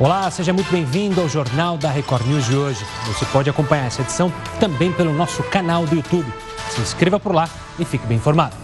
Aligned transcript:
Olá, 0.00 0.30
seja 0.30 0.50
muito 0.50 0.72
bem-vindo 0.72 1.20
ao 1.20 1.28
Jornal 1.28 1.76
da 1.76 1.90
Record 1.90 2.26
News 2.26 2.46
de 2.46 2.56
hoje. 2.56 2.82
Você 3.06 3.26
pode 3.26 3.50
acompanhar 3.50 3.84
essa 3.84 4.00
edição 4.00 4.32
também 4.58 4.90
pelo 4.90 5.12
nosso 5.12 5.42
canal 5.42 5.84
do 5.84 5.94
YouTube. 5.94 6.32
Se 6.70 6.80
inscreva 6.80 7.20
por 7.20 7.34
lá 7.34 7.46
e 7.78 7.84
fique 7.84 8.06
bem 8.06 8.16
informado. 8.16 8.56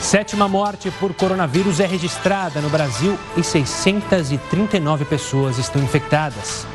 Sétima 0.00 0.48
morte 0.48 0.90
por 0.92 1.12
coronavírus 1.12 1.80
é 1.80 1.86
registrada 1.86 2.62
no 2.62 2.70
Brasil 2.70 3.18
e 3.36 3.44
639 3.44 5.04
pessoas 5.04 5.58
estão 5.58 5.82
infectadas. 5.82 6.66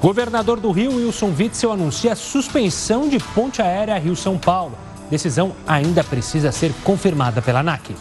Governador 0.00 0.60
do 0.60 0.70
Rio, 0.70 0.94
Wilson 0.94 1.34
Witzel, 1.36 1.72
anuncia 1.72 2.14
suspensão 2.14 3.08
de 3.08 3.18
ponte 3.18 3.60
aérea 3.60 3.98
Rio-São 3.98 4.38
Paulo. 4.38 4.78
Decisão 5.10 5.56
ainda 5.66 6.04
precisa 6.04 6.52
ser 6.52 6.72
confirmada 6.84 7.42
pela 7.42 7.60
ANAC. 7.60 7.96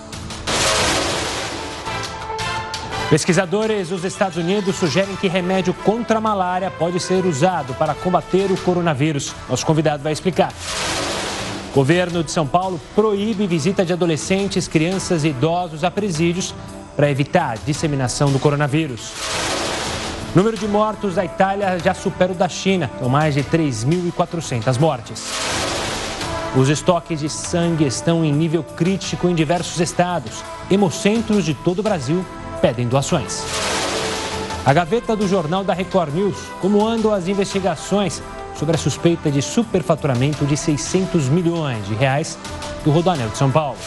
Pesquisadores 3.09 3.89
dos 3.89 4.03
Estados 4.03 4.37
Unidos 4.37 4.75
sugerem 4.75 5.15
que 5.15 5.27
remédio 5.27 5.73
contra 5.73 6.19
a 6.19 6.21
malária 6.21 6.69
pode 6.69 6.99
ser 6.99 7.25
usado 7.25 7.73
para 7.73 7.95
combater 7.95 8.51
o 8.51 8.57
coronavírus. 8.57 9.33
Nosso 9.49 9.65
convidado 9.65 10.03
vai 10.03 10.13
explicar. 10.13 10.53
Governo 11.73 12.23
de 12.23 12.31
São 12.31 12.45
Paulo 12.45 12.79
proíbe 12.93 13.47
visita 13.47 13.83
de 13.83 13.93
adolescentes, 13.93 14.67
crianças 14.67 15.23
e 15.23 15.29
idosos 15.29 15.83
a 15.83 15.89
presídios 15.89 16.53
para 16.95 17.09
evitar 17.09 17.53
a 17.53 17.55
disseminação 17.65 18.31
do 18.31 18.39
coronavírus. 18.39 19.13
O 20.33 20.37
número 20.37 20.57
de 20.57 20.67
mortos 20.67 21.15
da 21.15 21.25
Itália 21.25 21.79
já 21.79 21.93
supera 21.93 22.31
o 22.31 22.35
da 22.35 22.49
China, 22.49 22.91
com 22.99 23.07
mais 23.07 23.33
de 23.33 23.43
3.400 23.43 24.79
mortes. 24.79 25.23
Os 26.55 26.69
estoques 26.69 27.19
de 27.19 27.29
sangue 27.29 27.85
estão 27.85 28.23
em 28.23 28.31
nível 28.31 28.63
crítico 28.63 29.29
em 29.29 29.35
diversos 29.35 29.79
estados. 29.79 30.43
Hemocentros 30.69 31.45
de 31.45 31.53
todo 31.53 31.79
o 31.79 31.83
Brasil 31.83 32.25
pedem 32.61 32.87
doações. 32.87 33.43
A 34.65 34.73
gaveta 34.73 35.15
do 35.15 35.27
jornal 35.27 35.63
da 35.63 35.73
Record 35.73 36.13
News, 36.13 36.37
como 36.61 36.85
andam 36.85 37.13
as 37.13 37.27
investigações 37.27 38.21
sobre 38.55 38.75
a 38.75 38.77
suspeita 38.77 39.31
de 39.31 39.41
superfaturamento 39.41 40.45
de 40.45 40.57
600 40.57 41.29
milhões 41.29 41.85
de 41.87 41.93
reais 41.93 42.37
do 42.83 42.91
Rodoanel 42.91 43.29
de 43.29 43.37
São 43.37 43.49
Paulo. 43.49 43.77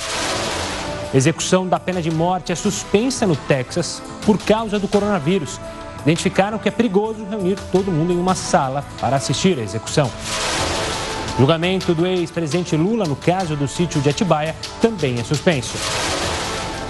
Execução 1.13 1.67
da 1.67 1.79
pena 1.79 2.01
de 2.01 2.11
morte 2.11 2.53
é 2.53 2.55
suspensa 2.55 3.27
no 3.27 3.35
Texas 3.35 4.01
por 4.25 4.39
causa 4.39 4.79
do 4.79 4.87
coronavírus 4.87 5.59
identificaram 6.03 6.59
que 6.59 6.69
é 6.69 6.73
perigoso 6.73 7.25
reunir 7.25 7.59
todo 7.73 7.91
mundo 7.91 8.13
em 8.13 8.19
uma 8.19 8.35
sala 8.35 8.85
para 9.01 9.17
assistir 9.17 9.59
à 9.59 9.63
execução. 9.63 10.11
O 11.35 11.39
julgamento 11.41 11.95
do 11.95 12.07
ex-presidente 12.07 12.77
Lula 12.77 13.05
no 13.07 13.17
caso 13.17 13.57
do 13.57 13.67
sítio 13.67 14.01
de 14.01 14.09
Atibaia 14.09 14.55
também 14.81 15.19
é 15.19 15.25
suspenso. 15.25 15.77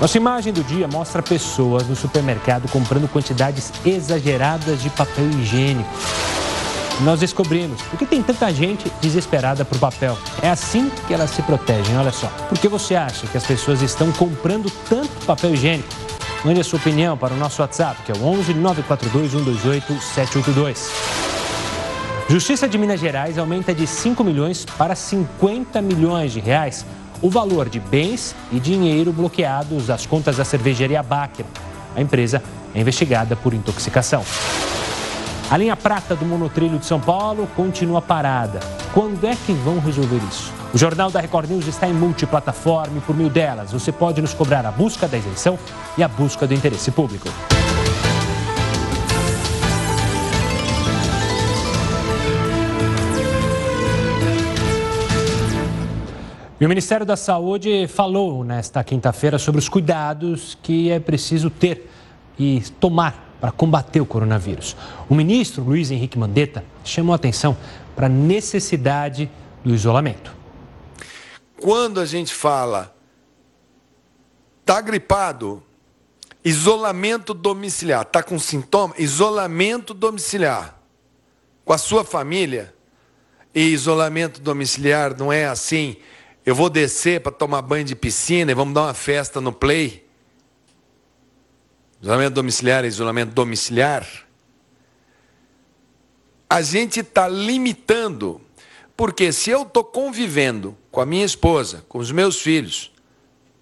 Nossa 0.00 0.16
imagem 0.16 0.52
do 0.52 0.64
dia 0.64 0.88
mostra 0.88 1.22
pessoas 1.22 1.86
no 1.86 1.94
supermercado 1.94 2.70
comprando 2.70 3.06
quantidades 3.06 3.70
exageradas 3.84 4.82
de 4.82 4.88
papel 4.88 5.28
higiênico. 5.30 5.90
Nós 7.02 7.20
descobrimos 7.20 7.80
por 7.82 7.98
que 7.98 8.06
tem 8.06 8.22
tanta 8.22 8.52
gente 8.52 8.90
desesperada 9.00 9.64
por 9.64 9.78
papel. 9.78 10.16
É 10.42 10.48
assim 10.48 10.90
que 11.06 11.14
elas 11.14 11.30
se 11.30 11.42
protegem, 11.42 11.96
olha 11.96 12.12
só. 12.12 12.28
Por 12.48 12.58
que 12.58 12.68
você 12.68 12.94
acha 12.94 13.26
que 13.26 13.36
as 13.36 13.44
pessoas 13.44 13.82
estão 13.82 14.10
comprando 14.12 14.70
tanto 14.88 15.10
papel 15.26 15.54
higiênico? 15.54 16.09
Mande 16.44 16.60
a 16.60 16.64
sua 16.64 16.78
opinião 16.78 17.18
para 17.18 17.34
o 17.34 17.36
nosso 17.36 17.60
WhatsApp, 17.60 18.02
que 18.02 18.12
é 18.12 18.14
o 18.14 18.24
11 18.24 18.54
942 18.54 19.32
128 19.32 20.00
782. 20.00 20.90
Justiça 22.30 22.66
de 22.66 22.78
Minas 22.78 22.98
Gerais 22.98 23.36
aumenta 23.36 23.74
de 23.74 23.86
5 23.86 24.24
milhões 24.24 24.64
para 24.64 24.94
50 24.94 25.82
milhões 25.82 26.32
de 26.32 26.40
reais 26.40 26.86
o 27.20 27.28
valor 27.28 27.68
de 27.68 27.78
bens 27.78 28.34
e 28.50 28.58
dinheiro 28.58 29.12
bloqueados 29.12 29.90
às 29.90 30.06
contas 30.06 30.38
da 30.38 30.44
cervejaria 30.44 31.02
Baker. 31.02 31.44
A 31.94 32.00
empresa 32.00 32.42
é 32.74 32.80
investigada 32.80 33.36
por 33.36 33.52
intoxicação. 33.52 34.24
A 35.50 35.56
linha 35.56 35.74
prata 35.74 36.14
do 36.14 36.24
monotrilho 36.24 36.78
de 36.78 36.86
São 36.86 37.00
Paulo 37.00 37.44
continua 37.56 38.00
parada. 38.00 38.60
Quando 38.94 39.24
é 39.26 39.34
que 39.34 39.52
vão 39.52 39.80
resolver 39.80 40.20
isso? 40.28 40.52
O 40.72 40.78
Jornal 40.78 41.10
da 41.10 41.18
Record 41.18 41.50
News 41.50 41.66
está 41.66 41.88
em 41.88 41.92
multiplataforma 41.92 42.98
e 42.98 43.00
por 43.00 43.16
meio 43.16 43.28
delas 43.28 43.72
você 43.72 43.90
pode 43.90 44.22
nos 44.22 44.32
cobrar 44.32 44.64
a 44.64 44.70
busca 44.70 45.08
da 45.08 45.18
isenção 45.18 45.58
e 45.98 46.04
a 46.04 46.06
busca 46.06 46.46
do 46.46 46.54
interesse 46.54 46.92
público. 46.92 47.28
E 56.60 56.64
o 56.64 56.68
Ministério 56.68 57.04
da 57.04 57.16
Saúde 57.16 57.88
falou 57.88 58.44
nesta 58.44 58.84
quinta-feira 58.84 59.36
sobre 59.36 59.58
os 59.58 59.68
cuidados 59.68 60.56
que 60.62 60.92
é 60.92 61.00
preciso 61.00 61.50
ter 61.50 61.90
e 62.38 62.62
tomar 62.78 63.29
para 63.40 63.50
combater 63.50 64.00
o 64.00 64.06
coronavírus. 64.06 64.76
O 65.08 65.14
ministro 65.14 65.62
Luiz 65.62 65.90
Henrique 65.90 66.18
Mandetta 66.18 66.64
chamou 66.84 67.12
a 67.12 67.16
atenção 67.16 67.56
para 67.96 68.06
a 68.06 68.08
necessidade 68.08 69.30
do 69.64 69.74
isolamento. 69.74 70.34
Quando 71.60 72.00
a 72.00 72.06
gente 72.06 72.32
fala 72.34 72.94
tá 74.64 74.80
gripado, 74.80 75.62
isolamento 76.44 77.34
domiciliar, 77.34 78.04
tá 78.04 78.22
com 78.22 78.38
sintoma, 78.38 78.94
isolamento 78.96 79.92
domiciliar 79.92 80.78
com 81.64 81.72
a 81.72 81.78
sua 81.78 82.04
família. 82.04 82.74
E 83.52 83.62
isolamento 83.62 84.40
domiciliar 84.40 85.16
não 85.18 85.32
é 85.32 85.46
assim, 85.46 85.96
eu 86.46 86.54
vou 86.54 86.70
descer 86.70 87.20
para 87.20 87.32
tomar 87.32 87.62
banho 87.62 87.84
de 87.84 87.96
piscina 87.96 88.52
e 88.52 88.54
vamos 88.54 88.74
dar 88.74 88.82
uma 88.82 88.94
festa 88.94 89.40
no 89.40 89.52
play. 89.52 90.08
Isolamento 92.02 92.34
domiciliar 92.34 92.84
é 92.84 92.88
isolamento 92.88 93.34
domiciliar. 93.34 94.06
A 96.48 96.62
gente 96.62 97.00
está 97.00 97.28
limitando, 97.28 98.40
porque 98.96 99.32
se 99.32 99.50
eu 99.50 99.62
estou 99.62 99.84
convivendo 99.84 100.76
com 100.90 101.00
a 101.00 101.06
minha 101.06 101.24
esposa, 101.24 101.84
com 101.88 101.98
os 101.98 102.10
meus 102.10 102.40
filhos, 102.40 102.90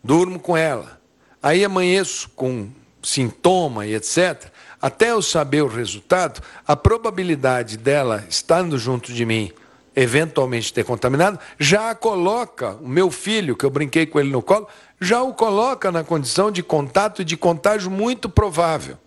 durmo 0.04 0.38
com 0.38 0.56
ela, 0.56 1.00
aí 1.42 1.64
amanheço 1.64 2.30
com 2.36 2.70
sintoma 3.02 3.86
e 3.86 3.94
etc., 3.94 4.46
até 4.80 5.10
eu 5.10 5.20
saber 5.20 5.62
o 5.62 5.66
resultado, 5.66 6.40
a 6.64 6.76
probabilidade 6.76 7.76
dela 7.76 8.24
estando 8.28 8.78
junto 8.78 9.12
de 9.12 9.26
mim, 9.26 9.50
eventualmente 9.96 10.72
ter 10.72 10.84
contaminado, 10.84 11.40
já 11.58 11.92
coloca, 11.92 12.76
o 12.80 12.88
meu 12.88 13.10
filho, 13.10 13.56
que 13.56 13.66
eu 13.66 13.70
brinquei 13.70 14.06
com 14.06 14.20
ele 14.20 14.30
no 14.30 14.40
colo, 14.40 14.68
já 15.00 15.22
o 15.22 15.32
coloca 15.32 15.92
na 15.92 16.02
condição 16.02 16.50
de 16.50 16.62
contato 16.62 17.22
e 17.22 17.24
de 17.24 17.36
contágio 17.36 17.90
muito 17.90 18.28
provável. 18.28 18.98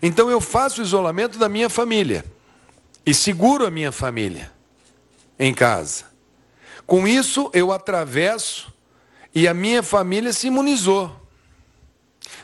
Então 0.00 0.30
eu 0.30 0.40
faço 0.40 0.80
o 0.80 0.84
isolamento 0.84 1.38
da 1.38 1.48
minha 1.48 1.68
família 1.68 2.24
e 3.04 3.12
seguro 3.12 3.66
a 3.66 3.70
minha 3.70 3.92
família 3.92 4.50
em 5.38 5.52
casa. 5.52 6.04
Com 6.86 7.06
isso, 7.06 7.50
eu 7.52 7.72
atravesso 7.72 8.72
e 9.34 9.48
a 9.48 9.54
minha 9.54 9.82
família 9.82 10.32
se 10.32 10.46
imunizou. 10.46 11.20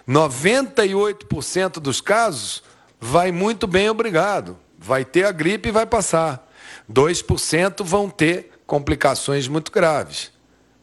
98% 0.08 1.74
dos 1.80 2.00
casos 2.00 2.62
vai 3.00 3.30
muito 3.30 3.66
bem, 3.66 3.88
obrigado. 3.88 4.58
Vai 4.78 5.04
ter 5.04 5.24
a 5.24 5.32
gripe 5.32 5.68
e 5.68 5.72
vai 5.72 5.86
passar. 5.86 6.48
2% 6.90 7.84
vão 7.84 8.08
ter 8.08 8.50
complicações 8.66 9.46
muito 9.46 9.70
graves. 9.70 10.32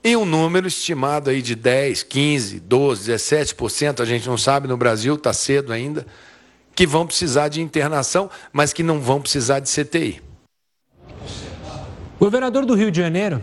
E 0.07 0.15
um 0.15 0.23
número 0.23 0.67
estimado 0.67 1.31
aí 1.31 1.41
de 1.41 1.55
10, 1.55 2.03
15, 2.03 2.59
12, 2.59 3.11
17%, 3.11 4.01
a 4.01 4.05
gente 4.05 4.27
não 4.29 4.37
sabe 4.37 4.67
no 4.67 4.77
Brasil, 4.77 5.15
está 5.15 5.33
cedo 5.33 5.73
ainda, 5.73 6.05
que 6.75 6.85
vão 6.85 7.07
precisar 7.07 7.47
de 7.47 7.59
internação, 7.59 8.29
mas 8.53 8.71
que 8.71 8.83
não 8.83 8.99
vão 8.99 9.19
precisar 9.19 9.59
de 9.59 9.67
CTI. 9.67 10.21
O 12.19 12.19
governador 12.19 12.67
do 12.67 12.75
Rio 12.75 12.91
de 12.91 13.01
Janeiro, 13.01 13.41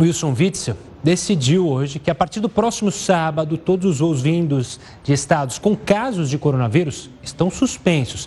Wilson 0.00 0.34
Witzel, 0.34 0.74
decidiu 1.02 1.68
hoje 1.68 1.98
que 1.98 2.10
a 2.10 2.14
partir 2.14 2.40
do 2.40 2.48
próximo 2.48 2.90
sábado, 2.90 3.58
todos 3.58 3.84
os 3.84 3.98
voos 3.98 4.22
vindos 4.22 4.80
de 5.02 5.12
estados 5.12 5.58
com 5.58 5.76
casos 5.76 6.30
de 6.30 6.38
coronavírus 6.38 7.10
estão 7.22 7.50
suspensos, 7.50 8.26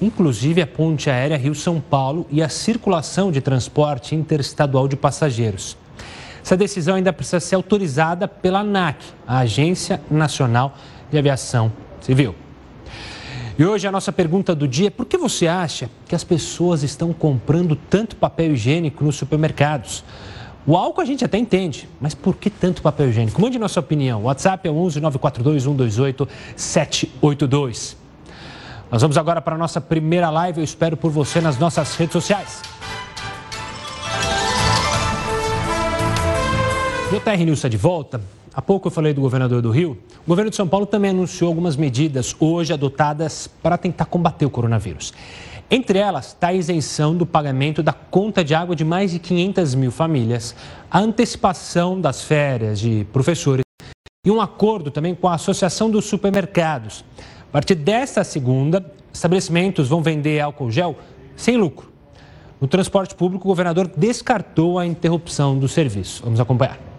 inclusive 0.00 0.62
a 0.62 0.66
ponte 0.68 1.10
aérea 1.10 1.36
Rio-São 1.36 1.80
Paulo 1.80 2.28
e 2.30 2.40
a 2.40 2.48
circulação 2.48 3.32
de 3.32 3.40
transporte 3.40 4.14
interestadual 4.14 4.86
de 4.86 4.94
passageiros. 4.94 5.76
Essa 6.46 6.56
decisão 6.56 6.94
ainda 6.94 7.12
precisa 7.12 7.40
ser 7.40 7.56
autorizada 7.56 8.28
pela 8.28 8.60
ANAC, 8.60 9.04
a 9.26 9.38
Agência 9.38 10.00
Nacional 10.08 10.76
de 11.10 11.18
Aviação 11.18 11.72
Civil. 12.00 12.36
E 13.58 13.64
hoje 13.64 13.88
a 13.88 13.90
nossa 13.90 14.12
pergunta 14.12 14.54
do 14.54 14.68
dia 14.68 14.86
é 14.86 14.90
por 14.90 15.06
que 15.06 15.18
você 15.18 15.48
acha 15.48 15.90
que 16.06 16.14
as 16.14 16.22
pessoas 16.22 16.84
estão 16.84 17.12
comprando 17.12 17.74
tanto 17.74 18.14
papel 18.14 18.52
higiênico 18.52 19.02
nos 19.02 19.16
supermercados? 19.16 20.04
O 20.64 20.76
álcool 20.76 21.00
a 21.00 21.04
gente 21.04 21.24
até 21.24 21.36
entende, 21.36 21.88
mas 22.00 22.14
por 22.14 22.36
que 22.36 22.48
tanto 22.48 22.80
papel 22.80 23.08
higiênico? 23.08 23.42
Mande 23.42 23.58
nossa 23.58 23.80
opinião. 23.80 24.20
O 24.20 24.24
WhatsApp 24.26 24.68
é 24.68 24.70
11 24.70 25.00
942 25.00 25.64
128 25.64 26.28
782. 26.54 27.96
Nós 28.88 29.02
vamos 29.02 29.18
agora 29.18 29.40
para 29.40 29.56
a 29.56 29.58
nossa 29.58 29.80
primeira 29.80 30.30
live. 30.30 30.60
Eu 30.60 30.64
espero 30.64 30.96
por 30.96 31.10
você 31.10 31.40
nas 31.40 31.58
nossas 31.58 31.96
redes 31.96 32.12
sociais. 32.12 32.62
O 37.14 37.20
TR 37.20 37.38
News 37.44 37.58
está 37.58 37.68
de 37.68 37.76
volta. 37.76 38.20
Há 38.52 38.60
pouco 38.60 38.88
eu 38.88 38.90
falei 38.90 39.14
do 39.14 39.20
governador 39.20 39.62
do 39.62 39.70
Rio. 39.70 39.96
O 40.24 40.28
governo 40.28 40.50
de 40.50 40.56
São 40.56 40.66
Paulo 40.66 40.86
também 40.86 41.12
anunciou 41.12 41.46
algumas 41.46 41.76
medidas 41.76 42.34
hoje 42.40 42.72
adotadas 42.72 43.46
para 43.62 43.78
tentar 43.78 44.06
combater 44.06 44.44
o 44.44 44.50
coronavírus. 44.50 45.14
Entre 45.70 46.00
elas 46.00 46.28
está 46.28 46.48
a 46.48 46.52
isenção 46.52 47.16
do 47.16 47.24
pagamento 47.24 47.80
da 47.80 47.92
conta 47.92 48.42
de 48.42 48.56
água 48.56 48.74
de 48.74 48.84
mais 48.84 49.12
de 49.12 49.20
500 49.20 49.76
mil 49.76 49.92
famílias, 49.92 50.56
a 50.90 50.98
antecipação 50.98 52.00
das 52.00 52.22
férias 52.22 52.80
de 52.80 53.06
professores 53.12 53.62
e 54.24 54.30
um 54.30 54.40
acordo 54.40 54.90
também 54.90 55.14
com 55.14 55.28
a 55.28 55.34
Associação 55.34 55.88
dos 55.88 56.06
Supermercados. 56.06 57.04
A 57.48 57.52
partir 57.52 57.76
desta 57.76 58.24
segunda, 58.24 58.84
estabelecimentos 59.12 59.88
vão 59.88 60.02
vender 60.02 60.40
álcool 60.40 60.72
gel 60.72 60.96
sem 61.36 61.56
lucro. 61.56 61.88
No 62.60 62.66
transporte 62.66 63.14
público, 63.14 63.46
o 63.46 63.50
governador 63.50 63.88
descartou 63.96 64.76
a 64.76 64.84
interrupção 64.84 65.56
do 65.56 65.68
serviço. 65.68 66.24
Vamos 66.24 66.40
acompanhar 66.40 66.95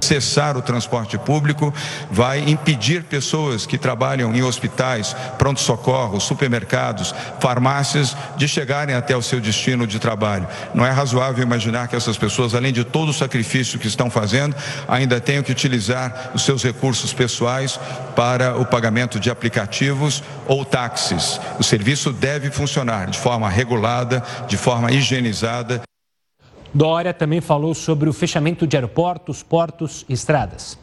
cessar 0.00 0.56
o 0.56 0.62
transporte 0.62 1.18
público, 1.18 1.72
vai 2.10 2.40
impedir 2.40 3.04
pessoas 3.04 3.66
que 3.66 3.78
trabalham 3.78 4.34
em 4.34 4.42
hospitais, 4.42 5.14
pronto-socorro, 5.38 6.20
supermercados, 6.20 7.14
farmácias, 7.38 8.16
de 8.36 8.48
chegarem 8.48 8.94
até 8.94 9.16
o 9.16 9.22
seu 9.22 9.40
destino 9.40 9.86
de 9.86 9.98
trabalho. 9.98 10.48
Não 10.74 10.84
é 10.84 10.90
razoável 10.90 11.42
imaginar 11.42 11.88
que 11.88 11.96
essas 11.96 12.16
pessoas, 12.16 12.54
além 12.54 12.72
de 12.72 12.84
todo 12.84 13.10
o 13.10 13.14
sacrifício 13.14 13.78
que 13.78 13.86
estão 13.86 14.10
fazendo, 14.10 14.56
ainda 14.88 15.20
tenham 15.20 15.42
que 15.42 15.52
utilizar 15.52 16.30
os 16.34 16.44
seus 16.44 16.62
recursos 16.62 17.12
pessoais 17.12 17.78
para 18.16 18.56
o 18.56 18.64
pagamento 18.64 19.20
de 19.20 19.30
aplicativos 19.30 20.22
ou 20.46 20.64
táxis. 20.64 21.40
O 21.58 21.62
serviço 21.62 22.12
deve 22.12 22.50
funcionar 22.50 23.10
de 23.10 23.18
forma 23.18 23.48
regulada, 23.48 24.22
de 24.48 24.56
forma 24.56 24.90
higienizada. 24.90 25.82
Dória 26.72 27.12
também 27.12 27.40
falou 27.40 27.74
sobre 27.74 28.08
o 28.08 28.12
fechamento 28.12 28.66
de 28.66 28.76
aeroportos, 28.76 29.42
portos 29.42 30.04
e 30.08 30.12
estradas 30.12 30.78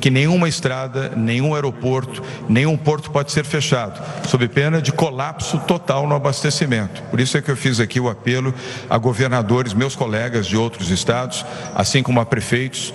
que 0.00 0.10
nenhuma 0.10 0.48
estrada, 0.48 1.10
nenhum 1.10 1.54
aeroporto, 1.54 2.22
nenhum 2.48 2.76
porto 2.76 3.10
pode 3.10 3.30
ser 3.30 3.44
fechado, 3.44 4.00
sob 4.26 4.48
pena 4.48 4.80
de 4.80 4.90
colapso 4.90 5.58
total 5.58 6.08
no 6.08 6.14
abastecimento. 6.14 7.02
Por 7.10 7.20
isso 7.20 7.36
é 7.36 7.42
que 7.42 7.50
eu 7.50 7.56
fiz 7.56 7.78
aqui 7.78 8.00
o 8.00 8.08
apelo 8.08 8.54
a 8.88 8.96
governadores, 8.96 9.74
meus 9.74 9.94
colegas 9.94 10.46
de 10.46 10.56
outros 10.56 10.90
estados, 10.90 11.44
assim 11.74 12.02
como 12.02 12.20
a 12.20 12.24
prefeitos 12.26 12.94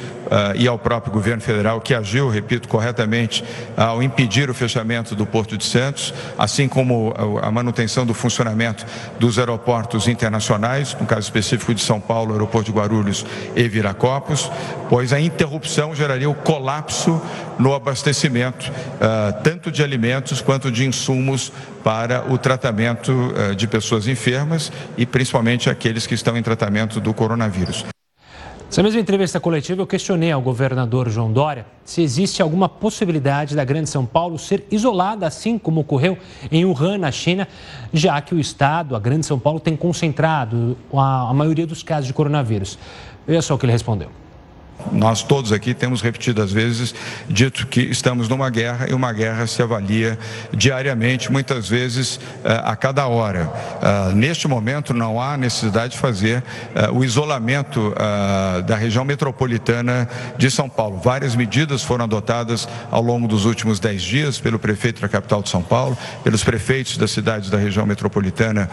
e 0.55 0.67
ao 0.67 0.77
próprio 0.77 1.11
governo 1.11 1.41
federal, 1.41 1.79
que 1.81 1.93
agiu, 1.93 2.29
repito, 2.29 2.67
corretamente 2.67 3.43
ao 3.75 4.01
impedir 4.01 4.49
o 4.49 4.53
fechamento 4.53 5.15
do 5.15 5.25
Porto 5.25 5.57
de 5.57 5.63
Santos, 5.63 6.13
assim 6.37 6.67
como 6.67 7.13
a 7.41 7.51
manutenção 7.51 8.05
do 8.05 8.13
funcionamento 8.13 8.85
dos 9.19 9.37
aeroportos 9.39 10.07
internacionais, 10.07 10.95
no 10.99 11.05
caso 11.05 11.21
específico 11.21 11.73
de 11.73 11.81
São 11.81 11.99
Paulo, 11.99 12.33
aeroporto 12.33 12.71
de 12.71 12.77
Guarulhos 12.77 13.25
e 13.55 13.67
Viracopos, 13.67 14.49
pois 14.89 15.13
a 15.13 15.19
interrupção 15.19 15.95
geraria 15.95 16.29
o 16.29 16.35
colapso 16.35 17.21
no 17.57 17.73
abastecimento, 17.73 18.69
uh, 18.69 19.43
tanto 19.43 19.71
de 19.71 19.83
alimentos 19.83 20.41
quanto 20.41 20.71
de 20.71 20.85
insumos 20.85 21.51
para 21.83 22.31
o 22.31 22.37
tratamento 22.37 23.11
uh, 23.11 23.55
de 23.55 23.67
pessoas 23.67 24.07
enfermas 24.07 24.71
e 24.97 25.05
principalmente 25.05 25.69
aqueles 25.69 26.05
que 26.05 26.13
estão 26.13 26.37
em 26.37 26.43
tratamento 26.43 26.99
do 26.99 27.13
coronavírus. 27.13 27.94
Nessa 28.75 28.83
mesma 28.83 28.99
entrevista 28.99 29.39
coletiva, 29.39 29.81
eu 29.81 29.87
questionei 29.87 30.33
ao 30.33 30.41
governador 30.41 31.09
João 31.09 31.31
Dória 31.31 31.65
se 31.85 32.01
existe 32.01 32.41
alguma 32.41 32.67
possibilidade 32.67 33.55
da 33.55 33.63
Grande 33.63 33.89
São 33.89 34.05
Paulo 34.05 34.37
ser 34.37 34.67
isolada, 34.69 35.25
assim 35.25 35.57
como 35.57 35.79
ocorreu 35.79 36.17
em 36.51 36.65
Wuhan, 36.65 36.97
na 36.97 37.09
China, 37.09 37.47
já 37.93 38.19
que 38.19 38.35
o 38.35 38.37
Estado, 38.37 38.93
a 38.93 38.99
Grande 38.99 39.25
São 39.25 39.39
Paulo, 39.39 39.61
tem 39.61 39.77
concentrado 39.77 40.77
a, 40.91 41.33
maioria 41.33 41.65
dos 41.65 41.83
casos 41.83 42.07
de 42.07 42.13
coronavírus. 42.13 42.77
Veja 43.25 43.41
só 43.41 43.55
o 43.55 43.57
que 43.57 43.65
ele 43.65 43.71
respondeu. 43.71 44.09
Nós 44.91 45.23
todos 45.23 45.51
aqui 45.51 45.73
temos 45.73 46.01
repetidas 46.01 46.51
vezes 46.51 46.93
dito 47.27 47.67
que 47.67 47.81
estamos 47.81 48.29
numa 48.29 48.49
guerra 48.49 48.87
e 48.89 48.93
uma 48.93 49.11
guerra 49.11 49.47
se 49.47 49.61
avalia 49.61 50.17
diariamente, 50.53 51.31
muitas 51.31 51.67
vezes 51.67 52.19
eh, 52.43 52.61
a 52.63 52.75
cada 52.75 53.07
hora. 53.07 53.51
Ah, 53.81 54.11
neste 54.13 54.47
momento 54.47 54.93
não 54.93 55.19
há 55.19 55.37
necessidade 55.37 55.93
de 55.93 55.99
fazer 55.99 56.43
eh, 56.73 56.89
o 56.91 57.03
isolamento 57.03 57.93
da 58.65 58.75
região 58.75 59.03
metropolitana 59.03 60.07
de 60.37 60.49
São 60.51 60.69
Paulo. 60.69 60.99
Várias 61.03 61.35
medidas 61.35 61.83
foram 61.83 62.05
adotadas 62.05 62.67
ao 62.91 63.01
longo 63.01 63.27
dos 63.27 63.45
últimos 63.45 63.79
dez 63.79 64.01
dias 64.01 64.39
pelo 64.39 64.59
prefeito 64.59 65.01
da 65.01 65.07
capital 65.07 65.41
de 65.41 65.49
São 65.49 65.61
Paulo, 65.61 65.97
pelos 66.23 66.43
prefeitos 66.43 66.97
das 66.97 67.11
cidades 67.11 67.49
da 67.49 67.57
região 67.57 67.85
metropolitana 67.85 68.69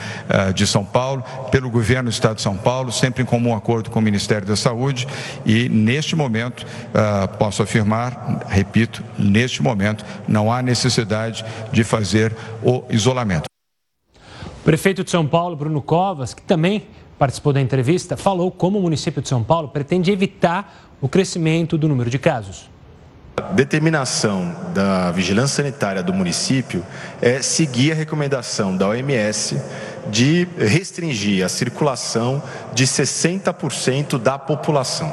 de 0.55 0.67
São 0.67 0.85
Paulo, 0.85 1.25
pelo 1.51 1.71
governo 1.71 2.11
do 2.11 2.13
estado 2.13 2.37
de 2.37 2.43
São 2.43 2.57
Paulo, 2.57 2.93
sempre 2.93 3.23
em 3.23 3.27
comum 3.27 3.55
acordo 3.55 3.91
com 3.91 3.99
o 3.99 4.03
Ministério 4.03 4.47
da 4.47 4.57
Saúde 4.57 5.07
e 5.45 5.69
neste 5.93 6.17
momento, 6.17 6.65
uh, 6.65 7.29
posso 7.37 7.63
afirmar, 7.63 8.47
repito, 8.49 9.05
neste 9.19 9.63
momento, 9.63 10.05
não 10.27 10.51
há 10.51 10.63
necessidade 10.63 11.45
de 11.71 11.85
fazer 11.85 12.35
o 12.63 12.83
isolamento. 12.89 13.45
O 14.17 14.65
prefeito 14.65 15.05
de 15.05 15.11
São 15.11 15.27
Paulo, 15.27 15.55
Bruno 15.55 15.83
Covas, 15.83 16.33
que 16.33 16.41
também 16.41 16.87
participou 17.19 17.53
da 17.53 17.61
entrevista, 17.61 18.17
falou 18.17 18.51
como 18.51 18.79
o 18.79 18.83
município 18.83 19.21
de 19.21 19.29
São 19.29 19.45
Paulo 19.45 19.69
pretende 19.69 20.11
evitar 20.11 20.91
o 21.01 21.09
crescimento 21.09 21.77
do 21.77 21.87
número 21.87 22.09
de 22.09 22.19
casos. 22.19 22.71
A 23.37 23.53
determinação 23.53 24.55
da 24.75 25.11
vigilância 25.11 25.63
sanitária 25.63 26.03
do 26.03 26.13
município 26.13 26.85
é 27.21 27.43
seguir 27.43 27.93
a 27.93 27.95
recomendação 27.95 28.77
da 28.77 28.89
OMS 28.89 29.61
de 30.11 30.47
restringir 30.59 31.45
a 31.45 31.49
circulação 31.49 32.43
de 32.75 32.87
60% 32.87 34.19
da 34.19 34.39
população 34.39 35.13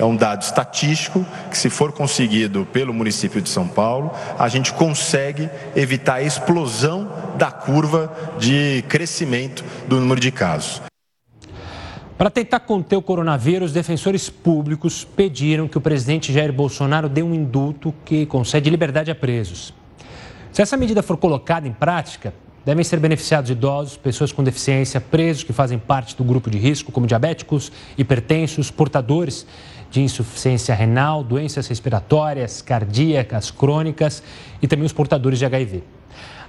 é 0.00 0.04
um 0.04 0.16
dado 0.16 0.40
estatístico 0.40 1.26
que, 1.50 1.58
se 1.58 1.68
for 1.68 1.92
conseguido 1.92 2.66
pelo 2.72 2.94
município 2.94 3.42
de 3.42 3.50
São 3.50 3.68
Paulo, 3.68 4.10
a 4.38 4.48
gente 4.48 4.72
consegue 4.72 5.50
evitar 5.76 6.14
a 6.14 6.22
explosão 6.22 7.12
da 7.36 7.50
curva 7.50 8.10
de 8.38 8.82
crescimento 8.88 9.62
do 9.86 10.00
número 10.00 10.18
de 10.18 10.32
casos. 10.32 10.80
Para 12.16 12.30
tentar 12.30 12.60
conter 12.60 12.96
o 12.96 13.02
coronavírus, 13.02 13.72
defensores 13.72 14.30
públicos 14.30 15.04
pediram 15.04 15.68
que 15.68 15.76
o 15.76 15.80
presidente 15.82 16.32
Jair 16.32 16.52
Bolsonaro 16.52 17.08
dê 17.08 17.22
um 17.22 17.34
indulto 17.34 17.94
que 18.04 18.24
concede 18.24 18.70
liberdade 18.70 19.10
a 19.10 19.14
presos. 19.14 19.74
Se 20.50 20.62
essa 20.62 20.78
medida 20.78 21.02
for 21.02 21.18
colocada 21.18 21.68
em 21.68 21.72
prática, 21.72 22.32
devem 22.64 22.84
ser 22.84 22.98
beneficiados 22.98 23.50
idosos, 23.50 23.96
pessoas 23.96 24.32
com 24.32 24.44
deficiência, 24.44 25.00
presos 25.00 25.44
que 25.44 25.52
fazem 25.52 25.78
parte 25.78 26.16
do 26.16 26.24
grupo 26.24 26.50
de 26.50 26.58
risco, 26.58 26.92
como 26.92 27.06
diabéticos, 27.06 27.72
hipertensos, 27.96 28.70
portadores 28.70 29.46
de 29.90 30.00
insuficiência 30.00 30.74
renal, 30.74 31.24
doenças 31.24 31.66
respiratórias, 31.66 32.62
cardíacas, 32.62 33.50
crônicas 33.50 34.22
e 34.62 34.68
também 34.68 34.86
os 34.86 34.92
portadores 34.92 35.38
de 35.38 35.44
HIV. 35.44 35.82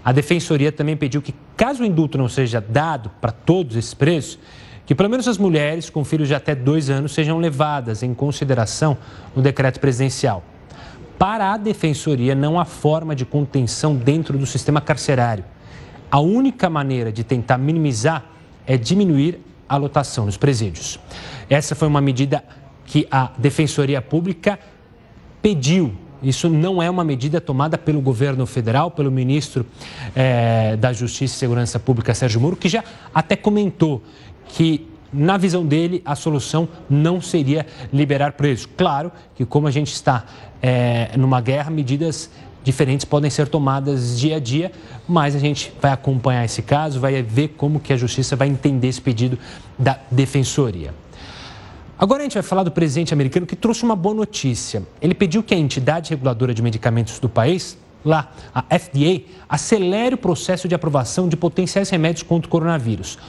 A 0.03 0.11
Defensoria 0.11 0.71
também 0.71 0.95
pediu 0.97 1.21
que, 1.21 1.33
caso 1.55 1.83
o 1.83 1.85
indulto 1.85 2.17
não 2.17 2.29
seja 2.29 2.59
dado 2.61 3.11
para 3.21 3.31
todos 3.31 3.75
esses 3.75 3.93
presos, 3.93 4.39
que 4.85 4.95
pelo 4.95 5.09
menos 5.09 5.27
as 5.27 5.37
mulheres 5.37 5.89
com 5.89 6.03
filhos 6.03 6.27
de 6.27 6.35
até 6.35 6.55
dois 6.55 6.89
anos 6.89 7.13
sejam 7.13 7.37
levadas 7.37 8.03
em 8.03 8.13
consideração 8.13 8.97
no 9.35 9.41
decreto 9.41 9.79
presidencial. 9.79 10.43
Para 11.17 11.53
a 11.53 11.57
Defensoria, 11.57 12.33
não 12.33 12.59
há 12.59 12.65
forma 12.65 13.15
de 13.15 13.25
contenção 13.25 13.95
dentro 13.95 14.37
do 14.37 14.45
sistema 14.45 14.81
carcerário. 14.81 15.45
A 16.09 16.19
única 16.19 16.69
maneira 16.69 17.11
de 17.11 17.23
tentar 17.23 17.59
minimizar 17.59 18.25
é 18.65 18.75
diminuir 18.75 19.39
a 19.69 19.77
lotação 19.77 20.25
nos 20.25 20.35
presídios. 20.35 20.99
Essa 21.47 21.75
foi 21.75 21.87
uma 21.87 22.01
medida 22.01 22.43
que 22.91 23.07
a 23.09 23.31
Defensoria 23.37 24.01
Pública 24.01 24.59
pediu. 25.41 25.93
Isso 26.21 26.49
não 26.49 26.83
é 26.83 26.89
uma 26.89 27.05
medida 27.05 27.39
tomada 27.39 27.77
pelo 27.77 28.01
governo 28.01 28.45
federal, 28.45 28.91
pelo 28.91 29.09
ministro 29.09 29.65
eh, 30.13 30.75
da 30.75 30.91
Justiça 30.91 31.33
e 31.33 31.37
Segurança 31.37 31.79
Pública, 31.79 32.13
Sérgio 32.13 32.41
Moro, 32.41 32.57
que 32.57 32.67
já 32.67 32.83
até 33.15 33.37
comentou 33.37 34.03
que 34.49 34.89
na 35.13 35.37
visão 35.37 35.65
dele, 35.65 36.01
a 36.03 36.15
solução 36.15 36.67
não 36.89 37.21
seria 37.21 37.65
liberar 37.93 38.33
presos. 38.33 38.67
Claro 38.75 39.09
que, 39.35 39.45
como 39.45 39.67
a 39.67 39.71
gente 39.71 39.93
está 39.93 40.25
é, 40.61 41.11
numa 41.17 41.39
guerra, 41.39 41.71
medidas 41.71 42.29
diferentes 42.61 43.05
podem 43.05 43.29
ser 43.29 43.47
tomadas 43.47 44.19
dia 44.19 44.35
a 44.35 44.39
dia, 44.39 44.69
mas 45.07 45.33
a 45.33 45.39
gente 45.39 45.71
vai 45.81 45.91
acompanhar 45.91 46.43
esse 46.43 46.61
caso, 46.61 46.99
vai 46.99 47.21
ver 47.23 47.49
como 47.57 47.79
que 47.79 47.93
a 47.93 47.97
justiça 47.97 48.35
vai 48.35 48.49
entender 48.49 48.89
esse 48.89 49.01
pedido 49.01 49.39
da 49.79 49.97
defensoria. 50.11 50.93
Agora 52.01 52.21
a 52.21 52.23
gente 52.23 52.33
vai 52.33 52.41
falar 52.41 52.63
do 52.63 52.71
presidente 52.71 53.13
americano 53.13 53.45
que 53.45 53.55
trouxe 53.55 53.83
uma 53.83 53.95
boa 53.95 54.15
notícia. 54.15 54.81
Ele 54.99 55.13
pediu 55.13 55.43
que 55.43 55.53
a 55.53 55.57
entidade 55.57 56.09
reguladora 56.09 56.51
de 56.51 56.59
medicamentos 56.59 57.19
do 57.19 57.29
país, 57.29 57.77
lá, 58.03 58.31
a 58.55 58.63
FDA, 58.63 59.21
acelere 59.47 60.15
o 60.15 60.17
processo 60.17 60.67
de 60.67 60.73
aprovação 60.73 61.29
de 61.29 61.37
potenciais 61.37 61.91
remédios 61.91 62.23
contra 62.23 62.47
o 62.47 62.49
coronavírus. 62.49 63.19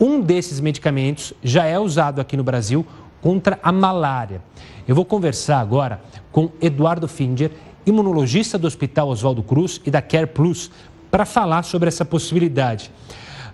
Um 0.00 0.20
desses 0.20 0.58
medicamentos 0.58 1.32
já 1.44 1.66
é 1.66 1.78
usado 1.78 2.20
aqui 2.20 2.36
no 2.36 2.42
Brasil 2.42 2.84
contra 3.22 3.56
a 3.62 3.70
malária. 3.70 4.42
Eu 4.88 4.96
vou 4.96 5.04
conversar 5.04 5.60
agora 5.60 6.00
com 6.32 6.50
Eduardo 6.60 7.06
Finger, 7.06 7.52
imunologista 7.86 8.58
do 8.58 8.66
Hospital 8.66 9.10
Oswaldo 9.10 9.44
Cruz 9.44 9.80
e 9.86 9.92
da 9.92 10.02
Care 10.02 10.26
Plus, 10.26 10.72
para 11.08 11.24
falar 11.24 11.62
sobre 11.62 11.86
essa 11.86 12.04
possibilidade. 12.04 12.90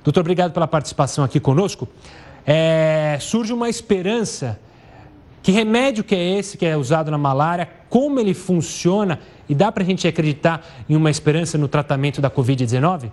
Doutor, 0.03 0.21
obrigado 0.21 0.53
pela 0.53 0.67
participação 0.67 1.23
aqui 1.23 1.39
conosco 1.39 1.87
é, 2.47 3.19
surge 3.21 3.53
uma 3.53 3.69
esperança 3.69 4.59
Que 5.43 5.53
remédio 5.53 6.03
que 6.03 6.15
é 6.15 6.39
esse 6.39 6.57
que 6.57 6.65
é 6.65 6.75
usado 6.75 7.11
na 7.11 7.19
malária? 7.19 7.69
Como 7.91 8.19
ele 8.19 8.33
funciona? 8.33 9.21
E 9.47 9.55
dá 9.55 9.71
para 9.71 9.83
a 9.83 9.87
gente 9.87 10.09
acreditar 10.09 10.67
em 10.89 10.97
uma 10.97 11.11
esperança 11.11 11.59
no 11.59 11.69
tratamento 11.69 12.21
da 12.21 12.31
Covid-19? 12.31 13.11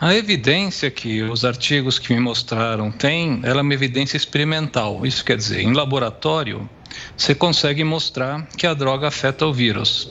A 0.00 0.14
evidência 0.14 0.90
que 0.90 1.22
os 1.22 1.44
artigos 1.44 1.98
que 1.98 2.14
me 2.14 2.20
mostraram 2.20 2.90
têm, 2.90 3.40
ela 3.42 3.58
é 3.58 3.62
uma 3.62 3.74
evidência 3.74 4.16
experimental. 4.16 5.04
Isso 5.04 5.22
quer 5.22 5.36
dizer, 5.36 5.60
em 5.60 5.74
laboratório, 5.74 6.66
você 7.14 7.34
consegue 7.34 7.84
mostrar 7.84 8.46
que 8.56 8.66
a 8.66 8.72
droga 8.72 9.08
afeta 9.08 9.44
o 9.44 9.52
vírus. 9.52 10.10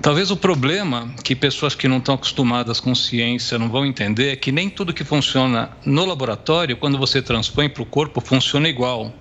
Talvez 0.00 0.30
o 0.30 0.38
problema 0.38 1.14
que 1.22 1.36
pessoas 1.36 1.74
que 1.74 1.86
não 1.86 1.98
estão 1.98 2.14
acostumadas 2.14 2.80
com 2.80 2.94
ciência 2.94 3.58
não 3.58 3.68
vão 3.68 3.84
entender 3.84 4.32
é 4.32 4.36
que 4.36 4.50
nem 4.50 4.70
tudo 4.70 4.94
que 4.94 5.04
funciona 5.04 5.68
no 5.84 6.06
laboratório, 6.06 6.74
quando 6.74 6.96
você 6.96 7.20
transpõe 7.20 7.68
para 7.68 7.82
o 7.82 7.86
corpo, 7.86 8.22
funciona 8.22 8.70
igual. 8.70 9.12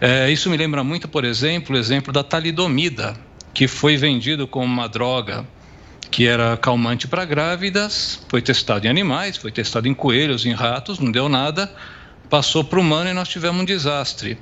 É, 0.00 0.28
isso 0.32 0.50
me 0.50 0.56
lembra 0.56 0.82
muito, 0.82 1.06
por 1.06 1.24
exemplo, 1.24 1.76
o 1.76 1.78
exemplo 1.78 2.12
da 2.12 2.24
talidomida, 2.24 3.14
que 3.54 3.68
foi 3.68 3.96
vendido 3.96 4.48
como 4.48 4.64
uma 4.64 4.88
droga 4.88 5.46
que 6.10 6.26
era 6.26 6.56
calmante 6.56 7.06
para 7.06 7.24
grávidas, 7.24 8.20
foi 8.28 8.42
testado 8.42 8.86
em 8.86 8.90
animais, 8.90 9.36
foi 9.36 9.52
testado 9.52 9.88
em 9.88 9.94
coelhos, 9.94 10.46
em 10.46 10.52
ratos, 10.52 10.98
não 10.98 11.10
deu 11.10 11.28
nada, 11.28 11.70
passou 12.28 12.64
para 12.64 12.78
o 12.78 12.82
humano 12.82 13.10
e 13.10 13.12
nós 13.12 13.28
tivemos 13.28 13.60
um 13.60 13.64
desastre. 13.64 14.38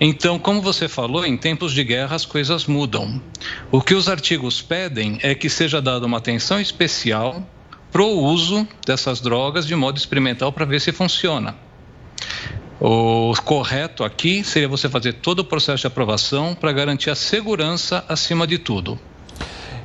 Então, 0.00 0.38
como 0.38 0.60
você 0.60 0.88
falou, 0.88 1.24
em 1.24 1.36
tempos 1.36 1.72
de 1.72 1.84
guerra 1.84 2.16
as 2.16 2.26
coisas 2.26 2.66
mudam. 2.66 3.22
O 3.70 3.80
que 3.80 3.94
os 3.94 4.08
artigos 4.08 4.60
pedem 4.60 5.18
é 5.22 5.34
que 5.34 5.48
seja 5.48 5.80
dada 5.80 6.04
uma 6.04 6.18
atenção 6.18 6.60
especial 6.60 7.46
para 7.92 8.02
o 8.02 8.24
uso 8.24 8.66
dessas 8.84 9.20
drogas 9.20 9.66
de 9.66 9.76
modo 9.76 9.96
experimental 9.96 10.52
para 10.52 10.64
ver 10.64 10.80
se 10.80 10.90
funciona. 10.90 11.54
O 12.80 13.32
correto 13.44 14.02
aqui 14.02 14.42
seria 14.42 14.68
você 14.68 14.88
fazer 14.88 15.14
todo 15.14 15.38
o 15.38 15.44
processo 15.44 15.82
de 15.82 15.86
aprovação 15.86 16.56
para 16.56 16.72
garantir 16.72 17.08
a 17.08 17.14
segurança 17.14 18.04
acima 18.08 18.48
de 18.48 18.58
tudo. 18.58 18.98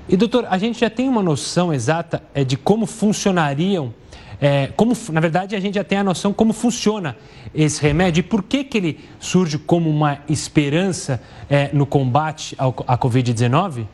E 0.10 0.18
doutor, 0.18 0.48
a 0.50 0.58
gente 0.58 0.80
já 0.80 0.90
tem 0.90 1.08
uma 1.08 1.22
noção 1.22 1.72
exata 1.72 2.24
é, 2.34 2.44
de 2.44 2.58
como 2.58 2.88
funcionariam, 2.88 3.94
é, 4.42 4.68
como, 4.76 4.98
na 5.12 5.22
verdade 5.22 5.56
a 5.56 5.60
gente 5.60 5.76
já 5.76 5.84
tem 5.84 6.00
a 6.00 6.04
noção 6.04 6.34
como 6.34 6.52
funciona 6.52 7.16
esse 7.54 7.80
remédio 7.80 8.22
e 8.22 8.24
por 8.24 8.42
que, 8.42 8.64
que 8.64 8.78
ele 8.78 9.00
surge 9.20 9.60
como 9.60 9.88
uma 9.88 10.20
esperança 10.28 11.22
é, 11.48 11.70
no 11.74 11.86
combate 11.86 12.56
ao, 12.58 12.74
à 12.88 12.98
Covid-19? 12.98 13.86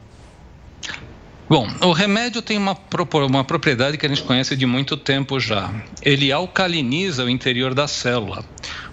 Bom, 1.49 1.67
o 1.81 1.91
remédio 1.91 2.41
tem 2.41 2.57
uma, 2.57 2.77
uma 3.27 3.43
propriedade 3.43 3.97
que 3.97 4.05
a 4.05 4.09
gente 4.09 4.23
conhece 4.23 4.55
de 4.55 4.65
muito 4.65 4.95
tempo 4.97 5.39
já. 5.39 5.71
Ele 6.01 6.31
alcaliniza 6.31 7.25
o 7.25 7.29
interior 7.29 7.73
da 7.73 7.87
célula. 7.87 8.43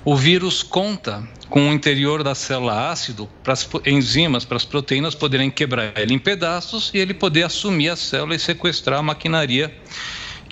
O 0.05 0.17
vírus 0.17 0.65
conta 0.65 1.23
com 1.49 1.69
o 1.69 1.73
interior 1.73 2.25
da 2.25 2.35
célula 2.35 2.91
ácido 2.91 3.31
para 3.45 3.53
as 3.53 3.69
enzimas, 3.87 4.45
para 4.45 4.57
as 4.57 4.65
proteínas 4.65 5.15
poderem 5.15 5.49
quebrar 5.49 5.93
ele 5.97 6.13
em 6.13 6.19
pedaços 6.19 6.91
e 6.93 6.99
ele 6.99 7.15
poder 7.15 7.45
assumir 7.45 7.91
a 7.91 7.97
célula 7.97 8.35
e 8.35 8.39
sequestrar 8.39 8.99
a 8.99 9.03
maquinaria 9.03 9.73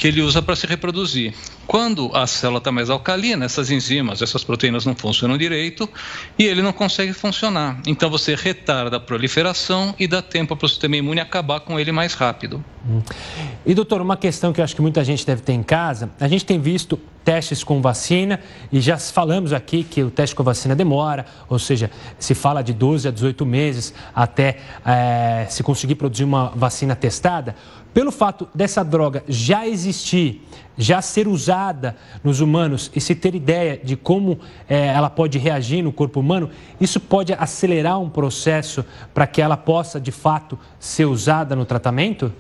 que 0.01 0.09
ele 0.09 0.23
usa 0.23 0.41
para 0.41 0.57
se 0.57 0.67
reproduzir. 0.67 1.35
Quando 1.67 2.11
a 2.17 2.27
célula 2.27 2.57
está 2.57 2.73
mais 2.73 2.89
alcalina, 2.89 3.45
essas 3.45 3.71
enzimas, 3.71 4.23
essas 4.23 4.43
proteínas 4.43 4.87
não 4.87 4.97
funcionam 4.97 5.37
direito 5.37 5.87
e 6.39 6.45
ele 6.45 6.63
não 6.63 6.73
consegue 6.73 7.13
funcionar. 7.13 7.79
Então 7.87 8.09
você 8.09 8.35
retarda 8.35 8.97
a 8.97 9.01
proliferação 9.01 9.95
e 9.99 10.09
dá 10.09 10.23
tempo 10.23 10.57
para 10.57 10.65
o 10.65 10.69
sistema 10.71 10.97
imune 10.97 11.21
acabar 11.21 11.61
com 11.61 11.79
ele 11.79 11.93
mais 11.93 12.15
rápido. 12.15 12.65
Hum. 12.89 13.03
E 13.67 13.75
doutor, 13.75 14.01
uma 14.01 14.17
questão 14.17 14.55
que 14.55 14.61
eu 14.63 14.65
acho 14.65 14.75
que 14.75 14.81
muita 14.81 15.05
gente 15.05 15.25
deve 15.27 15.43
ter 15.43 15.53
em 15.53 15.63
casa, 15.63 16.11
a 16.19 16.27
gente 16.27 16.47
tem 16.47 16.59
visto 16.59 16.99
testes 17.25 17.63
com 17.63 17.81
vacina 17.81 18.41
e 18.73 18.81
já 18.81 18.97
falamos 18.99 19.53
aqui 19.53 19.85
que 19.85 20.03
o 20.03 20.11
teste 20.11 20.35
com 20.35 20.43
vacina 20.43 20.75
demora, 20.75 21.27
ou 21.49 21.59
seja, 21.59 21.91
se 22.19 22.35
fala 22.35 22.63
de 22.63 22.73
12 22.73 23.09
a 23.09 23.11
18 23.11 23.45
meses 23.45 23.95
até 24.15 24.59
é, 24.85 25.47
se 25.49 25.63
conseguir 25.63 25.97
produzir 25.97 26.25
uma 26.25 26.47
vacina 26.57 26.97
testada. 26.97 27.55
Pelo 27.93 28.13
fato 28.13 28.49
dessa 28.55 28.85
droga 28.85 29.25
já 29.29 29.67
existir, 29.67 30.47
já 30.79 31.03
ser 31.03 31.27
usada 31.27 31.97
nos 32.23 32.41
humanos 32.41 32.91
e 32.95 33.01
se 33.01 33.15
ter 33.15 33.35
ideia 33.35 33.77
de 33.83 33.97
como 33.97 34.39
é, 34.69 34.87
ela 34.87 35.11
pode 35.11 35.39
reagir 35.39 35.83
no 35.83 35.93
corpo 35.93 36.21
humano, 36.21 36.51
isso 36.81 37.01
pode 37.01 37.33
acelerar 37.33 38.01
um 38.01 38.09
processo 38.09 38.85
para 39.13 39.27
que 39.27 39.43
ela 39.43 39.57
possa 39.57 40.01
de 40.01 40.13
fato 40.13 40.59
ser 40.79 41.07
usada 41.07 41.57
no 41.57 41.65
tratamento? 41.65 42.33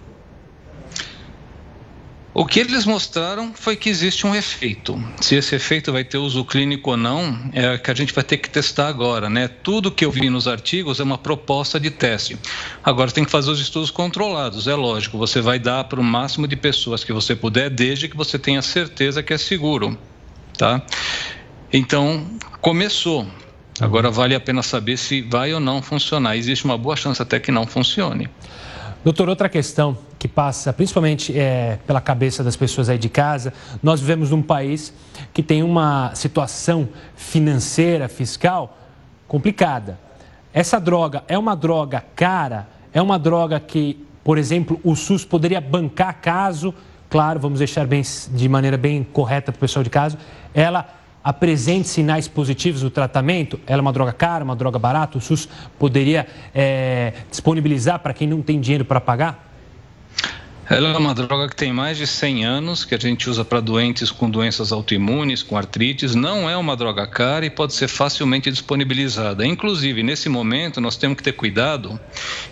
O 2.41 2.47
que 2.47 2.59
eles 2.59 2.87
mostraram 2.87 3.53
foi 3.53 3.77
que 3.77 3.91
existe 3.91 4.27
um 4.27 4.35
efeito. 4.35 4.99
Se 5.21 5.35
esse 5.35 5.55
efeito 5.55 5.93
vai 5.93 6.03
ter 6.03 6.17
uso 6.17 6.43
clínico 6.43 6.93
ou 6.93 6.97
não, 6.97 7.39
é 7.53 7.77
que 7.77 7.91
a 7.91 7.95
gente 7.95 8.15
vai 8.15 8.25
ter 8.25 8.39
que 8.39 8.49
testar 8.49 8.89
agora, 8.89 9.29
né? 9.29 9.47
Tudo 9.47 9.91
que 9.91 10.07
eu 10.07 10.11
vi 10.11 10.31
nos 10.31 10.49
artigos 10.49 11.01
é 11.01 11.03
uma 11.03 11.19
proposta 11.19 11.79
de 11.79 11.91
teste. 11.91 12.39
Agora 12.83 13.11
tem 13.11 13.27
que 13.27 13.31
fazer 13.31 13.51
os 13.51 13.61
estudos 13.61 13.91
controlados, 13.91 14.67
é 14.67 14.75
lógico. 14.75 15.19
Você 15.19 15.43
vai 15.43 15.59
dar 15.59 15.85
para 15.85 16.01
o 16.01 16.03
máximo 16.03 16.49
de 16.49 16.57
pessoas 16.57 17.05
que 17.05 17.13
você 17.13 17.37
puder, 17.37 17.69
desde 17.69 18.09
que 18.09 18.17
você 18.17 18.39
tenha 18.39 18.63
certeza 18.63 19.23
que 19.23 19.35
é 19.35 19.39
seguro, 19.39 19.99
tá? 20.57 20.81
Então 21.71 22.27
começou. 22.63 23.27
Agora 23.79 24.11
vale 24.11 24.35
a 24.35 24.41
pena 24.41 24.63
saber 24.63 24.97
se 24.97 25.21
vai 25.21 25.53
ou 25.53 25.61
não 25.61 25.83
funcionar. 25.83 26.39
Existe 26.39 26.65
uma 26.65 26.79
boa 26.79 26.97
chance 26.97 27.21
até 27.21 27.39
que 27.39 27.53
não 27.53 27.67
funcione. 27.67 28.31
Doutor, 29.05 29.29
outra 29.29 29.47
questão 29.51 30.09
que 30.21 30.29
passa 30.29 30.71
principalmente 30.71 31.37
é, 31.37 31.79
pela 31.87 31.99
cabeça 31.99 32.45
das 32.45 32.55
pessoas 32.55 32.91
aí 32.91 32.99
de 32.99 33.09
casa, 33.09 33.55
nós 33.83 34.03
vivemos 34.03 34.31
num 34.31 34.43
país 34.43 34.93
que 35.33 35.43
tem 35.43 35.63
uma 35.63 36.15
situação 36.15 36.91
financeira, 37.17 38.07
fiscal 38.07 38.77
complicada. 39.27 39.99
Essa 40.53 40.79
droga 40.79 41.25
é 41.27 41.39
uma 41.39 41.57
droga 41.57 42.05
cara? 42.15 42.69
É 42.93 43.01
uma 43.01 43.19
droga 43.19 43.59
que, 43.59 44.07
por 44.23 44.37
exemplo, 44.37 44.79
o 44.85 44.95
SUS 44.95 45.25
poderia 45.25 45.59
bancar 45.59 46.21
caso, 46.21 46.75
claro, 47.09 47.41
vamos 47.41 47.61
deixar 47.61 47.87
bem, 47.87 48.03
de 48.31 48.47
maneira 48.47 48.77
bem 48.77 49.03
correta 49.03 49.51
para 49.51 49.59
o 49.59 49.61
pessoal 49.61 49.83
de 49.83 49.89
casa, 49.89 50.19
ela 50.53 50.87
apresente 51.25 51.89
sinais 51.89 52.29
positivos 52.29 52.83
do 52.83 52.91
tratamento, 52.91 53.59
ela 53.67 53.79
é 53.79 53.83
uma 53.83 53.93
droga 53.93 54.13
cara, 54.13 54.45
uma 54.45 54.57
droga 54.57 54.79
barata, 54.79 55.17
o 55.17 55.21
SUS 55.21 55.49
poderia 55.79 56.27
é, 56.55 57.15
disponibilizar 57.31 58.01
para 58.01 58.13
quem 58.13 58.29
não 58.29 58.43
tem 58.43 58.61
dinheiro 58.61 58.85
para 58.85 59.01
pagar? 59.01 59.50
Ela 60.73 60.91
é 60.91 60.97
uma 60.97 61.13
droga 61.13 61.49
que 61.49 61.57
tem 61.57 61.73
mais 61.73 61.99
de 61.99 62.07
100 62.07 62.45
anos, 62.45 62.85
que 62.85 62.95
a 62.95 62.99
gente 62.99 63.29
usa 63.29 63.45
para 63.45 63.59
doentes 63.59 64.13
com 64.13 64.31
doenças 64.31 64.71
autoimunes, 64.71 65.43
com 65.43 65.57
artrites. 65.57 66.15
Não 66.15 66.49
é 66.49 66.57
uma 66.57 66.77
droga 66.77 67.09
cara 67.09 67.45
e 67.45 67.51
pode 67.51 67.75
ser 67.75 67.89
facilmente 67.89 68.53
disponibilizada. 68.53 69.45
Inclusive, 69.45 70.05
nesse 70.05 70.29
momento, 70.29 70.81
nós 70.81 70.97
temos 70.97 71.17
que 71.17 71.25
ter 71.25 71.33
cuidado 71.33 71.99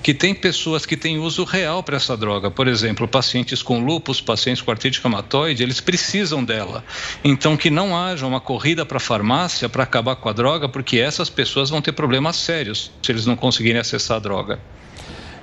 que 0.03 0.13
tem 0.13 0.35
pessoas 0.35 0.85
que 0.85 0.97
têm 0.97 1.17
uso 1.21 1.45
real 1.45 1.81
para 1.81 1.95
essa 1.95 2.17
droga. 2.17 2.51
Por 2.51 2.67
exemplo, 2.67 3.07
pacientes 3.07 3.63
com 3.63 3.79
lúpus, 3.79 4.21
pacientes 4.21 4.63
com 4.63 4.73
artrite 4.73 5.01
reumatoide, 5.01 5.63
eles 5.63 5.81
precisam 5.81 6.43
dela. 6.43 6.85
Então, 7.23 7.57
que 7.57 7.71
não 7.71 7.97
haja 7.97 8.27
uma 8.27 8.41
corrida 8.41 8.85
para 8.85 8.97
a 8.97 9.01
farmácia 9.01 9.69
para 9.69 9.85
acabar 9.85 10.17
com 10.17 10.29
a 10.29 10.33
droga, 10.33 10.69
porque 10.69 10.99
essas 10.99 11.31
pessoas 11.31 11.71
vão 11.71 11.81
ter 11.81 11.93
problemas 11.93 12.35
sérios 12.35 12.91
se 13.01 13.13
eles 13.13 13.27
não 13.27 13.37
conseguirem 13.37 13.81
acessar 13.81 14.17
a 14.17 14.21
droga. 14.21 14.59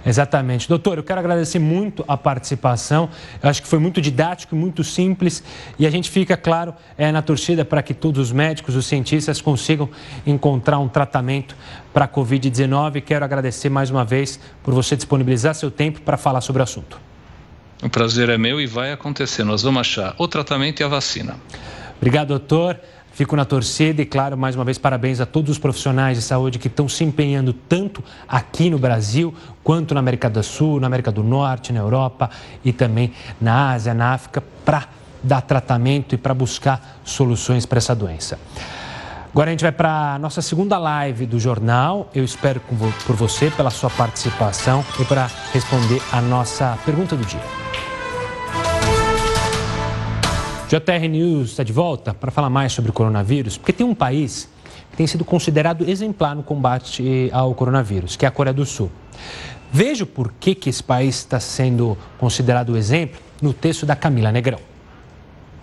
Exatamente. 0.05 0.69
Doutor, 0.69 0.97
eu 0.97 1.03
quero 1.03 1.19
agradecer 1.19 1.57
muito 1.57 2.05
a 2.07 2.15
participação. 2.15 3.09
Eu 3.41 3.49
acho 3.49 3.61
que 3.61 3.67
foi 3.67 3.79
muito 3.79 3.99
didático, 3.99 4.55
muito 4.55 4.83
simples 4.83 5.43
e 5.79 5.87
a 5.87 5.89
gente 5.89 6.11
fica, 6.11 6.37
claro, 6.37 6.75
é, 6.97 7.11
na 7.11 7.21
torcida 7.21 7.65
para 7.65 7.81
que 7.81 7.93
todos 7.93 8.21
os 8.21 8.31
médicos, 8.31 8.75
os 8.75 8.85
cientistas 8.85 9.41
consigam 9.41 9.89
encontrar 10.25 10.77
um 10.77 10.87
tratamento 10.87 11.55
para 11.91 12.05
a 12.05 12.07
Covid-19. 12.07 13.01
Quero 13.01 13.25
agradecer 13.25 13.69
mais 13.69 13.89
uma 13.89 14.05
vez 14.05 14.39
por 14.63 14.73
você 14.73 14.95
disponibilizar 14.95 15.55
seu 15.55 15.71
tempo 15.71 16.01
para 16.01 16.17
falar 16.17 16.41
sobre 16.41 16.61
o 16.61 16.63
assunto. 16.63 16.99
O 17.81 17.89
prazer 17.89 18.29
é 18.29 18.37
meu 18.37 18.61
e 18.61 18.67
vai 18.67 18.91
acontecer. 18.91 19.43
Nós 19.43 19.63
vamos 19.63 19.81
achar 19.81 20.15
o 20.17 20.27
tratamento 20.27 20.81
e 20.81 20.83
a 20.83 20.87
vacina. 20.87 21.35
Obrigado, 21.97 22.27
doutor. 22.29 22.79
Fico 23.15 23.33
na 23.37 23.45
torcida 23.45 24.01
e, 24.01 24.05
claro, 24.05 24.37
mais 24.37 24.55
uma 24.55 24.65
vez, 24.65 24.77
parabéns 24.77 25.21
a 25.21 25.25
todos 25.25 25.49
os 25.51 25.57
profissionais 25.57 26.17
de 26.17 26.21
saúde 26.21 26.59
que 26.59 26.67
estão 26.67 26.89
se 26.89 27.01
empenhando 27.01 27.53
tanto 27.53 28.03
aqui 28.27 28.69
no 28.69 28.77
Brasil 28.77 29.33
quanto 29.63 29.93
na 29.93 30.01
América 30.01 30.29
do 30.29 30.43
Sul, 30.43 30.81
na 30.81 30.87
América 30.87 31.13
do 31.13 31.23
Norte, 31.23 31.71
na 31.71 31.79
Europa 31.79 32.29
e 32.61 32.73
também 32.73 33.13
na 33.39 33.71
Ásia, 33.71 33.93
na 33.93 34.15
África, 34.15 34.43
para 34.65 34.89
dar 35.23 35.39
tratamento 35.39 36.13
e 36.13 36.17
para 36.17 36.33
buscar 36.33 36.99
soluções 37.05 37.65
para 37.65 37.77
essa 37.77 37.95
doença. 37.95 38.37
Agora 39.31 39.49
a 39.49 39.51
gente 39.51 39.63
vai 39.63 39.71
para 39.71 40.15
a 40.15 40.19
nossa 40.19 40.41
segunda 40.41 40.77
live 40.77 41.25
do 41.25 41.39
jornal. 41.39 42.09
Eu 42.13 42.25
espero 42.25 42.59
por 42.59 43.15
você, 43.15 43.49
pela 43.49 43.69
sua 43.69 43.89
participação 43.89 44.83
e 44.99 45.05
para 45.05 45.31
responder 45.53 46.01
a 46.11 46.21
nossa 46.21 46.77
pergunta 46.85 47.15
do 47.15 47.23
dia. 47.23 47.64
JR 50.67 51.07
News 51.07 51.51
está 51.51 51.63
de 51.63 51.71
volta 51.71 52.11
para 52.11 52.31
falar 52.31 52.49
mais 52.49 52.73
sobre 52.73 52.89
o 52.89 52.93
coronavírus, 52.93 53.55
porque 53.55 53.71
tem 53.71 53.85
um 53.85 53.93
país 53.93 54.49
que 54.89 54.97
tem 54.97 55.05
sido 55.05 55.23
considerado 55.23 55.87
exemplar 55.87 56.35
no 56.35 56.41
combate 56.41 57.29
ao 57.31 57.53
coronavírus, 57.53 58.15
que 58.15 58.25
é 58.25 58.27
a 58.27 58.31
Coreia 58.31 58.53
do 58.53 58.65
Sul. 58.65 58.91
Veja 59.71 60.07
por 60.07 60.33
que, 60.33 60.55
que 60.55 60.69
esse 60.69 60.81
país 60.81 61.17
está 61.17 61.39
sendo 61.39 61.95
considerado 62.17 62.75
exemplo 62.75 63.21
no 63.39 63.53
texto 63.53 63.85
da 63.85 63.95
Camila 63.95 64.31
Negrão. 64.31 64.59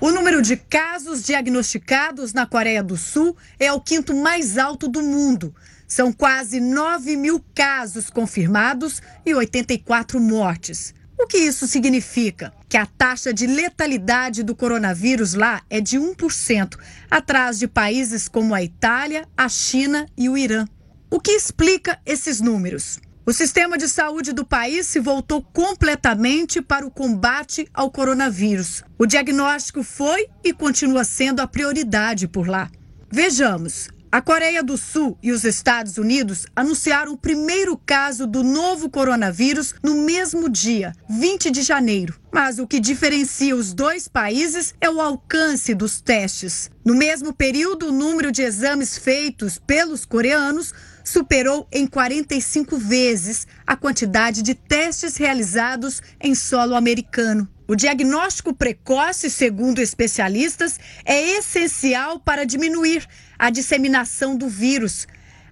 O 0.01 0.13
número 0.13 0.41
de 0.41 0.57
casos 0.57 1.25
diagnosticados 1.25 2.33
na 2.33 2.47
Coreia 2.47 2.83
do 2.83 2.97
Sul 2.97 3.37
é 3.59 3.73
o 3.73 3.81
quinto 3.81 4.15
mais 4.15 4.57
alto 4.57 4.87
do 4.87 5.03
mundo. 5.03 5.53
São 5.89 6.13
quase 6.13 6.61
9 6.61 7.17
mil 7.17 7.45
casos 7.55 8.09
confirmados 8.09 9.03
e 9.27 9.35
84 9.35 10.21
mortes. 10.21 10.95
O 11.23 11.27
que 11.29 11.39
isso 11.39 11.69
significa? 11.69 12.53
Que 12.69 12.77
a 12.77 12.85
taxa 12.85 13.33
de 13.33 13.47
letalidade 13.47 14.43
do 14.43 14.57
coronavírus 14.57 15.35
lá 15.35 15.63
é 15.71 15.81
de 15.81 15.97
1%, 15.97 16.77
atrás 17.09 17.61
de 17.61 17.69
países 17.69 18.27
como 18.27 18.53
a 18.53 18.61
Itália, 18.61 19.29
a 19.37 19.49
China 19.49 20.05
e 20.19 20.29
o 20.29 20.37
Irã. 20.37 20.67
O 21.09 21.21
que 21.21 21.31
explica 21.31 21.97
esses 22.05 22.41
números? 22.41 22.99
O 23.25 23.33
sistema 23.33 23.79
de 23.79 23.89
saúde 23.89 24.33
do 24.33 24.45
país 24.45 24.89
se 24.89 24.99
voltou 24.99 25.41
completamente 25.41 26.61
para 26.61 26.85
o 26.85 26.91
combate 26.91 27.69
ao 27.73 27.89
coronavírus. 27.89 28.83
O 28.99 29.07
diagnóstico 29.07 29.85
foi 29.85 30.27
e 30.43 30.53
continua 30.53 31.05
sendo 31.05 31.39
a 31.39 31.47
prioridade 31.47 32.27
por 32.27 32.49
lá. 32.49 32.69
Vejamos. 33.09 33.89
A 34.13 34.21
Coreia 34.21 34.63
do 34.63 34.77
Sul 34.77 35.17
e 35.23 35.33
os 35.33 35.43
Estados 35.43 35.97
Unidos 35.97 36.45
anunciaram 36.55 37.15
o 37.15 37.17
primeiro 37.17 37.79
caso 37.79 38.27
do 38.27 38.45
novo 38.45 38.91
coronavírus 38.91 39.75
no 39.83 39.95
mesmo 40.05 40.51
dia, 40.51 40.93
20 41.09 41.51
de 41.51 41.63
janeiro. 41.63 42.21
Mas 42.31 42.59
o 42.59 42.67
que 42.67 42.79
diferencia 42.79 43.57
os 43.57 43.73
dois 43.73 44.09
países 44.09 44.75
é 44.83 44.91
o 44.91 45.01
alcance 45.01 45.75
dos 45.75 46.03
testes. 46.03 46.71
No 46.85 46.95
mesmo 46.95 47.33
período, 47.33 47.89
o 47.89 47.93
número 47.93 48.31
de 48.31 48.43
exames 48.43 48.99
feitos 48.99 49.59
pelos 49.59 50.05
coreanos 50.05 50.75
superou 51.03 51.67
em 51.73 51.87
45 51.87 52.77
vezes 52.77 53.47
a 53.67 53.77
quantidade 53.77 54.43
de 54.43 54.55
testes 54.55 55.17
realizados 55.17 56.03
em 56.21 56.35
solo 56.35 56.75
americano. 56.75 57.49
O 57.73 57.75
diagnóstico 57.75 58.53
precoce, 58.53 59.31
segundo 59.31 59.79
especialistas, 59.79 60.79
é 61.07 61.39
essencial 61.39 62.21
para 62.21 62.45
diminuir 62.45 63.09
a 63.39 63.49
disseminação 63.49 64.37
do 64.37 64.47
vírus. 64.47 65.07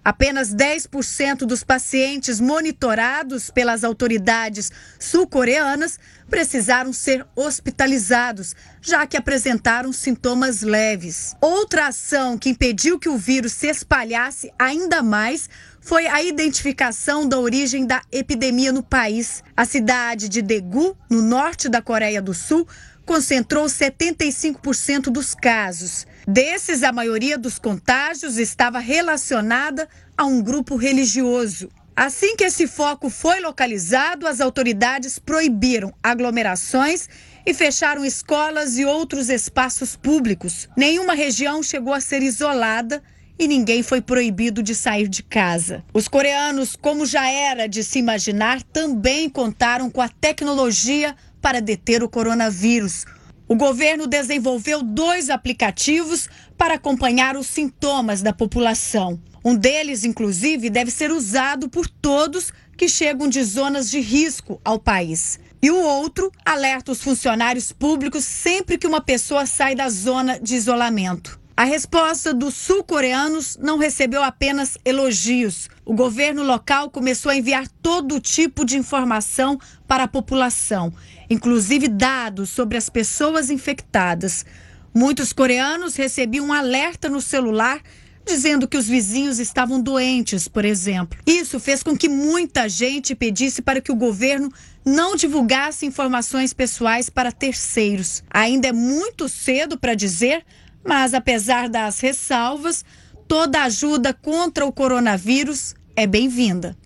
Apenas 0.05 0.55
10% 0.55 1.47
dos 1.47 1.65
pacientes 1.65 2.39
monitorados 2.39 3.49
pelas 3.49 3.85
autoridades 3.85 4.71
sul-coreanas 4.99 5.99
precisaram 6.29 6.93
ser 6.93 7.27
hospitalizados, 7.35 8.55
já 8.83 9.07
que 9.07 9.17
apresentaram 9.17 9.91
sintomas 9.91 10.61
leves. 10.61 11.35
Outra 11.41 11.87
ação 11.87 12.37
que 12.37 12.51
impediu 12.51 12.99
que 12.99 13.09
o 13.09 13.17
vírus 13.17 13.55
se 13.55 13.67
espalhasse 13.67 14.53
ainda 14.59 15.03
mais 15.03 15.49
foi 15.81 16.07
a 16.07 16.23
identificação 16.23 17.27
da 17.27 17.39
origem 17.39 17.87
da 17.87 18.03
epidemia 18.13 18.71
no 18.71 18.83
país. 18.83 19.43
A 19.57 19.65
cidade 19.65 20.29
de 20.29 20.43
Daegu, 20.43 20.97
no 21.09 21.23
norte 21.23 21.69
da 21.69 21.81
Coreia 21.81 22.21
do 22.21 22.35
Sul, 22.35 22.69
concentrou 23.05 23.65
75% 23.65 25.05
dos 25.05 25.35
casos. 25.35 26.07
Desses, 26.29 26.83
a 26.83 26.93
maioria 26.93 27.37
dos 27.37 27.59
contágios 27.59 28.39
estava 28.39 28.79
relacionada 28.79 29.89
a 30.17 30.25
um 30.25 30.41
grupo 30.43 30.77
religioso. 30.77 31.71
Assim 31.97 32.37
que 32.37 32.45
esse 32.45 32.67
foco 32.67 33.11
foi 33.11 33.41
localizado, 33.41 34.27
as 34.27 34.41
autoridades 34.41 35.19
proibiram 35.19 35.93
aglomerações 36.03 37.09
e 37.45 37.53
fecharam 37.53 38.05
escolas 38.05 38.79
e 38.79 38.85
outros 38.85 39.29
espaços 39.29 39.97
públicos. 39.97 40.69
Nenhuma 40.77 41.15
região 41.15 41.63
chegou 41.63 41.93
a 41.93 42.01
ser 42.01 42.23
isolada 42.23 43.03
e 43.41 43.49
ninguém 43.49 43.83
foi 43.83 44.03
proibido 44.03 44.63
de 44.63 44.75
sair 44.75 45.09
de 45.09 45.23
casa. 45.23 45.83
Os 45.95 46.07
coreanos, 46.07 46.77
como 46.77 47.07
já 47.07 47.27
era 47.27 47.67
de 47.67 47.83
se 47.83 47.99
imaginar, 47.99 48.63
também 48.63 49.31
contaram 49.31 49.89
com 49.89 50.03
a 50.03 50.11
tecnologia 50.11 51.17
para 51.41 51.59
deter 51.59 52.03
o 52.03 52.09
coronavírus. 52.09 53.07
O 53.49 53.57
governo 53.57 54.07
desenvolveu 54.07 54.83
dois 54.83 55.31
aplicativos 55.31 56.29
para 56.59 56.75
acompanhar 56.75 57.35
os 57.35 57.47
sintomas 57.47 58.21
da 58.21 58.35
população. 58.35 59.19
Um 59.43 59.57
deles, 59.57 60.05
inclusive, 60.05 60.69
deve 60.69 60.91
ser 60.91 61.11
usado 61.11 61.67
por 61.67 61.89
todos 61.89 62.53
que 62.77 62.91
chegam 62.91 63.27
de 63.27 63.43
zonas 63.43 63.91
de 63.91 64.01
risco 64.01 64.61
ao 64.63 64.79
país. 64.79 65.41
E 65.63 65.71
o 65.71 65.81
outro 65.83 66.31
alerta 66.45 66.93
os 66.93 67.03
funcionários 67.03 67.73
públicos 67.73 68.23
sempre 68.23 68.77
que 68.77 68.87
uma 68.87 69.01
pessoa 69.01 69.47
sai 69.47 69.75
da 69.75 69.89
zona 69.89 70.39
de 70.39 70.55
isolamento. 70.57 71.40
A 71.61 71.65
resposta 71.65 72.33
dos 72.33 72.55
sul-coreanos 72.55 73.59
não 73.61 73.77
recebeu 73.77 74.23
apenas 74.23 74.79
elogios. 74.83 75.69
O 75.85 75.93
governo 75.93 76.43
local 76.43 76.89
começou 76.89 77.31
a 77.31 77.37
enviar 77.37 77.69
todo 77.83 78.19
tipo 78.19 78.65
de 78.65 78.79
informação 78.79 79.61
para 79.87 80.05
a 80.05 80.09
população, 80.09 80.91
inclusive 81.29 81.87
dados 81.87 82.49
sobre 82.49 82.79
as 82.79 82.89
pessoas 82.89 83.51
infectadas. 83.51 84.47
Muitos 84.95 85.35
coreanos 85.35 85.97
recebiam 85.97 86.47
um 86.47 86.53
alerta 86.55 87.11
no 87.11 87.21
celular 87.21 87.83
dizendo 88.25 88.67
que 88.67 88.79
os 88.79 88.89
vizinhos 88.89 89.39
estavam 89.39 89.83
doentes, 89.83 90.49
por 90.49 90.65
exemplo. 90.65 91.19
Isso 91.27 91.61
fez 91.61 91.83
com 91.83 91.95
que 91.95 92.09
muita 92.09 92.71
gente 92.71 93.15
pedisse 93.15 93.61
para 93.61 93.83
que 93.83 93.93
o 93.93 93.97
governo 93.97 94.51
não 94.83 95.15
divulgasse 95.15 95.85
informações 95.85 96.55
pessoais 96.55 97.11
para 97.11 97.31
terceiros. 97.31 98.25
Ainda 98.31 98.69
é 98.69 98.73
muito 98.73 99.29
cedo 99.29 99.79
para 99.79 99.95
dizer 99.95 100.43
mas, 100.85 101.15
apesar 101.15 101.69
das 101.69 102.01
ressalvas, 102.01 102.85
toda 103.29 103.63
ajuda 103.63 104.13
contra 104.13 104.67
o 104.67 104.73
coronavírus 104.73 105.75
é 105.95 106.07
bem-vinda. 106.07 106.77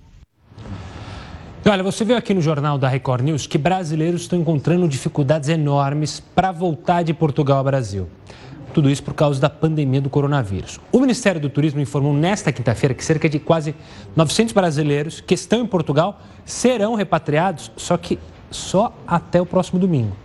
Olha, 1.66 1.82
você 1.82 2.04
viu 2.04 2.14
aqui 2.14 2.34
no 2.34 2.42
jornal 2.42 2.76
da 2.76 2.88
Record 2.88 3.24
News 3.24 3.46
que 3.46 3.56
brasileiros 3.56 4.22
estão 4.22 4.38
encontrando 4.38 4.86
dificuldades 4.86 5.48
enormes 5.48 6.20
para 6.20 6.52
voltar 6.52 7.02
de 7.02 7.14
Portugal 7.14 7.58
ao 7.58 7.64
Brasil. 7.64 8.06
Tudo 8.74 8.90
isso 8.90 9.02
por 9.02 9.14
causa 9.14 9.40
da 9.40 9.48
pandemia 9.48 10.00
do 10.00 10.10
coronavírus. 10.10 10.78
O 10.92 11.00
Ministério 11.00 11.40
do 11.40 11.48
Turismo 11.48 11.80
informou 11.80 12.12
nesta 12.12 12.52
quinta-feira 12.52 12.92
que 12.92 13.02
cerca 13.02 13.30
de 13.30 13.38
quase 13.38 13.74
900 14.14 14.52
brasileiros 14.52 15.20
que 15.20 15.32
estão 15.32 15.62
em 15.62 15.66
Portugal 15.66 16.20
serão 16.44 16.94
repatriados, 16.96 17.72
só 17.76 17.96
que 17.96 18.18
só 18.54 18.92
até 19.06 19.40
o 19.40 19.46
próximo 19.46 19.78
domingo. 19.78 20.16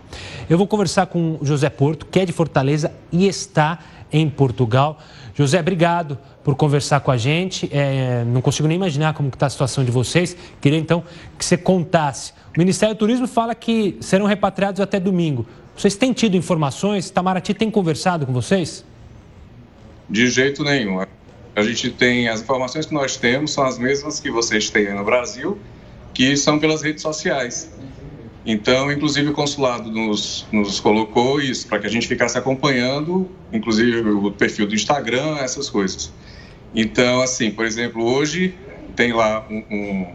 Eu 0.48 0.56
vou 0.56 0.66
conversar 0.66 1.06
com 1.06 1.38
José 1.42 1.68
Porto, 1.68 2.06
que 2.06 2.20
é 2.20 2.24
de 2.24 2.32
Fortaleza 2.32 2.92
e 3.12 3.26
está 3.26 3.78
em 4.12 4.28
Portugal. 4.28 4.98
José, 5.34 5.60
obrigado 5.60 6.18
por 6.42 6.54
conversar 6.54 7.00
com 7.00 7.10
a 7.10 7.16
gente. 7.16 7.68
É, 7.72 8.24
não 8.24 8.40
consigo 8.40 8.66
nem 8.66 8.76
imaginar 8.76 9.14
como 9.14 9.28
está 9.28 9.46
a 9.46 9.50
situação 9.50 9.84
de 9.84 9.90
vocês. 9.90 10.36
Queria 10.60 10.78
então 10.78 11.04
que 11.38 11.44
você 11.44 11.56
contasse. 11.56 12.32
O 12.54 12.58
Ministério 12.58 12.94
do 12.94 12.98
Turismo 12.98 13.26
fala 13.26 13.54
que 13.54 13.96
serão 14.00 14.26
repatriados 14.26 14.80
até 14.80 14.98
domingo. 14.98 15.46
Vocês 15.76 15.96
têm 15.96 16.12
tido 16.12 16.36
informações? 16.36 17.08
Itamaraty 17.08 17.54
tem 17.54 17.70
conversado 17.70 18.26
com 18.26 18.32
vocês? 18.32 18.84
De 20.08 20.28
jeito 20.28 20.64
nenhum. 20.64 21.00
A 21.54 21.62
gente 21.62 21.90
tem 21.90 22.28
as 22.28 22.42
informações 22.42 22.86
que 22.86 22.94
nós 22.94 23.16
temos 23.16 23.52
são 23.52 23.64
as 23.64 23.78
mesmas 23.78 24.20
que 24.20 24.30
vocês 24.30 24.70
têm 24.70 24.94
no 24.94 25.04
Brasil, 25.04 25.58
que 26.12 26.36
são 26.36 26.58
pelas 26.58 26.82
redes 26.82 27.02
sociais. 27.02 27.70
Então, 28.44 28.90
inclusive, 28.90 29.28
o 29.28 29.32
consulado 29.32 29.90
nos, 29.90 30.46
nos 30.50 30.80
colocou 30.80 31.40
isso, 31.40 31.66
para 31.68 31.78
que 31.78 31.86
a 31.86 31.90
gente 31.90 32.08
ficasse 32.08 32.38
acompanhando, 32.38 33.30
inclusive 33.52 34.00
o 34.08 34.30
perfil 34.32 34.66
do 34.66 34.74
Instagram, 34.74 35.36
essas 35.38 35.68
coisas. 35.68 36.10
Então, 36.74 37.20
assim, 37.20 37.50
por 37.50 37.66
exemplo, 37.66 38.02
hoje 38.02 38.54
tem 38.96 39.12
lá 39.12 39.46
um, 39.50 39.64
um, 39.70 40.06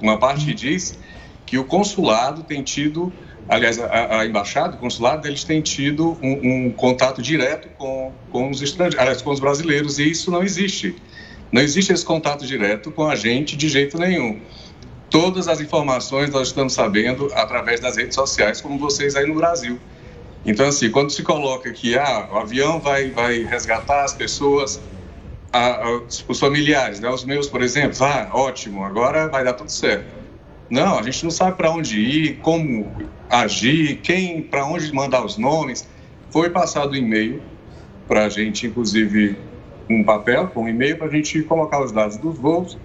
uma 0.00 0.16
parte 0.16 0.44
que 0.44 0.54
diz 0.54 0.98
que 1.44 1.58
o 1.58 1.64
consulado 1.64 2.44
tem 2.44 2.62
tido, 2.62 3.12
aliás, 3.48 3.80
a, 3.80 4.20
a 4.20 4.26
embaixada, 4.26 4.76
o 4.76 4.78
consulado, 4.78 5.26
eles 5.26 5.42
têm 5.42 5.60
tido 5.60 6.16
um, 6.22 6.66
um 6.66 6.70
contato 6.70 7.20
direto 7.20 7.68
com, 7.76 8.12
com 8.30 8.50
os 8.50 8.62
estrangeiros, 8.62 9.00
aliás, 9.00 9.22
com 9.22 9.30
os 9.30 9.40
brasileiros, 9.40 9.98
e 9.98 10.08
isso 10.08 10.30
não 10.30 10.42
existe. 10.42 10.94
Não 11.50 11.60
existe 11.60 11.92
esse 11.92 12.04
contato 12.04 12.46
direto 12.46 12.90
com 12.90 13.06
a 13.06 13.14
gente 13.14 13.56
de 13.56 13.68
jeito 13.68 13.98
nenhum. 13.98 14.40
Todas 15.12 15.46
as 15.46 15.60
informações 15.60 16.30
nós 16.30 16.48
estamos 16.48 16.72
sabendo 16.72 17.28
através 17.34 17.78
das 17.80 17.98
redes 17.98 18.14
sociais, 18.14 18.62
como 18.62 18.78
vocês 18.78 19.14
aí 19.14 19.26
no 19.26 19.34
Brasil. 19.34 19.78
Então, 20.42 20.66
assim, 20.66 20.90
quando 20.90 21.10
se 21.10 21.22
coloca 21.22 21.70
que 21.70 21.98
ah, 21.98 22.30
o 22.32 22.38
avião 22.38 22.80
vai, 22.80 23.10
vai 23.10 23.42
resgatar 23.44 24.04
as 24.04 24.14
pessoas, 24.14 24.80
os 26.26 26.40
familiares, 26.40 26.98
né, 26.98 27.10
os 27.10 27.26
meus, 27.26 27.46
por 27.46 27.60
exemplo, 27.60 28.02
ah, 28.02 28.30
ótimo, 28.32 28.84
agora 28.84 29.28
vai 29.28 29.44
dar 29.44 29.52
tudo 29.52 29.70
certo. 29.70 30.06
Não, 30.70 30.98
a 30.98 31.02
gente 31.02 31.22
não 31.24 31.30
sabe 31.30 31.58
para 31.58 31.70
onde 31.70 32.00
ir, 32.00 32.38
como 32.38 32.90
agir, 33.28 33.96
quem, 33.96 34.40
para 34.40 34.64
onde 34.64 34.90
mandar 34.94 35.22
os 35.22 35.36
nomes. 35.36 35.86
Foi 36.30 36.48
passado 36.48 36.92
um 36.92 36.96
e-mail 36.96 37.42
para 38.08 38.24
a 38.24 38.28
gente, 38.30 38.66
inclusive, 38.66 39.36
um 39.90 40.02
papel 40.02 40.48
com 40.48 40.62
um 40.62 40.68
e-mail 40.70 40.96
para 40.96 41.08
a 41.08 41.10
gente 41.10 41.42
colocar 41.42 41.84
os 41.84 41.92
dados 41.92 42.16
dos 42.16 42.38
voos 42.38 42.78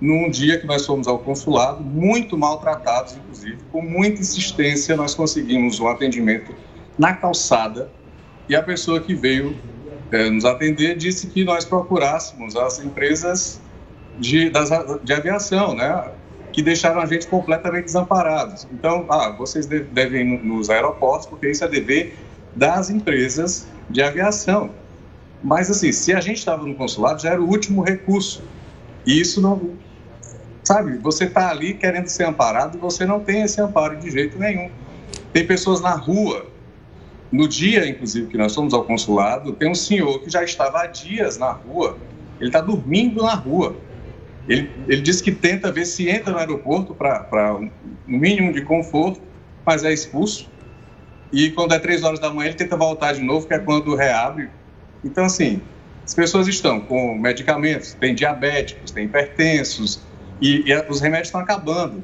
num 0.00 0.30
dia 0.30 0.58
que 0.58 0.66
nós 0.66 0.86
fomos 0.86 1.06
ao 1.06 1.18
consulado, 1.18 1.82
muito 1.82 2.36
maltratados, 2.38 3.14
inclusive, 3.16 3.58
com 3.70 3.82
muita 3.82 4.20
insistência, 4.20 4.96
nós 4.96 5.14
conseguimos 5.14 5.78
um 5.78 5.88
atendimento 5.88 6.54
na 6.98 7.12
calçada 7.12 7.90
e 8.48 8.56
a 8.56 8.62
pessoa 8.62 9.00
que 9.00 9.14
veio 9.14 9.56
é, 10.10 10.28
nos 10.28 10.44
atender 10.44 10.96
disse 10.96 11.28
que 11.28 11.44
nós 11.44 11.64
procurássemos 11.64 12.56
as 12.56 12.80
empresas 12.80 13.60
de, 14.18 14.50
das, 14.50 14.70
de 15.04 15.12
aviação, 15.12 15.74
né? 15.74 16.10
Que 16.52 16.62
deixaram 16.62 17.00
a 17.00 17.06
gente 17.06 17.28
completamente 17.28 17.84
desamparados. 17.84 18.66
Então, 18.72 19.06
ah, 19.08 19.30
vocês 19.30 19.66
devem 19.66 20.34
ir 20.34 20.44
nos 20.44 20.68
aeroportos, 20.68 21.26
porque 21.26 21.48
isso 21.50 21.64
é 21.64 21.68
dever 21.68 22.16
das 22.56 22.90
empresas 22.90 23.68
de 23.88 24.02
aviação. 24.02 24.70
Mas, 25.42 25.70
assim, 25.70 25.92
se 25.92 26.12
a 26.12 26.20
gente 26.20 26.38
estava 26.38 26.66
no 26.66 26.74
consulado, 26.74 27.22
já 27.22 27.30
era 27.30 27.40
o 27.40 27.48
último 27.48 27.82
recurso 27.82 28.42
E 29.06 29.20
isso 29.20 29.40
não. 29.40 29.70
Sabe, 30.70 30.98
você 30.98 31.24
está 31.24 31.50
ali 31.50 31.74
querendo 31.74 32.06
ser 32.06 32.22
amparado 32.22 32.78
e 32.78 32.80
você 32.80 33.04
não 33.04 33.18
tem 33.18 33.42
esse 33.42 33.60
amparo 33.60 33.96
de 33.96 34.08
jeito 34.08 34.38
nenhum. 34.38 34.70
Tem 35.32 35.44
pessoas 35.44 35.80
na 35.80 35.96
rua. 35.96 36.46
No 37.32 37.48
dia, 37.48 37.88
inclusive, 37.88 38.28
que 38.28 38.38
nós 38.38 38.54
fomos 38.54 38.72
ao 38.72 38.84
consulado, 38.84 39.52
tem 39.52 39.68
um 39.68 39.74
senhor 39.74 40.20
que 40.20 40.30
já 40.30 40.44
estava 40.44 40.82
há 40.82 40.86
dias 40.86 41.38
na 41.38 41.50
rua. 41.50 41.98
Ele 42.38 42.50
está 42.50 42.60
dormindo 42.60 43.20
na 43.24 43.34
rua. 43.34 43.74
Ele, 44.48 44.70
ele 44.86 45.00
disse 45.00 45.20
que 45.24 45.32
tenta 45.32 45.72
ver 45.72 45.86
se 45.86 46.08
entra 46.08 46.32
no 46.32 46.38
aeroporto 46.38 46.94
para 46.94 47.56
um 47.56 47.68
mínimo 48.06 48.52
de 48.52 48.62
conforto, 48.62 49.20
mas 49.66 49.82
é 49.82 49.92
expulso. 49.92 50.48
E 51.32 51.50
quando 51.50 51.74
é 51.74 51.80
três 51.80 52.04
horas 52.04 52.20
da 52.20 52.32
manhã, 52.32 52.46
ele 52.46 52.56
tenta 52.56 52.76
voltar 52.76 53.12
de 53.12 53.22
novo, 53.22 53.44
que 53.44 53.54
é 53.54 53.58
quando 53.58 53.92
reabre. 53.96 54.48
Então, 55.04 55.24
assim, 55.24 55.60
as 56.06 56.14
pessoas 56.14 56.46
estão 56.46 56.80
com 56.80 57.18
medicamentos, 57.18 57.92
tem 57.94 58.14
diabéticos, 58.14 58.92
tem 58.92 59.06
hipertensos, 59.06 60.08
e, 60.40 60.70
e 60.70 60.86
os 60.88 61.00
remédios 61.00 61.28
estão 61.28 61.40
acabando. 61.40 62.02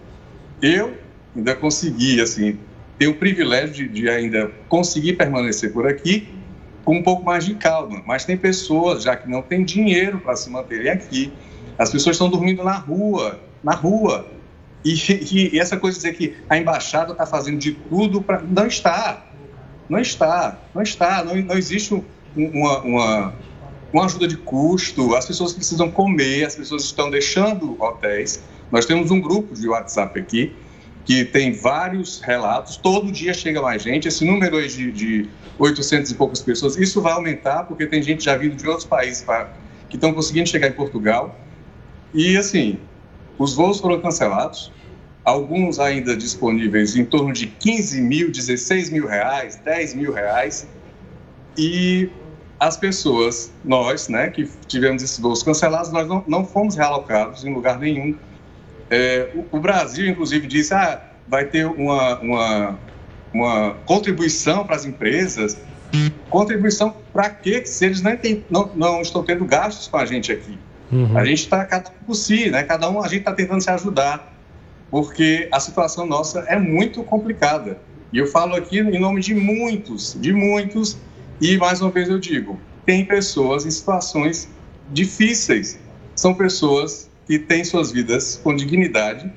Eu 0.61 0.97
ainda 1.35 1.55
consegui, 1.55 2.21
assim, 2.21 2.59
ter 2.99 3.09
o 3.09 3.15
privilégio 3.15 3.89
de, 3.89 3.89
de 3.89 4.09
ainda 4.09 4.51
conseguir 4.69 5.15
permanecer 5.15 5.73
por 5.73 5.87
aqui 5.87 6.29
com 6.85 6.97
um 6.97 7.03
pouco 7.03 7.25
mais 7.25 7.45
de 7.45 7.55
calma. 7.55 8.03
Mas 8.07 8.25
tem 8.25 8.37
pessoas 8.37 9.03
já 9.03 9.17
que 9.17 9.29
não 9.29 9.43
têm 9.43 9.65
dinheiro 9.65 10.21
para 10.21 10.37
se 10.37 10.49
manterem 10.49 10.91
aqui. 10.91 11.33
As 11.77 11.91
pessoas 11.91 12.15
estão 12.15 12.31
dormindo 12.31 12.63
na 12.63 12.77
rua, 12.77 13.41
na 13.63 13.75
rua. 13.75 14.27
E, 14.85 14.95
e, 15.11 15.57
e 15.57 15.59
essa 15.59 15.77
coisa 15.77 15.99
de 15.99 16.05
dizer 16.05 16.17
que 16.17 16.37
a 16.49 16.57
embaixada 16.57 17.13
está 17.13 17.27
fazendo 17.27 17.59
de 17.59 17.73
tudo 17.73 18.23
para. 18.23 18.41
Não 18.41 18.67
está. 18.67 19.27
Não 19.89 19.99
está. 19.99 20.59
Não 20.75 20.83
está. 20.83 21.25
Não, 21.25 21.35
não 21.35 21.59
existe 21.59 22.01
uma, 22.37 22.79
uma, 22.79 23.35
uma 23.93 24.05
ajuda 24.05 24.27
de 24.27 24.37
custo. 24.37 25.15
As 25.15 25.27
pessoas 25.27 25.53
precisam 25.53 25.91
comer, 25.91 26.45
as 26.45 26.57
pessoas 26.57 26.85
estão 26.85 27.11
deixando 27.11 27.81
hotéis. 27.83 28.43
Nós 28.71 28.87
temos 28.87 29.11
um 29.11 29.21
grupo 29.21 29.55
de 29.55 29.69
WhatsApp 29.69 30.19
aqui 30.19 30.55
que 31.05 31.25
tem 31.25 31.53
vários 31.53 32.21
relatos. 32.21 32.77
Todo 32.77 33.13
dia 33.13 33.33
chega 33.33 33.63
mais 33.63 33.83
gente. 33.83 34.09
Esse 34.09 34.25
número 34.25 34.57
aí 34.57 34.69
de, 34.69 34.91
de 34.91 35.29
800 35.59 36.11
e 36.11 36.15
poucas 36.15 36.43
pessoas, 36.43 36.77
isso 36.77 37.01
vai 37.01 37.13
aumentar 37.13 37.65
porque 37.65 37.87
tem 37.87 38.03
gente 38.03 38.25
já 38.25 38.37
vindo 38.37 38.57
de 38.57 38.67
outros 38.67 38.87
países 38.87 39.23
pra, 39.23 39.53
que 39.89 39.97
estão 39.97 40.13
conseguindo 40.13 40.49
chegar 40.49 40.69
em 40.69 40.73
Portugal. 40.73 41.39
E 42.13 42.37
assim, 42.37 42.79
os 43.39 43.55
voos 43.55 43.79
foram 43.81 44.01
cancelados 44.01 44.73
alguns 45.27 45.81
ainda 45.81 46.17
disponíveis 46.17 46.95
em 46.95 47.05
torno 47.05 47.33
de 47.33 47.49
15 47.49 48.01
mil, 48.01 48.31
16 48.31 48.91
mil 48.91 49.09
reais, 49.09 49.57
10 49.57 49.95
mil 49.95 50.13
reais. 50.13 50.69
E 51.59 52.09
as 52.59 52.77
pessoas, 52.77 53.53
nós, 53.65 54.09
né, 54.09 54.31
que 54.31 54.49
tivemos 54.67 55.03
esses 55.03 55.19
voos 55.19 55.43
cancelados, 55.43 55.93
nós 55.93 56.09
não, 56.09 56.25
não 56.27 56.45
fomos 56.45 56.75
realocados 56.75 57.45
em 57.45 57.53
lugar 57.53 57.79
nenhum. 57.79 58.17
É, 58.91 59.31
o, 59.35 59.57
o, 59.57 59.61
Brasil, 59.61 60.09
inclusive, 60.09 60.47
disse, 60.47 60.73
ah, 60.73 61.03
vai 61.29 61.45
ter 61.45 61.67
uma, 61.67 62.19
uma, 62.21 62.79
uma 63.33 63.77
contribuição 63.85 64.65
para 64.65 64.77
as 64.77 64.85
empresas. 64.85 65.59
Contribuição 66.31 66.95
para 67.13 67.31
quê? 67.31 67.65
Se 67.65 67.87
eles 67.87 68.03
nem 68.03 68.17
tem, 68.17 68.45
não, 68.51 68.71
não 68.75 69.01
estão 69.01 69.23
tendo 69.23 69.45
gastos 69.45 69.89
com 69.89 69.97
a 69.97 70.05
gente 70.05 70.33
aqui. 70.33 70.59
Uhum. 70.91 71.17
A 71.17 71.25
gente 71.25 71.41
está 71.41 71.65
cada 71.65 71.91
um 71.91 72.05
por 72.07 72.15
si, 72.15 72.51
né? 72.51 72.63
Cada 72.63 72.89
um 72.91 73.03
a 73.03 73.09
gente 73.09 73.21
está 73.21 73.33
tentando 73.33 73.61
se 73.61 73.71
ajudar 73.71 74.35
porque 74.91 75.49
a 75.53 75.59
situação 75.61 76.07
nossa 76.07 76.41
é 76.41 76.59
muito 76.59 77.03
complicada. 77.03 77.79
E 78.13 78.19
eu 78.19 78.27
falo 78.27 78.55
aqui 78.55 78.79
em 78.79 78.99
nome 78.99 79.21
de 79.21 79.35
muitos, 79.35 80.17
de 80.21 80.33
muitos, 80.33 80.97
e 81.41 81.57
mais 81.57 81.81
uma 81.81 81.91
vez 81.91 82.09
eu 82.09 82.19
digo: 82.19 82.59
tem 82.85 83.05
pessoas 83.05 83.67
em 83.67 83.71
situações 83.71 84.49
difíceis. 84.91 85.79
São 86.15 86.35
pessoas 86.35 87.11
que 87.27 87.39
têm 87.39 87.65
suas 87.65 87.91
vidas 87.91 88.41
com 88.43 88.55
dignidade 88.55 89.31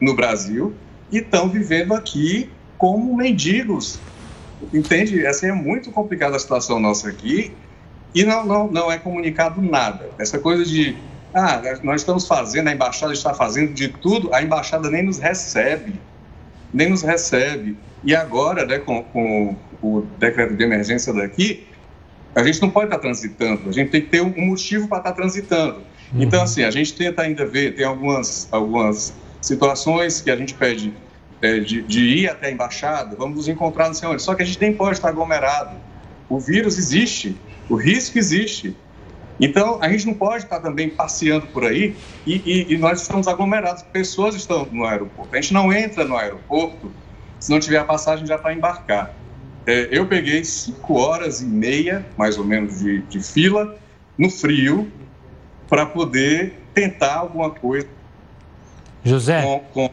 no 0.00 0.14
Brasil 0.14 0.74
e 1.10 1.18
estão 1.18 1.48
vivendo 1.48 1.92
aqui 1.92 2.50
como 2.78 3.16
mendigos. 3.16 4.00
Entende? 4.72 5.24
Essa 5.26 5.48
é 5.48 5.52
muito 5.52 5.90
complicada 5.90 6.36
a 6.36 6.38
situação 6.38 6.78
nossa 6.78 7.08
aqui 7.08 7.52
e 8.14 8.24
não, 8.24 8.46
não, 8.46 8.70
não 8.70 8.92
é 8.92 8.98
comunicado 8.98 9.60
nada. 9.60 10.08
Essa 10.18 10.38
coisa 10.38 10.64
de 10.64 10.96
ah, 11.34 11.60
nós 11.82 12.02
estamos 12.02 12.26
fazendo, 12.26 12.68
a 12.68 12.72
embaixada 12.72 13.12
está 13.12 13.32
fazendo 13.32 13.72
de 13.72 13.88
tudo, 13.88 14.32
a 14.34 14.42
embaixada 14.42 14.90
nem 14.90 15.02
nos 15.02 15.18
recebe, 15.18 15.94
nem 16.72 16.90
nos 16.90 17.02
recebe. 17.02 17.76
E 18.04 18.14
agora, 18.14 18.64
né, 18.66 18.78
com, 18.78 19.02
com 19.04 19.56
o 19.82 20.02
decreto 20.18 20.54
de 20.54 20.64
emergência 20.64 21.12
daqui, 21.12 21.66
a 22.34 22.42
gente 22.42 22.62
não 22.62 22.70
pode 22.70 22.86
estar 22.86 22.98
transitando, 22.98 23.68
a 23.68 23.72
gente 23.72 23.90
tem 23.90 24.00
que 24.00 24.08
ter 24.08 24.22
um 24.22 24.46
motivo 24.46 24.88
para 24.88 24.98
estar 24.98 25.12
transitando. 25.12 25.82
Uhum. 26.12 26.22
Então, 26.22 26.42
assim, 26.42 26.64
a 26.64 26.70
gente 26.70 26.94
tenta 26.94 27.22
ainda 27.22 27.44
ver, 27.44 27.74
tem 27.74 27.84
algumas, 27.84 28.48
algumas 28.50 29.12
situações 29.40 30.20
que 30.20 30.30
a 30.30 30.36
gente 30.36 30.54
pede 30.54 30.94
é, 31.42 31.58
de, 31.58 31.82
de, 31.82 32.00
ir 32.00 32.30
até 32.30 32.46
a 32.46 32.50
embaixada, 32.50 33.16
vamos 33.16 33.36
nos 33.36 33.48
encontrar 33.48 33.88
não 33.88 33.94
sei 33.94 34.08
onde, 34.08 34.22
só 34.22 34.34
que 34.34 34.42
a 34.42 34.46
gente 34.46 34.60
nem 34.60 34.72
pode 34.72 34.96
estar 34.96 35.08
aglomerado. 35.08 35.76
O 36.28 36.38
vírus 36.38 36.78
existe, 36.78 37.36
o 37.68 37.74
risco 37.74 38.16
existe. 38.16 38.74
Então, 39.42 39.78
a 39.82 39.88
gente 39.88 40.06
não 40.06 40.14
pode 40.14 40.44
estar 40.44 40.60
também 40.60 40.88
passeando 40.88 41.48
por 41.48 41.64
aí 41.64 41.96
e, 42.24 42.36
e, 42.46 42.74
e, 42.74 42.78
nós 42.78 43.02
estamos 43.02 43.26
aglomerados, 43.26 43.82
pessoas 43.82 44.36
estão 44.36 44.68
no 44.70 44.84
aeroporto. 44.84 45.34
A 45.34 45.40
gente 45.40 45.52
não 45.52 45.72
entra 45.72 46.04
no 46.04 46.16
aeroporto 46.16 46.92
se 47.40 47.50
não 47.50 47.58
tiver 47.58 47.78
a 47.78 47.84
passagem 47.84 48.24
já 48.24 48.38
para 48.38 48.54
embarcar. 48.54 49.12
É, 49.66 49.88
eu 49.90 50.06
peguei 50.06 50.44
cinco 50.44 50.94
horas 50.94 51.40
e 51.40 51.44
meia, 51.44 52.06
mais 52.16 52.38
ou 52.38 52.44
menos, 52.44 52.78
de, 52.78 53.02
de 53.02 53.20
fila 53.20 53.76
no 54.16 54.30
frio 54.30 54.88
para 55.68 55.86
poder 55.86 56.56
tentar 56.72 57.14
alguma 57.16 57.50
coisa 57.50 57.88
José, 59.04 59.42
com, 59.42 59.58
com 59.72 59.90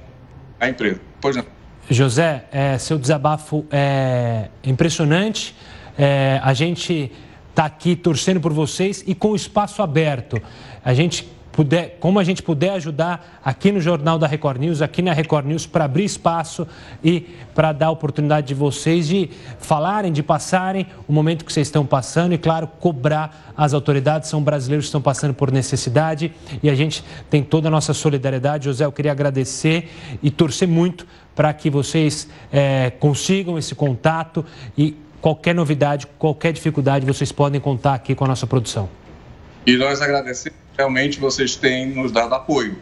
a 0.59 0.69
empresa. 0.69 1.01
Por 1.19 1.31
exemplo. 1.31 1.51
José, 1.89 2.45
é, 2.51 2.77
seu 2.77 2.99
desabafo 2.99 3.65
é 3.71 4.49
impressionante. 4.63 5.55
É, 5.97 6.39
a 6.43 6.53
gente 6.53 7.11
está 7.59 7.65
aqui 7.65 7.93
torcendo 7.93 8.39
por 8.39 8.53
vocês 8.53 9.03
e 9.05 9.13
com 9.13 9.31
o 9.31 9.35
espaço 9.35 9.81
aberto. 9.81 10.41
A 10.83 10.93
gente 10.93 11.27
puder, 11.51 11.97
como 11.99 12.17
a 12.17 12.23
gente 12.23 12.41
puder 12.41 12.69
ajudar 12.69 13.41
aqui 13.43 13.69
no 13.69 13.81
Jornal 13.81 14.17
da 14.17 14.27
Record 14.27 14.61
News, 14.61 14.81
aqui 14.81 15.01
na 15.01 15.11
Record 15.11 15.45
News, 15.45 15.65
para 15.65 15.83
abrir 15.83 16.05
espaço 16.05 16.65
e 17.03 17.27
para 17.53 17.73
dar 17.73 17.87
a 17.87 17.91
oportunidade 17.91 18.47
de 18.47 18.53
vocês 18.53 19.09
de 19.09 19.29
falarem, 19.59 20.13
de 20.13 20.23
passarem 20.23 20.87
o 21.05 21.11
momento 21.11 21.43
que 21.43 21.51
vocês 21.51 21.67
estão 21.67 21.85
passando 21.85 22.33
e, 22.33 22.37
claro, 22.37 22.65
cobrar 22.65 23.53
as 23.57 23.73
autoridades. 23.73 24.29
São 24.29 24.41
brasileiros 24.41 24.85
que 24.85 24.89
estão 24.89 25.01
passando 25.01 25.33
por 25.33 25.51
necessidade 25.51 26.31
e 26.63 26.69
a 26.69 26.75
gente 26.75 27.03
tem 27.29 27.43
toda 27.43 27.67
a 27.67 27.71
nossa 27.71 27.93
solidariedade. 27.93 28.65
José, 28.65 28.85
eu 28.85 28.91
queria 28.93 29.11
agradecer 29.11 29.91
e 30.23 30.31
torcer 30.31 30.65
muito 30.65 31.05
para 31.35 31.51
que 31.53 31.69
vocês 31.69 32.29
é, 32.53 32.89
consigam 32.89 33.57
esse 33.57 33.75
contato 33.75 34.45
e 34.77 34.95
Qualquer 35.21 35.53
novidade, 35.53 36.07
qualquer 36.17 36.53
dificuldade, 36.53 37.05
vocês 37.05 37.31
podem 37.31 37.59
contar 37.59 37.93
aqui 37.93 38.15
com 38.15 38.25
a 38.25 38.27
nossa 38.27 38.47
produção. 38.47 38.89
E 39.65 39.75
nós 39.75 40.01
agradecemos, 40.01 40.57
realmente 40.77 41.19
vocês 41.19 41.55
têm 41.55 41.87
nos 41.87 42.11
dado 42.11 42.33
apoio. 42.33 42.77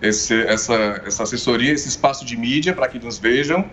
Esse, 0.00 0.34
essa, 0.42 1.02
essa 1.06 1.22
assessoria, 1.22 1.72
esse 1.72 1.88
espaço 1.88 2.24
de 2.24 2.36
mídia 2.36 2.74
para 2.74 2.88
que 2.88 2.98
nos 2.98 3.18
vejam. 3.18 3.64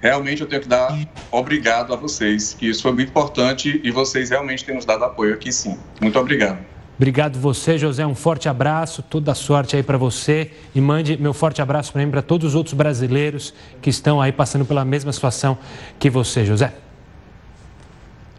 Realmente 0.00 0.42
eu 0.42 0.46
tenho 0.46 0.60
que 0.60 0.68
dar 0.68 0.96
obrigado 1.30 1.94
a 1.94 1.96
vocês, 1.96 2.52
que 2.52 2.68
isso 2.68 2.82
foi 2.82 2.92
muito 2.92 3.08
importante 3.08 3.80
e 3.82 3.90
vocês 3.90 4.30
realmente 4.30 4.64
têm 4.64 4.74
nos 4.74 4.84
dado 4.84 5.04
apoio 5.04 5.32
aqui 5.32 5.50
sim. 5.50 5.78
Muito 6.00 6.18
obrigado. 6.18 6.58
Obrigado 6.96 7.38
você, 7.38 7.76
José. 7.76 8.06
Um 8.06 8.14
forte 8.14 8.48
abraço, 8.48 9.02
toda 9.02 9.32
a 9.32 9.34
sorte 9.34 9.76
aí 9.76 9.82
para 9.82 9.98
você 9.98 10.50
e 10.74 10.80
mande 10.80 11.16
meu 11.16 11.32
forte 11.32 11.60
abraço 11.60 11.92
também 11.92 12.10
para 12.10 12.22
todos 12.22 12.48
os 12.48 12.54
outros 12.54 12.74
brasileiros 12.74 13.54
que 13.80 13.90
estão 13.90 14.20
aí 14.20 14.32
passando 14.32 14.64
pela 14.64 14.84
mesma 14.84 15.12
situação 15.12 15.58
que 15.98 16.08
você, 16.10 16.44
José. 16.44 16.72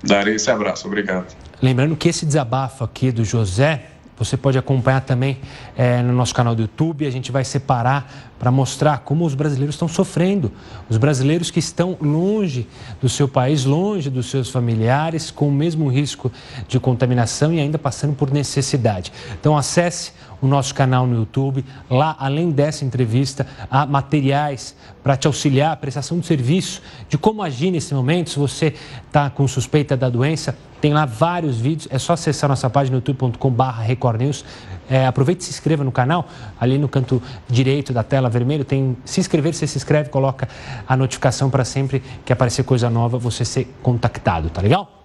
Darei 0.08 0.36
esse 0.36 0.50
abraço, 0.50 0.88
obrigado. 0.88 1.36
Lembrando 1.62 1.96
que 1.96 2.08
esse 2.08 2.26
desabafo 2.26 2.84
aqui 2.84 3.12
do 3.12 3.26
José, 3.26 3.88
você 4.18 4.38
pode 4.38 4.58
acompanhar 4.58 5.02
também 5.02 5.38
é, 5.76 6.02
no 6.02 6.14
nosso 6.14 6.34
canal 6.34 6.56
do 6.56 6.62
YouTube. 6.62 7.06
A 7.06 7.12
gente 7.12 7.32
vai 7.32 7.44
separar 7.44 8.32
para 8.40 8.50
mostrar 8.50 9.00
como 9.00 9.26
os 9.26 9.36
brasileiros 9.36 9.76
estão 9.76 9.88
sofrendo. 9.88 10.52
Os 10.90 10.98
brasileiros 10.98 11.52
que 11.52 11.60
estão 11.60 11.98
longe 12.00 12.68
do 13.02 13.10
seu 13.10 13.28
país, 13.28 13.66
longe 13.66 14.10
dos 14.10 14.28
seus 14.30 14.50
familiares, 14.50 15.30
com 15.30 15.50
o 15.50 15.52
mesmo 15.52 15.88
risco 15.88 16.32
de 16.68 16.80
contaminação 16.80 17.54
e 17.54 17.60
ainda 17.60 17.78
passando 17.78 18.16
por 18.16 18.32
necessidade. 18.32 19.12
Então, 19.40 19.58
acesse 19.58 20.14
o 20.42 20.48
nosso 20.48 20.74
canal 20.74 21.08
no 21.08 21.16
YouTube. 21.16 21.64
Lá, 21.90 22.16
além 22.20 22.52
dessa 22.52 22.86
entrevista, 22.86 23.46
há 23.70 23.86
materiais 23.86 24.76
para 25.04 25.16
te 25.16 25.28
auxiliar, 25.28 25.74
a 25.74 25.76
prestação 25.76 26.20
de 26.20 26.26
serviço, 26.26 26.82
de 27.10 27.18
como 27.18 27.42
agir 27.42 27.72
nesse 27.72 27.94
momento. 27.94 28.30
Se 28.30 28.40
você 28.40 28.74
está 29.06 29.30
com 29.30 29.48
suspeita 29.48 29.96
da 29.96 30.10
doença, 30.10 30.58
tem 30.80 30.94
lá 30.94 31.06
vários 31.06 31.60
vídeos. 31.60 31.88
É 31.92 31.98
só 31.98 32.14
acessar 32.14 32.50
nossa 32.50 32.70
página 32.70 32.98
youtube.com.br 32.98 33.64
Record 33.82 34.22
News. 34.22 34.46
É, 34.90 35.06
aproveite 35.06 35.42
e 35.42 35.46
se 35.46 35.52
inscreva 35.52 35.84
no 35.84 35.92
canal. 35.92 36.28
Ali 36.60 36.78
no 36.78 36.88
canto 36.88 37.22
direito 37.50 37.92
da 37.92 38.04
tela 38.04 38.30
vermelho 38.30 38.64
tem 38.64 38.96
se 39.04 39.20
inscrever. 39.20 39.54
Você 39.54 39.68
se 39.68 39.78
inscreve, 39.78 40.10
coloca 40.10 40.48
a 40.88 40.96
notificação 40.96 41.50
para 41.50 41.66
sempre 41.66 42.02
que 42.24 42.32
aparecer 42.32 42.64
coisa 42.64 42.90
nova 42.90 43.18
você 43.18 43.44
ser 43.44 43.74
contactado, 43.82 44.50
tá 44.50 44.62
legal? 44.62 44.98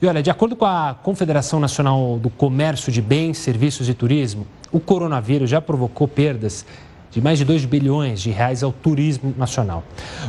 E 0.00 0.06
olha, 0.06 0.22
de 0.22 0.30
acordo 0.30 0.54
com 0.54 0.64
a 0.64 0.94
Confederação 1.02 1.58
Nacional 1.58 2.18
do 2.18 2.30
Comércio 2.30 2.92
de 2.92 3.02
Bens, 3.02 3.38
Serviços 3.38 3.88
e 3.88 3.94
Turismo, 3.94 4.46
o 4.70 4.80
coronavírus 4.80 5.48
já 5.50 5.60
provocou 5.60 6.06
perdas 6.06 6.64
de 7.10 7.20
mais 7.20 7.38
de 7.38 7.44
2 7.44 7.64
bilhões 7.64 8.20
de 8.20 8.30
reais 8.30 8.62
ao 8.62 8.72
turismo 8.72 9.34
nacional. 9.36 9.82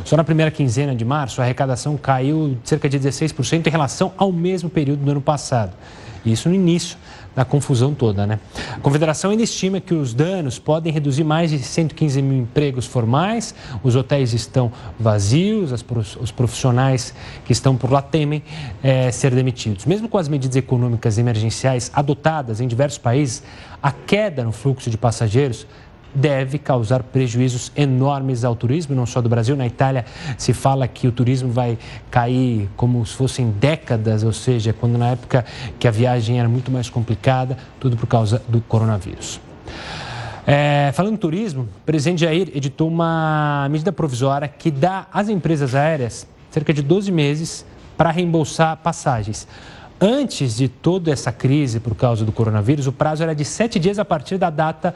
Só 0.04 0.16
na 0.16 0.24
primeira 0.24 0.50
quinzena 0.50 0.94
de 0.94 1.04
março, 1.04 1.40
a 1.40 1.44
arrecadação 1.44 1.96
caiu 1.96 2.56
cerca 2.64 2.88
de 2.88 2.98
16% 2.98 3.66
em 3.66 3.70
relação 3.70 4.12
ao 4.16 4.32
mesmo 4.32 4.70
período 4.70 5.04
do 5.04 5.10
ano 5.10 5.20
passado. 5.20 5.72
Isso 6.24 6.48
no 6.48 6.54
início 6.54 6.96
da 7.34 7.44
confusão 7.44 7.94
toda, 7.94 8.26
né? 8.26 8.40
A 8.74 8.80
Confederação 8.80 9.30
ainda 9.30 9.42
estima 9.42 9.80
que 9.80 9.94
os 9.94 10.12
danos 10.12 10.58
podem 10.58 10.92
reduzir 10.92 11.24
mais 11.24 11.50
de 11.50 11.58
115 11.58 12.20
mil 12.22 12.38
empregos 12.38 12.86
formais, 12.86 13.54
os 13.82 13.94
hotéis 13.96 14.32
estão 14.32 14.72
vazios, 14.98 15.72
os 16.20 16.30
profissionais 16.30 17.14
que 17.44 17.52
estão 17.52 17.76
por 17.76 17.90
lá 17.90 18.02
temem 18.02 18.42
é, 18.82 19.10
ser 19.10 19.34
demitidos. 19.34 19.86
Mesmo 19.86 20.08
com 20.08 20.18
as 20.18 20.28
medidas 20.28 20.56
econômicas 20.56 21.18
emergenciais 21.18 21.90
adotadas 21.94 22.60
em 22.60 22.66
diversos 22.66 22.98
países, 22.98 23.42
a 23.82 23.92
queda 23.92 24.44
no 24.44 24.52
fluxo 24.52 24.90
de 24.90 24.98
passageiros 24.98 25.66
deve 26.14 26.58
causar 26.58 27.02
prejuízos 27.02 27.72
enormes 27.76 28.44
ao 28.44 28.54
turismo, 28.54 28.94
não 28.94 29.06
só 29.06 29.20
do 29.20 29.28
Brasil. 29.28 29.56
Na 29.56 29.66
Itália 29.66 30.04
se 30.36 30.52
fala 30.52 30.86
que 30.88 31.06
o 31.06 31.12
turismo 31.12 31.50
vai 31.50 31.78
cair 32.10 32.68
como 32.76 33.04
se 33.04 33.14
fossem 33.14 33.50
décadas, 33.50 34.22
ou 34.22 34.32
seja, 34.32 34.72
quando 34.72 34.98
na 34.98 35.08
época 35.08 35.44
que 35.78 35.86
a 35.86 35.90
viagem 35.90 36.38
era 36.38 36.48
muito 36.48 36.70
mais 36.70 36.90
complicada, 36.90 37.56
tudo 37.78 37.96
por 37.96 38.06
causa 38.06 38.42
do 38.48 38.60
coronavírus. 38.60 39.40
É, 40.46 40.90
falando 40.94 41.14
em 41.14 41.16
turismo, 41.16 41.62
o 41.62 41.84
presidente 41.86 42.22
Jair 42.22 42.50
editou 42.54 42.88
uma 42.88 43.68
medida 43.70 43.92
provisória 43.92 44.48
que 44.48 44.70
dá 44.70 45.06
às 45.12 45.28
empresas 45.28 45.74
aéreas 45.74 46.26
cerca 46.50 46.72
de 46.72 46.82
12 46.82 47.12
meses 47.12 47.64
para 47.96 48.10
reembolsar 48.10 48.76
passagens. 48.78 49.46
Antes 50.02 50.56
de 50.56 50.66
toda 50.66 51.10
essa 51.10 51.30
crise 51.30 51.78
por 51.78 51.94
causa 51.94 52.24
do 52.24 52.32
coronavírus, 52.32 52.86
o 52.86 52.92
prazo 52.92 53.22
era 53.22 53.34
de 53.34 53.44
sete 53.44 53.78
dias 53.78 53.98
a 53.98 54.04
partir 54.04 54.38
da 54.38 54.48
data 54.48 54.94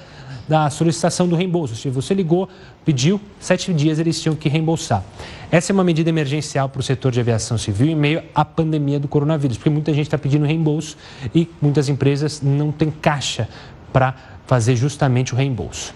da 0.49 0.71
solicitação 0.71 1.29
do 1.29 1.37
reembolso. 1.37 1.77
Se 1.77 1.91
você 1.91 2.15
ligou, 2.15 2.49
pediu, 2.87 3.21
sete 3.39 3.71
dias 3.75 3.99
eles 3.99 4.19
tinham 4.19 4.35
que 4.35 4.49
reembolsar. 4.49 5.05
Essa 5.51 5.73
é 5.73 5.75
uma 5.75 5.85
medida 5.85 6.09
emergencial 6.09 6.71
para 6.71 6.81
o 6.81 6.83
setor 6.83 7.13
de 7.13 7.21
aviação 7.21 7.59
civil 7.59 7.89
em 7.89 7.95
meio 7.95 8.23
à 8.35 8.47
pandemia 8.47 8.99
do 8.99 9.07
coronavírus, 9.07 9.59
porque 9.59 9.69
muita 9.69 9.93
gente 9.93 10.07
está 10.07 10.17
pedindo 10.17 10.47
reembolso 10.47 10.97
e 11.35 11.51
muitas 11.61 11.91
empresas 11.91 12.41
não 12.41 12.73
têm 12.73 12.91
caixa 12.91 13.47
para 13.93 14.15
fazer 14.47 14.75
justamente 14.75 15.35
o 15.35 15.37
reembolso. 15.37 15.95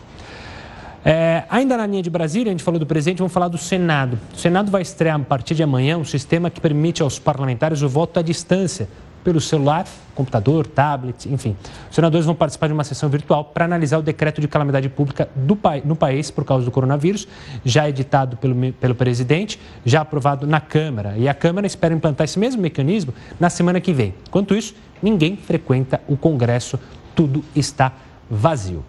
É, 1.11 1.45
ainda 1.49 1.75
na 1.75 1.87
linha 1.87 2.03
de 2.03 2.11
Brasília, 2.11 2.51
a 2.51 2.53
gente 2.53 2.63
falou 2.63 2.79
do 2.79 2.85
presidente, 2.85 3.17
vamos 3.17 3.33
falar 3.33 3.49
do 3.49 3.57
Senado. 3.57 4.19
O 4.35 4.37
Senado 4.37 4.71
vai 4.71 4.83
estrear 4.83 5.17
a 5.17 5.25
partir 5.25 5.55
de 5.55 5.63
amanhã 5.63 5.97
um 5.97 6.05
sistema 6.05 6.51
que 6.51 6.61
permite 6.61 7.03
aos 7.03 7.19
parlamentares 7.19 7.81
o 7.81 7.89
voto 7.89 8.19
à 8.19 8.23
distância 8.23 8.87
pelo 9.25 9.41
celular, 9.41 9.87
computador, 10.15 10.67
tablet, 10.67 11.25
enfim. 11.33 11.57
Os 11.89 11.95
senadores 11.95 12.27
vão 12.27 12.35
participar 12.35 12.67
de 12.67 12.75
uma 12.75 12.85
sessão 12.85 13.09
virtual 13.09 13.43
para 13.43 13.65
analisar 13.65 13.97
o 13.97 14.03
decreto 14.03 14.39
de 14.39 14.47
calamidade 14.47 14.91
pública 14.91 15.31
do, 15.35 15.59
no 15.83 15.97
país 15.97 16.31
por 16.31 16.45
causa 16.45 16.67
do 16.67 16.71
coronavírus, 16.71 17.27
já 17.65 17.89
editado 17.89 18.37
pelo, 18.37 18.71
pelo 18.75 18.95
presidente, 18.95 19.59
já 19.87 20.03
aprovado 20.03 20.47
na 20.47 20.61
Câmara. 20.61 21.15
E 21.17 21.27
a 21.27 21.33
Câmara 21.33 21.67
espera 21.67 21.95
implantar 21.95 22.27
esse 22.27 22.39
mesmo 22.39 22.61
mecanismo 22.61 23.15
na 23.41 23.49
semana 23.49 23.81
que 23.81 23.95
vem. 23.95 24.15
Enquanto 24.29 24.55
isso, 24.55 24.75
ninguém 25.03 25.39
frequenta 25.39 26.03
o 26.07 26.19
Congresso, 26.19 26.79
tudo 27.15 27.43
está 27.57 27.95
vazio. 28.31 28.85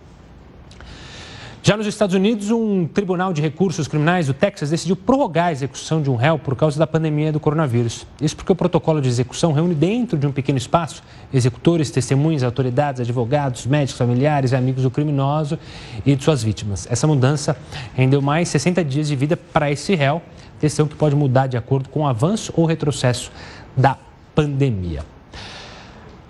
Já 1.61 1.75
nos 1.75 1.85
Estados 1.85 2.15
Unidos, 2.15 2.51
um 2.51 2.87
tribunal 2.87 3.33
de 3.33 3.41
recursos 3.41 3.85
criminais 3.85 4.27
do 4.27 4.33
Texas 4.33 4.69
decidiu 4.69 4.95
prorrogar 4.95 5.47
a 5.47 5.51
execução 5.51 6.01
de 6.01 6.09
um 6.09 6.15
réu 6.15 6.39
por 6.39 6.55
causa 6.55 6.79
da 6.79 6.87
pandemia 6.87 7.33
do 7.33 7.39
coronavírus. 7.39 8.07
Isso 8.21 8.33
porque 8.33 8.51
o 8.51 8.55
protocolo 8.55 9.01
de 9.01 9.09
execução 9.09 9.51
reúne 9.51 9.75
dentro 9.75 10.17
de 10.17 10.25
um 10.25 10.31
pequeno 10.31 10.57
espaço 10.57 11.03
executores, 11.33 11.91
testemunhas, 11.91 12.43
autoridades, 12.43 13.01
advogados, 13.01 13.65
médicos, 13.65 13.97
familiares 13.97 14.53
e 14.53 14.55
amigos 14.55 14.83
do 14.83 14.89
criminoso 14.89 15.59
e 16.05 16.15
de 16.15 16.23
suas 16.23 16.41
vítimas. 16.41 16.87
Essa 16.89 17.05
mudança 17.05 17.57
rendeu 17.93 18.21
mais 18.21 18.47
60 18.47 18.81
dias 18.85 19.09
de 19.09 19.15
vida 19.17 19.35
para 19.35 19.69
esse 19.69 19.93
réu, 19.95 20.21
decisão 20.61 20.87
que 20.87 20.95
pode 20.95 21.15
mudar 21.15 21.47
de 21.47 21.57
acordo 21.57 21.89
com 21.89 22.01
o 22.01 22.07
avanço 22.07 22.53
ou 22.55 22.65
retrocesso 22.65 23.33
da 23.75 23.97
pandemia. 24.33 25.03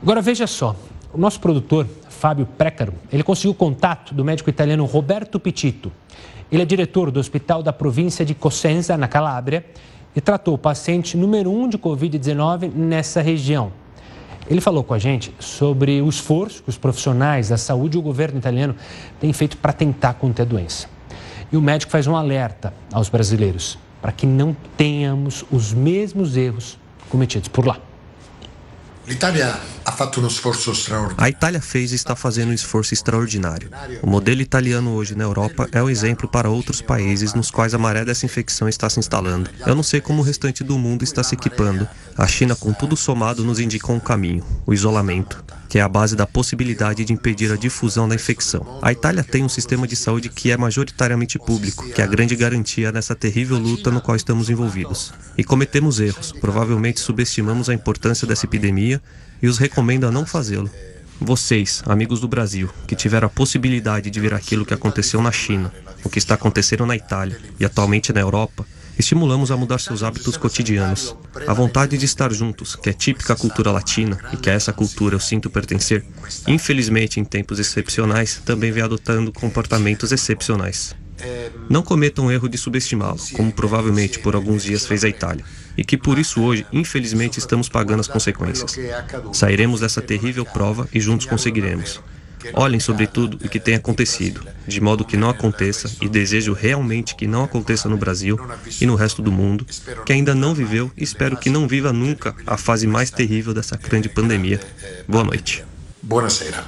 Agora 0.02 0.22
veja 0.24 0.48
só, 0.48 0.76
o 1.14 1.20
nosso 1.20 1.40
produtor 1.40 1.86
Fábio 2.20 2.46
Précaro, 2.46 2.94
ele 3.14 3.24
conseguiu 3.24 3.54
contato 3.54 4.14
do 4.14 4.26
médico 4.26 4.50
italiano 4.50 4.84
Roberto 4.84 5.40
Pitito. 5.40 5.90
Ele 6.52 6.62
é 6.62 6.66
diretor 6.66 7.12
do 7.12 7.18
Hospital 7.18 7.64
da 7.64 7.72
Província 7.72 8.26
de 8.26 8.36
Cosenza, 8.36 8.98
na 8.98 9.08
Calábria, 9.08 9.66
e 10.14 10.20
tratou 10.20 10.56
o 10.56 10.58
paciente 10.58 11.16
número 11.16 11.50
um 11.50 11.70
de 11.70 11.78
Covid-19 11.78 12.74
nessa 12.74 13.22
região. 13.22 13.72
Ele 14.50 14.60
falou 14.60 14.84
com 14.84 14.94
a 14.94 15.00
gente 15.00 15.34
sobre 15.40 16.02
o 16.02 16.10
esforço 16.10 16.62
que 16.62 16.70
os 16.70 16.78
profissionais 16.78 17.48
da 17.48 17.58
saúde 17.58 17.96
e 17.96 18.00
o 18.00 18.02
governo 18.02 18.38
italiano 18.38 18.76
têm 19.18 19.32
feito 19.32 19.56
para 19.56 19.72
tentar 19.72 20.16
conter 20.16 20.42
a 20.42 20.46
doença. 20.46 20.90
E 21.50 21.56
o 21.56 21.62
médico 21.62 21.90
faz 21.90 22.06
um 22.06 22.18
alerta 22.18 22.74
aos 22.92 23.08
brasileiros 23.08 23.80
para 24.02 24.12
que 24.12 24.26
não 24.26 24.54
tenhamos 24.76 25.46
os 25.50 25.72
mesmos 25.72 26.36
erros 26.36 26.78
cometidos 27.10 27.48
por 27.48 27.66
lá. 27.66 27.80
A 31.18 31.28
Itália 31.28 31.60
fez 31.60 31.92
e 31.92 31.96
está 31.96 32.16
fazendo 32.16 32.50
um 32.50 32.54
esforço 32.54 32.94
extraordinário. 32.94 33.70
O 34.04 34.08
modelo 34.08 34.42
italiano 34.42 34.92
hoje 34.92 35.16
na 35.16 35.24
Europa 35.24 35.68
é 35.72 35.82
um 35.82 35.90
exemplo 35.90 36.28
para 36.28 36.50
outros 36.50 36.82
países 36.82 37.34
nos 37.34 37.50
quais 37.50 37.74
a 37.74 37.78
maré 37.78 38.06
dessa 38.06 38.26
infecção 38.26 38.70
está 38.70 38.90
se 38.90 39.00
instalando. 39.00 39.50
Eu 39.66 39.76
não 39.76 39.84
sei 39.84 40.00
como 40.00 40.22
o 40.22 40.26
restante 40.26 40.64
do 40.64 40.78
mundo 40.78 41.04
está 41.04 41.24
se 41.24 41.34
equipando. 41.36 41.88
A 42.18 42.28
China, 42.28 42.56
com 42.56 42.72
tudo 42.72 42.96
somado, 42.96 43.44
nos 43.44 43.60
indica 43.60 43.92
um 43.92 44.00
caminho: 44.00 44.46
o 44.66 44.74
isolamento 44.74 45.44
que 45.70 45.78
é 45.78 45.82
a 45.82 45.88
base 45.88 46.16
da 46.16 46.26
possibilidade 46.26 47.06
de 47.06 47.14
impedir 47.14 47.52
a 47.52 47.56
difusão 47.56 48.10
da 48.10 48.16
infecção. 48.16 48.80
A 48.82 48.92
Itália 48.92 49.24
tem 49.24 49.44
um 49.44 49.50
sistema 49.50 49.88
de 49.88 49.96
saúde 49.96 50.28
que 50.28 50.50
é 50.52 50.58
majoritariamente 50.58 51.38
público, 51.38 51.88
que 51.92 52.02
é 52.02 52.04
a 52.04 52.08
grande 52.08 52.36
garantia 52.36 52.92
nessa 52.92 53.16
terrível 53.16 53.60
luta 53.60 53.92
no 53.92 54.02
qual 54.02 54.18
estamos 54.18 54.50
envolvidos. 54.50 55.14
E 55.38 55.44
cometemos 55.44 56.00
erros, 56.00 56.32
provavelmente 56.32 57.00
subestimamos 57.00 57.70
a 57.70 57.74
importância 57.74 58.28
dessa 58.28 58.48
epidemia 58.48 59.00
e 59.42 59.48
os 59.48 59.60
recomendo 59.60 60.08
a 60.08 60.12
não 60.12 60.26
fazê-lo. 60.26 60.70
Vocês, 61.22 61.84
amigos 61.86 62.22
do 62.22 62.28
Brasil, 62.28 62.70
que 62.88 62.96
tiveram 62.96 63.28
a 63.28 63.30
possibilidade 63.30 64.10
de 64.10 64.20
ver 64.20 64.34
aquilo 64.34 64.66
que 64.66 64.74
aconteceu 64.74 65.22
na 65.22 65.32
China, 65.32 65.72
o 66.04 66.10
que 66.10 66.18
está 66.18 66.34
acontecendo 66.34 66.86
na 66.86 66.96
Itália 66.96 67.38
e 67.60 67.66
atualmente 67.66 68.12
na 68.12 68.22
Europa, 68.22 68.66
Estimulamos 69.00 69.50
a 69.50 69.56
mudar 69.56 69.80
seus 69.80 70.04
hábitos 70.04 70.36
cotidianos. 70.36 71.16
A 71.48 71.54
vontade 71.54 71.98
de 71.98 72.04
estar 72.04 72.34
juntos, 72.34 72.76
que 72.76 72.90
é 72.90 72.94
típica 72.94 73.34
cultura 73.34 73.72
latina 73.72 74.20
e 74.34 74.36
que 74.36 74.50
a 74.50 74.54
essa 74.54 74.74
cultura 74.74 75.16
eu 75.16 75.22
sinto 75.22 75.50
pertencer, 75.50 76.04
infelizmente 76.46 77.18
em 77.18 77.24
tempos 77.24 77.60
excepcionais, 77.60 78.42
também 78.44 78.74
vem 78.74 78.84
adotando 78.84 79.32
comportamentos 79.32 80.12
excepcionais. 80.12 80.94
Não 81.70 81.82
cometam 81.82 82.26
o 82.26 82.32
erro 82.32 82.50
de 82.50 82.58
subestimá-lo, 82.58 83.20
como 83.34 83.54
provavelmente 83.54 84.20
por 84.20 84.36
alguns 84.36 84.64
dias 84.64 84.86
fez 84.86 85.06
a 85.06 85.10
Itália, 85.10 85.46
e 85.78 85.84
que 85.86 85.98
por 85.98 86.20
isso 86.20 86.42
hoje, 86.42 86.66
infelizmente, 86.74 87.40
estamos 87.40 87.70
pagando 87.70 88.02
as 88.02 88.08
consequências. 88.08 88.78
Sairemos 89.32 89.80
dessa 89.80 90.02
terrível 90.02 90.46
prova 90.46 90.90
e 90.94 91.00
juntos 91.00 91.26
conseguiremos. 91.26 92.02
Olhem 92.54 92.80
sobre 92.80 93.08
tudo 93.08 93.38
o 93.46 93.50
que 93.50 93.60
tem 93.60 93.76
acontecido, 93.76 94.46
de 94.68 94.80
modo 94.82 95.06
que 95.06 95.18
não 95.18 95.30
aconteça, 95.30 95.90
e 96.02 96.08
desejo 96.08 96.54
realmente 96.54 97.16
que 97.16 97.28
não 97.28 97.44
aconteça 97.44 97.90
no 97.90 97.98
Brasil 97.98 98.40
e 98.80 98.86
no 98.86 98.96
resto 98.96 99.22
do 99.22 99.32
mundo, 99.32 99.66
que 100.06 100.14
ainda 100.14 100.34
não 100.34 100.54
viveu 100.54 100.92
e 100.96 101.04
espero 101.04 101.38
que 101.38 101.50
não 101.50 101.68
viva 101.68 101.92
nunca 101.92 102.36
a 102.46 102.58
fase 102.58 102.88
mais 102.88 103.12
terrível 103.12 103.54
dessa 103.54 103.78
grande 103.78 104.10
pandemia. 104.10 104.60
Boa 105.08 105.24
noite. 105.24 105.64
Buonasera. 106.02 106.64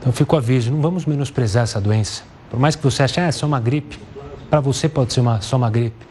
Então 0.00 0.12
fico 0.12 0.36
aviso, 0.36 0.70
não 0.72 0.82
vamos 0.82 1.06
menosprezar 1.06 1.62
essa 1.62 1.80
doença. 1.80 2.24
Por 2.50 2.58
mais 2.58 2.74
que 2.74 2.82
você 2.82 3.02
ache, 3.02 3.20
ah, 3.20 3.28
é 3.28 3.32
só 3.32 3.46
uma 3.46 3.60
gripe. 3.60 3.98
Para 4.50 4.60
você 4.60 4.88
pode 4.88 5.12
ser 5.12 5.20
uma, 5.20 5.40
só 5.40 5.56
uma 5.56 5.70
gripe, 5.70 6.06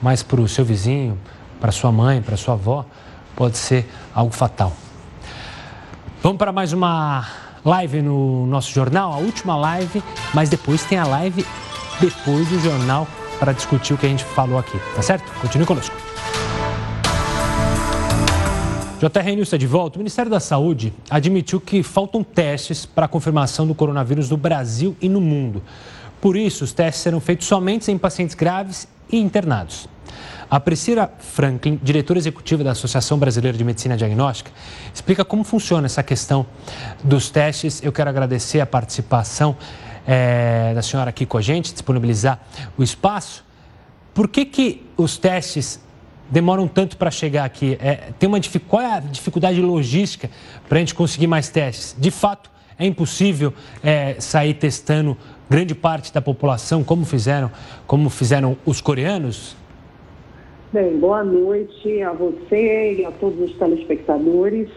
mas 0.00 0.22
para 0.22 0.40
o 0.40 0.48
seu 0.48 0.64
vizinho, 0.64 1.18
para 1.60 1.70
sua 1.72 1.92
mãe, 1.92 2.22
para 2.22 2.36
sua 2.36 2.54
avó, 2.54 2.86
pode 3.36 3.58
ser 3.58 3.86
algo 4.14 4.32
fatal. 4.32 4.74
Vamos 6.22 6.38
para 6.38 6.52
mais 6.52 6.72
uma 6.72 7.26
live 7.64 8.02
no 8.02 8.46
nosso 8.46 8.72
jornal, 8.72 9.12
a 9.12 9.16
última 9.16 9.56
live, 9.56 10.02
mas 10.34 10.48
depois 10.48 10.84
tem 10.84 10.98
a 10.98 11.04
live 11.04 11.44
depois 12.00 12.48
do 12.48 12.58
jornal 12.60 13.06
para 13.38 13.52
discutir 13.52 13.94
o 13.94 13.98
que 13.98 14.06
a 14.06 14.08
gente 14.08 14.24
falou 14.24 14.58
aqui, 14.58 14.78
tá 14.94 15.02
certo? 15.02 15.30
Continue 15.40 15.66
conosco. 15.66 15.94
JR 19.00 19.34
News 19.34 19.48
está 19.48 19.56
de 19.56 19.66
volta. 19.66 19.96
O 19.96 19.98
Ministério 19.98 20.30
da 20.30 20.38
Saúde 20.38 20.92
admitiu 21.10 21.60
que 21.60 21.82
faltam 21.82 22.22
testes 22.22 22.86
para 22.86 23.06
a 23.06 23.08
confirmação 23.08 23.66
do 23.66 23.74
coronavírus 23.74 24.30
no 24.30 24.36
Brasil 24.36 24.96
e 25.00 25.08
no 25.08 25.20
mundo. 25.20 25.60
Por 26.20 26.36
isso, 26.36 26.62
os 26.62 26.72
testes 26.72 27.02
serão 27.02 27.18
feitos 27.18 27.48
somente 27.48 27.90
em 27.90 27.98
pacientes 27.98 28.36
graves 28.36 28.86
e 29.10 29.18
internados. 29.18 29.88
A 30.52 30.60
Priscila 30.60 31.10
Franklin, 31.18 31.80
diretora 31.82 32.18
executiva 32.18 32.62
da 32.62 32.72
Associação 32.72 33.18
Brasileira 33.18 33.56
de 33.56 33.64
Medicina 33.64 33.96
Diagnóstica, 33.96 34.50
explica 34.92 35.24
como 35.24 35.44
funciona 35.44 35.86
essa 35.86 36.02
questão 36.02 36.44
dos 37.02 37.30
testes. 37.30 37.82
Eu 37.82 37.90
quero 37.90 38.10
agradecer 38.10 38.60
a 38.60 38.66
participação 38.66 39.56
é, 40.06 40.74
da 40.74 40.82
senhora 40.82 41.08
aqui 41.08 41.24
com 41.24 41.38
a 41.38 41.40
gente, 41.40 41.72
disponibilizar 41.72 42.38
o 42.76 42.82
espaço. 42.82 43.42
Por 44.12 44.28
que, 44.28 44.44
que 44.44 44.86
os 44.94 45.16
testes 45.16 45.80
demoram 46.30 46.68
tanto 46.68 46.98
para 46.98 47.10
chegar 47.10 47.46
aqui? 47.46 47.78
É, 47.80 48.12
tem 48.18 48.28
uma 48.28 48.38
qual 48.68 48.82
é 48.82 48.96
a 48.96 49.00
dificuldade 49.00 49.58
logística 49.58 50.28
para 50.68 50.76
a 50.76 50.80
gente 50.80 50.94
conseguir 50.94 51.28
mais 51.28 51.48
testes? 51.48 51.96
De 51.98 52.10
fato, 52.10 52.50
É 52.78 52.86
impossível 52.86 53.54
é, 53.82 54.16
sair 54.18 54.54
testando 54.54 55.16
grande 55.48 55.74
parte 55.74 56.12
da 56.12 56.20
população, 56.20 56.82
como 56.82 57.04
fizeram, 57.04 57.50
como 57.86 58.10
fizeram 58.10 58.56
os 58.66 58.80
coreanos? 58.80 59.54
Bem, 60.72 60.96
boa 60.96 61.22
noite 61.22 62.00
a 62.00 62.12
você 62.12 62.94
e 62.94 63.04
a 63.04 63.10
todos 63.10 63.38
os 63.50 63.58
telespectadores. 63.58 64.70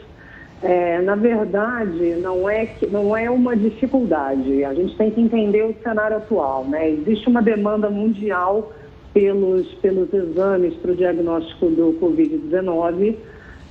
É, 0.61 0.99
na 0.99 1.15
verdade, 1.15 2.17
não 2.21 2.49
é, 2.49 2.67
não 2.91 3.15
é 3.15 3.29
uma 3.29 3.55
dificuldade. 3.55 4.65
A 4.65 4.73
gente 4.73 4.93
tem 4.97 5.09
que 5.09 5.21
entender 5.21 5.63
o 5.63 5.73
cenário 5.81 6.17
atual. 6.17 6.65
Né? 6.65 6.89
Existe 6.89 7.29
uma 7.29 7.41
demanda 7.41 7.89
mundial 7.89 8.73
pelos, 9.13 9.73
pelos 9.75 10.13
exames 10.13 10.73
para 10.73 10.91
o 10.91 10.95
diagnóstico 10.97 11.67
do 11.67 11.97
Covid-19. 12.01 13.15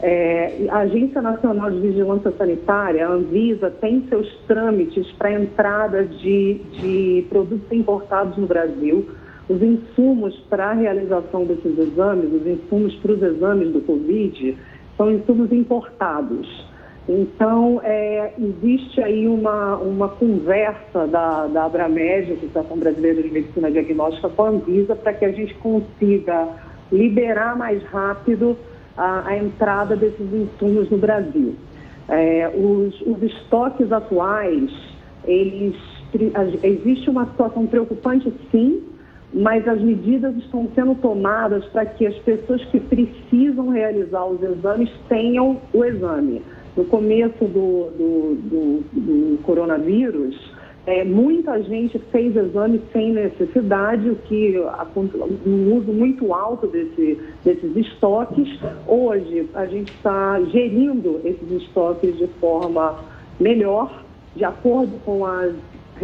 É, 0.00 0.66
a 0.70 0.78
Agência 0.78 1.20
Nacional 1.20 1.70
de 1.72 1.80
Vigilância 1.80 2.32
Sanitária, 2.38 3.06
a 3.06 3.10
Anvisa, 3.10 3.70
tem 3.70 4.06
seus 4.08 4.34
trâmites 4.46 5.12
para 5.18 5.30
entrada 5.30 6.04
de, 6.04 6.54
de 6.72 7.26
produtos 7.28 7.70
importados 7.70 8.38
no 8.38 8.46
Brasil. 8.46 9.10
Os 9.48 9.60
insumos 9.62 10.34
para 10.48 10.70
a 10.70 10.72
realização 10.72 11.44
desses 11.44 11.78
exames, 11.78 12.32
os 12.32 12.46
insumos 12.46 12.94
para 12.96 13.12
os 13.12 13.22
exames 13.22 13.72
do 13.72 13.80
Covid, 13.82 14.56
são 14.96 15.10
insumos 15.10 15.52
importados. 15.52 16.64
Então, 17.06 17.80
é, 17.84 18.32
existe 18.38 19.02
aí 19.02 19.28
uma, 19.28 19.76
uma 19.76 20.08
conversa 20.08 21.06
da, 21.06 21.46
da 21.46 21.66
Abramed, 21.66 22.32
Associação 22.32 22.78
Brasileira 22.78 23.22
de 23.22 23.30
Medicina 23.30 23.70
Diagnóstica, 23.70 24.28
com 24.30 24.42
a 24.42 24.48
Anvisa, 24.48 24.96
para 24.96 25.12
que 25.12 25.24
a 25.26 25.32
gente 25.32 25.52
consiga 25.56 26.48
liberar 26.90 27.56
mais 27.58 27.82
rápido 27.84 28.56
a, 28.96 29.28
a 29.28 29.36
entrada 29.36 29.94
desses 29.94 30.32
insumos 30.32 30.88
no 30.88 30.96
Brasil. 30.96 31.54
É, 32.08 32.50
os, 32.54 32.98
os 33.02 33.22
estoques 33.22 33.92
atuais, 33.92 34.70
eles, 35.24 35.76
existe 36.62 37.10
uma 37.10 37.26
situação 37.26 37.66
preocupante, 37.66 38.32
sim, 38.50 38.82
mas 39.34 39.66
as 39.66 39.80
medidas 39.80 40.36
estão 40.36 40.68
sendo 40.74 40.94
tomadas 40.94 41.64
para 41.66 41.84
que 41.84 42.06
as 42.06 42.16
pessoas 42.18 42.64
que 42.66 42.78
precisam 42.78 43.68
realizar 43.68 44.24
os 44.26 44.40
exames 44.40 44.88
tenham 45.08 45.60
o 45.72 45.84
exame 45.84 46.40
no 46.76 46.84
começo 46.84 47.44
do, 47.44 47.90
do, 47.90 48.34
do, 48.34 48.84
do 48.92 49.38
coronavírus, 49.42 50.36
é, 50.86 51.02
muita 51.02 51.62
gente 51.62 51.98
fez 52.10 52.36
exame 52.36 52.82
sem 52.92 53.12
necessidade, 53.12 54.10
o 54.10 54.16
que 54.16 54.62
um 55.46 55.74
uso 55.76 55.92
muito 55.92 56.34
alto 56.34 56.66
desse, 56.66 57.18
desses 57.42 57.76
estoques. 57.76 58.60
Hoje 58.86 59.48
a 59.54 59.64
gente 59.66 59.92
está 59.92 60.40
gerindo 60.50 61.20
esses 61.24 61.50
estoques 61.62 62.16
de 62.18 62.26
forma 62.38 62.98
melhor, 63.40 64.04
de 64.36 64.44
acordo 64.44 64.92
com 65.04 65.24
as 65.24 65.54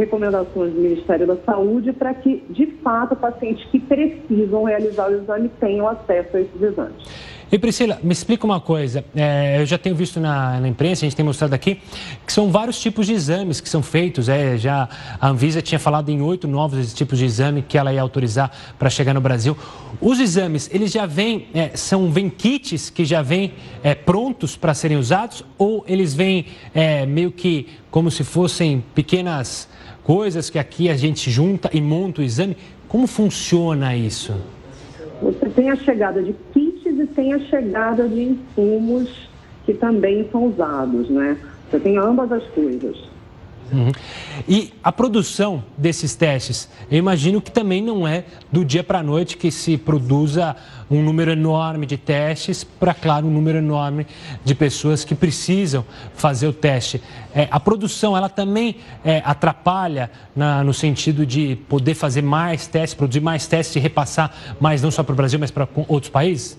recomendações 0.01 0.73
do 0.73 0.81
Ministério 0.81 1.27
da 1.27 1.37
Saúde, 1.37 1.93
para 1.93 2.15
que, 2.15 2.43
de 2.51 2.67
fato, 2.83 3.15
pacientes 3.15 3.65
que 3.71 3.79
precisam 3.79 4.65
realizar 4.65 5.11
o 5.11 5.15
exame 5.15 5.49
tenham 5.61 5.87
acesso 5.87 6.37
a 6.37 6.41
esses 6.41 6.63
exames. 6.63 7.30
E 7.53 7.59
Priscila, 7.59 7.99
me 8.01 8.13
explica 8.13 8.47
uma 8.47 8.61
coisa. 8.61 9.05
É, 9.15 9.61
eu 9.61 9.67
já 9.67 9.77
tenho 9.77 9.97
visto 9.97 10.21
na, 10.21 10.61
na, 10.61 10.69
imprensa, 10.69 11.05
a 11.05 11.07
gente 11.07 11.17
tem 11.17 11.25
mostrado 11.25 11.53
aqui, 11.53 11.81
que 12.25 12.33
são 12.33 12.49
vários 12.49 12.81
tipos 12.81 13.09
de 13.09 13.13
exames 13.13 13.61
que 13.61 13.69
são 13.69 13.83
feitos. 13.83 14.29
É, 14.29 14.57
já 14.57 14.89
a 15.21 15.29
Anvisa 15.29 15.61
tinha 15.61 15.79
falado 15.79 16.11
em 16.11 16.23
oito 16.23 16.47
novos 16.47 16.95
tipos 16.95 17.19
de 17.19 17.25
exame 17.25 17.63
que 17.63 17.77
ela 17.77 17.93
ia 17.93 18.01
autorizar 18.01 18.53
para 18.79 18.89
chegar 18.89 19.13
no 19.15 19.21
Brasil. 19.21 19.57
Os 20.01 20.21
exames, 20.21 20.71
eles 20.73 20.93
já 20.93 21.07
vêm, 21.07 21.49
é, 21.53 21.71
são 21.75 22.13
vem 22.13 22.31
kits 22.31 22.89
que 22.89 23.05
já 23.05 23.21
vêm 23.21 23.53
é, 23.83 23.97
prontos 23.97 24.57
para 24.57 24.73
serem 24.73 24.97
usados 24.97 25.45
ou 25.59 25.85
eles 25.89 26.15
vêm 26.15 26.47
é, 26.73 27.05
meio 27.05 27.33
que 27.33 27.67
como 27.91 28.13
se 28.13 28.23
fossem 28.23 28.85
pequenas 28.95 29.69
coisas 30.05 30.49
que 30.49 30.59
aqui 30.59 30.89
a 30.89 30.97
gente 30.97 31.29
junta 31.31 31.69
e 31.73 31.81
monta 31.81 32.21
o 32.21 32.25
exame? 32.25 32.57
Como 32.87 33.09
funciona 33.09 33.97
isso? 33.97 34.35
Você 35.23 35.51
tem 35.51 35.71
a 35.71 35.77
chegada 35.77 36.23
de 36.23 36.33
tem 37.07 37.33
a 37.33 37.39
chegada 37.41 38.09
de 38.09 38.23
insumos 38.23 39.29
que 39.65 39.75
também 39.75 40.29
são 40.31 40.47
usados, 40.47 41.09
né? 41.09 41.37
Você 41.71 41.79
tem 41.79 41.99
ambas 41.99 42.33
as 42.33 42.45
coisas. 42.49 43.11
Uhum. 43.73 43.93
E 44.49 44.73
a 44.83 44.91
produção 44.91 45.63
desses 45.77 46.15
testes, 46.17 46.69
eu 46.91 46.99
imagino 46.99 47.41
que 47.41 47.53
também 47.53 47.81
não 47.81 48.07
é 48.07 48.25
do 48.51 48.65
dia 48.65 48.83
para 48.83 48.99
a 48.99 49.03
noite 49.03 49.37
que 49.37 49.51
se 49.51 49.79
produza 49.79 50.57
um 50.91 51.03
número 51.03 51.31
enorme 51.31 51.87
de 51.87 51.97
testes 51.97 52.65
para, 52.65 52.93
claro, 52.93 53.29
um 53.29 53.31
número 53.31 53.59
enorme 53.59 54.07
de 54.45 54.55
pessoas 54.57 55.05
que 55.05 55.15
precisam 55.15 55.85
fazer 56.15 56.49
o 56.49 56.53
teste. 56.53 57.01
É, 57.33 57.47
a 57.51 57.61
produção, 57.61 58.17
ela 58.17 58.29
também 58.29 58.77
é, 59.05 59.23
atrapalha 59.25 60.11
na, 60.35 60.65
no 60.65 60.75
sentido 60.75 61.25
de 61.25 61.57
poder 61.69 61.95
fazer 61.95 62.23
mais 62.23 62.67
testes, 62.67 62.95
produzir 62.95 63.21
mais 63.21 63.47
testes 63.47 63.77
e 63.77 63.79
repassar 63.79 64.35
mais 64.59 64.83
não 64.83 64.91
só 64.91 65.05
para 65.05 65.13
o 65.13 65.17
Brasil, 65.17 65.39
mas 65.39 65.53
para 65.53 65.69
outros 65.87 66.11
países? 66.11 66.59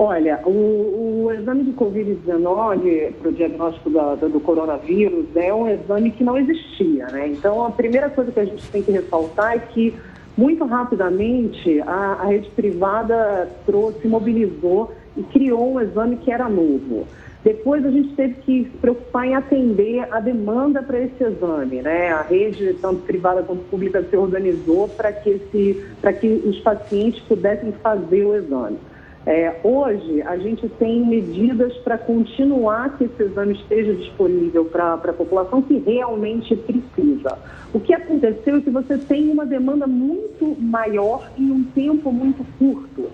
Olha, 0.00 0.38
o, 0.46 1.24
o 1.24 1.32
exame 1.32 1.64
de 1.64 1.72
Covid-19 1.72 3.14
para 3.14 3.30
o 3.30 3.32
diagnóstico 3.32 3.90
da, 3.90 4.14
da, 4.14 4.28
do 4.28 4.38
coronavírus 4.38 5.26
é 5.34 5.52
um 5.52 5.68
exame 5.68 6.12
que 6.12 6.22
não 6.22 6.38
existia, 6.38 7.08
né? 7.08 7.26
Então, 7.26 7.66
a 7.66 7.72
primeira 7.72 8.08
coisa 8.08 8.30
que 8.30 8.38
a 8.38 8.44
gente 8.44 8.64
tem 8.70 8.80
que 8.80 8.92
ressaltar 8.92 9.56
é 9.56 9.58
que, 9.58 9.92
muito 10.36 10.64
rapidamente, 10.66 11.80
a, 11.80 12.18
a 12.20 12.26
rede 12.26 12.48
privada 12.50 13.48
trouxe, 13.66 14.06
mobilizou 14.06 14.92
e 15.16 15.24
criou 15.24 15.72
um 15.72 15.80
exame 15.80 16.18
que 16.18 16.30
era 16.30 16.48
novo. 16.48 17.04
Depois 17.42 17.84
a 17.84 17.90
gente 17.90 18.14
teve 18.14 18.34
que 18.34 18.64
se 18.70 18.78
preocupar 18.78 19.26
em 19.26 19.34
atender 19.34 20.06
a 20.12 20.20
demanda 20.20 20.80
para 20.80 21.00
esse 21.00 21.24
exame, 21.24 21.82
né? 21.82 22.12
A 22.12 22.22
rede, 22.22 22.72
tanto 22.74 23.02
privada 23.02 23.42
quanto 23.42 23.64
pública, 23.64 24.00
se 24.08 24.16
organizou 24.16 24.86
para 24.86 25.10
que, 25.10 25.40
que 25.50 25.84
os 26.46 26.60
pacientes 26.60 27.20
pudessem 27.22 27.72
fazer 27.82 28.24
o 28.24 28.36
exame. 28.36 28.78
É, 29.26 29.60
hoje, 29.62 30.22
a 30.22 30.36
gente 30.38 30.68
tem 30.70 31.04
medidas 31.04 31.76
para 31.78 31.98
continuar 31.98 32.96
que 32.96 33.04
esse 33.04 33.22
exame 33.22 33.54
esteja 33.54 33.92
disponível 33.94 34.64
para 34.64 34.94
a 34.94 35.12
população 35.12 35.60
que 35.60 35.78
realmente 35.78 36.56
precisa. 36.56 37.38
O 37.72 37.80
que 37.80 37.92
aconteceu 37.92 38.56
é 38.56 38.60
que 38.60 38.70
você 38.70 38.96
tem 38.96 39.28
uma 39.28 39.44
demanda 39.44 39.86
muito 39.86 40.56
maior 40.60 41.30
em 41.36 41.50
um 41.50 41.62
tempo 41.64 42.10
muito 42.10 42.44
curto 42.58 43.10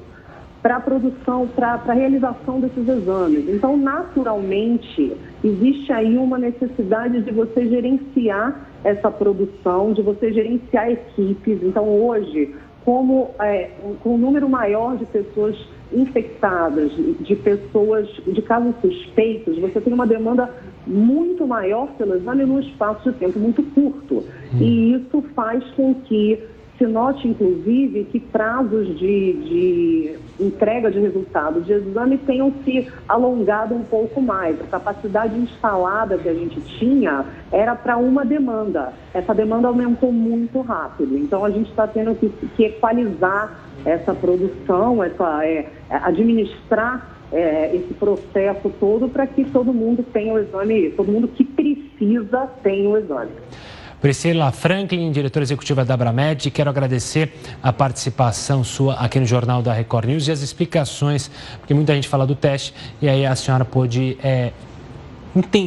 para 0.62 0.76
a 0.76 0.80
produção, 0.80 1.46
para 1.46 1.74
a 1.74 1.92
realização 1.92 2.58
desses 2.58 2.88
exames. 2.88 3.48
Então, 3.50 3.76
naturalmente, 3.76 5.12
existe 5.44 5.92
aí 5.92 6.16
uma 6.16 6.38
necessidade 6.38 7.20
de 7.20 7.30
você 7.32 7.68
gerenciar 7.68 8.66
essa 8.82 9.10
produção, 9.10 9.92
de 9.92 10.00
você 10.00 10.32
gerenciar 10.32 10.90
equipes. 10.90 11.62
Então, 11.62 11.86
hoje, 11.86 12.54
como 12.84 13.30
é, 13.40 13.70
com 14.02 14.14
um 14.14 14.18
número 14.18 14.48
maior 14.48 14.96
de 14.96 15.06
pessoas 15.06 15.56
infectadas, 15.92 16.92
de 17.20 17.36
pessoas, 17.36 18.08
de 18.26 18.42
casos 18.42 18.74
suspeitos, 18.80 19.58
você 19.58 19.80
tem 19.80 19.92
uma 19.92 20.06
demanda 20.06 20.50
muito 20.86 21.46
maior 21.46 21.88
pelo 21.96 22.16
exame 22.16 22.44
num 22.44 22.60
espaço 22.60 23.10
de 23.10 23.18
tempo 23.18 23.38
muito 23.38 23.62
curto. 23.62 24.24
Hum. 24.52 24.58
E 24.60 24.94
isso 24.94 25.22
faz 25.34 25.64
com 25.72 25.94
que 25.94 26.38
se 26.76 26.86
note, 26.86 27.28
inclusive, 27.28 28.04
que 28.04 28.18
prazos 28.18 28.98
de, 28.98 29.32
de 29.32 30.18
entrega 30.40 30.90
de 30.90 30.98
resultados 30.98 31.64
de 31.66 31.72
exame 31.72 32.18
tenham 32.18 32.52
se 32.64 32.88
alongado 33.08 33.74
um 33.74 33.84
pouco 33.84 34.20
mais. 34.20 34.60
A 34.60 34.64
capacidade 34.64 35.38
instalada 35.38 36.18
que 36.18 36.28
a 36.28 36.34
gente 36.34 36.60
tinha 36.78 37.24
era 37.52 37.76
para 37.76 37.96
uma 37.96 38.24
demanda. 38.24 38.92
Essa 39.12 39.32
demanda 39.32 39.68
aumentou 39.68 40.10
muito 40.10 40.60
rápido. 40.62 41.16
Então, 41.16 41.44
a 41.44 41.50
gente 41.50 41.70
está 41.70 41.86
tendo 41.86 42.14
que, 42.16 42.28
que, 42.56 42.64
equalizar 42.64 43.56
essa 43.84 44.12
produção, 44.12 45.02
essa, 45.04 45.44
é, 45.44 45.68
administrar 45.90 47.14
é, 47.32 47.74
esse 47.74 47.94
processo 47.94 48.72
todo 48.80 49.08
para 49.08 49.26
que 49.26 49.44
todo 49.44 49.72
mundo 49.72 50.04
tenha 50.12 50.34
o 50.34 50.38
exame, 50.38 50.90
todo 50.90 51.12
mundo 51.12 51.28
que 51.28 51.44
precisa 51.44 52.48
tenha 52.62 52.88
o 52.88 52.96
exame. 52.96 53.30
Priscila 54.00 54.52
Franklin, 54.52 55.10
diretora 55.12 55.42
executiva 55.42 55.84
da 55.84 55.94
Abramed, 55.94 56.50
quero 56.50 56.68
agradecer 56.68 57.34
a 57.62 57.72
participação 57.72 58.62
sua 58.62 58.94
aqui 58.94 59.18
no 59.18 59.26
Jornal 59.26 59.62
da 59.62 59.72
Record 59.72 60.06
News 60.06 60.28
e 60.28 60.32
as 60.32 60.40
explicações, 60.40 61.30
porque 61.58 61.72
muita 61.72 61.94
gente 61.94 62.08
fala 62.08 62.26
do 62.26 62.34
teste 62.34 62.74
e 63.00 63.08
aí 63.08 63.24
a 63.24 63.34
senhora 63.34 63.64
pôde 63.64 64.18
é, 64.22 64.52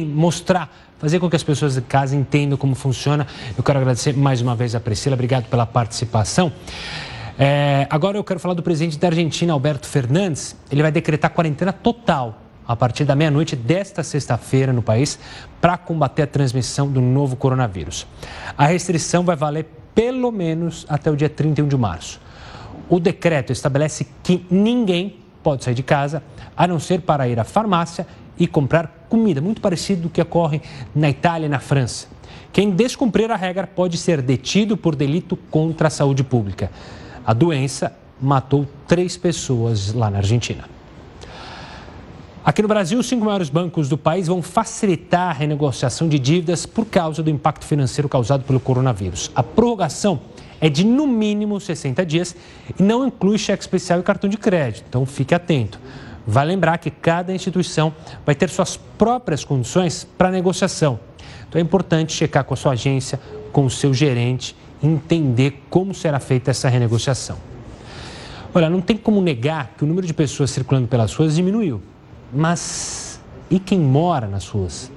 mostrar 0.06 0.72
fazer 0.98 1.20
com 1.20 1.30
que 1.30 1.36
as 1.36 1.42
pessoas 1.42 1.74
de 1.74 1.80
casa 1.80 2.16
entendam 2.16 2.58
como 2.58 2.74
funciona. 2.74 3.26
Eu 3.56 3.62
quero 3.62 3.78
agradecer 3.78 4.16
mais 4.16 4.40
uma 4.40 4.54
vez 4.54 4.74
a 4.74 4.80
Priscila, 4.80 5.14
obrigado 5.14 5.44
pela 5.44 5.64
participação. 5.64 6.52
É, 7.38 7.86
agora 7.88 8.18
eu 8.18 8.24
quero 8.24 8.40
falar 8.40 8.54
do 8.54 8.62
presidente 8.62 8.98
da 8.98 9.08
Argentina, 9.08 9.52
Alberto 9.52 9.86
Fernandes. 9.86 10.56
Ele 10.70 10.82
vai 10.82 10.90
decretar 10.90 11.30
quarentena 11.30 11.72
total 11.72 12.47
a 12.68 12.76
partir 12.76 13.06
da 13.06 13.16
meia-noite 13.16 13.56
desta 13.56 14.02
sexta-feira 14.02 14.74
no 14.74 14.82
país 14.82 15.18
para 15.58 15.78
combater 15.78 16.24
a 16.24 16.26
transmissão 16.26 16.86
do 16.86 17.00
novo 17.00 17.34
coronavírus. 17.34 18.06
A 18.58 18.66
restrição 18.66 19.24
vai 19.24 19.34
valer 19.34 19.66
pelo 19.94 20.30
menos 20.30 20.84
até 20.86 21.10
o 21.10 21.16
dia 21.16 21.30
31 21.30 21.66
de 21.66 21.76
março. 21.78 22.20
O 22.90 23.00
decreto 23.00 23.52
estabelece 23.52 24.06
que 24.22 24.46
ninguém 24.50 25.16
pode 25.42 25.64
sair 25.64 25.74
de 25.74 25.82
casa 25.82 26.22
a 26.54 26.66
não 26.66 26.78
ser 26.78 27.00
para 27.00 27.26
ir 27.26 27.40
à 27.40 27.44
farmácia 27.44 28.06
e 28.38 28.46
comprar 28.46 29.06
comida, 29.08 29.40
muito 29.40 29.62
parecido 29.62 30.02
do 30.02 30.10
que 30.10 30.20
ocorre 30.20 30.60
na 30.94 31.08
Itália 31.08 31.46
e 31.46 31.48
na 31.48 31.58
França. 31.58 32.06
Quem 32.52 32.70
descumprir 32.70 33.30
a 33.30 33.36
regra 33.36 33.66
pode 33.66 33.96
ser 33.96 34.20
detido 34.20 34.76
por 34.76 34.94
delito 34.94 35.36
contra 35.50 35.88
a 35.88 35.90
saúde 35.90 36.22
pública. 36.22 36.70
A 37.26 37.32
doença 37.32 37.96
matou 38.20 38.66
três 38.86 39.16
pessoas 39.16 39.92
lá 39.92 40.10
na 40.10 40.18
Argentina. 40.18 40.77
Aqui 42.48 42.62
no 42.62 42.68
Brasil, 42.68 42.98
os 42.98 43.06
cinco 43.06 43.26
maiores 43.26 43.50
bancos 43.50 43.90
do 43.90 43.98
país 43.98 44.26
vão 44.26 44.40
facilitar 44.40 45.28
a 45.28 45.32
renegociação 45.32 46.08
de 46.08 46.18
dívidas 46.18 46.64
por 46.64 46.86
causa 46.86 47.22
do 47.22 47.28
impacto 47.28 47.66
financeiro 47.66 48.08
causado 48.08 48.42
pelo 48.42 48.58
coronavírus. 48.58 49.30
A 49.34 49.42
prorrogação 49.42 50.18
é 50.58 50.70
de 50.70 50.82
no 50.82 51.06
mínimo 51.06 51.60
60 51.60 52.06
dias 52.06 52.34
e 52.80 52.82
não 52.82 53.06
inclui 53.06 53.36
cheque 53.36 53.62
especial 53.62 54.00
e 54.00 54.02
cartão 54.02 54.30
de 54.30 54.38
crédito, 54.38 54.86
então 54.88 55.04
fique 55.04 55.34
atento. 55.34 55.78
Vai 56.26 56.46
lembrar 56.46 56.78
que 56.78 56.90
cada 56.90 57.34
instituição 57.34 57.94
vai 58.24 58.34
ter 58.34 58.48
suas 58.48 58.78
próprias 58.78 59.44
condições 59.44 60.08
para 60.16 60.30
negociação. 60.30 60.98
Então 61.46 61.58
é 61.58 61.62
importante 61.62 62.14
checar 62.14 62.44
com 62.44 62.54
a 62.54 62.56
sua 62.56 62.72
agência, 62.72 63.20
com 63.52 63.66
o 63.66 63.70
seu 63.70 63.92
gerente, 63.92 64.56
entender 64.82 65.64
como 65.68 65.92
será 65.92 66.18
feita 66.18 66.50
essa 66.50 66.66
renegociação. 66.70 67.36
Olha, 68.54 68.70
não 68.70 68.80
tem 68.80 68.96
como 68.96 69.20
negar 69.20 69.74
que 69.76 69.84
o 69.84 69.86
número 69.86 70.06
de 70.06 70.14
pessoas 70.14 70.50
circulando 70.50 70.88
pelas 70.88 71.14
ruas 71.14 71.36
diminuiu. 71.36 71.82
Mas 72.32 73.20
e 73.50 73.58
quem 73.58 73.78
mora 73.78 74.26
nas 74.26 74.48
ruas? 74.48 74.90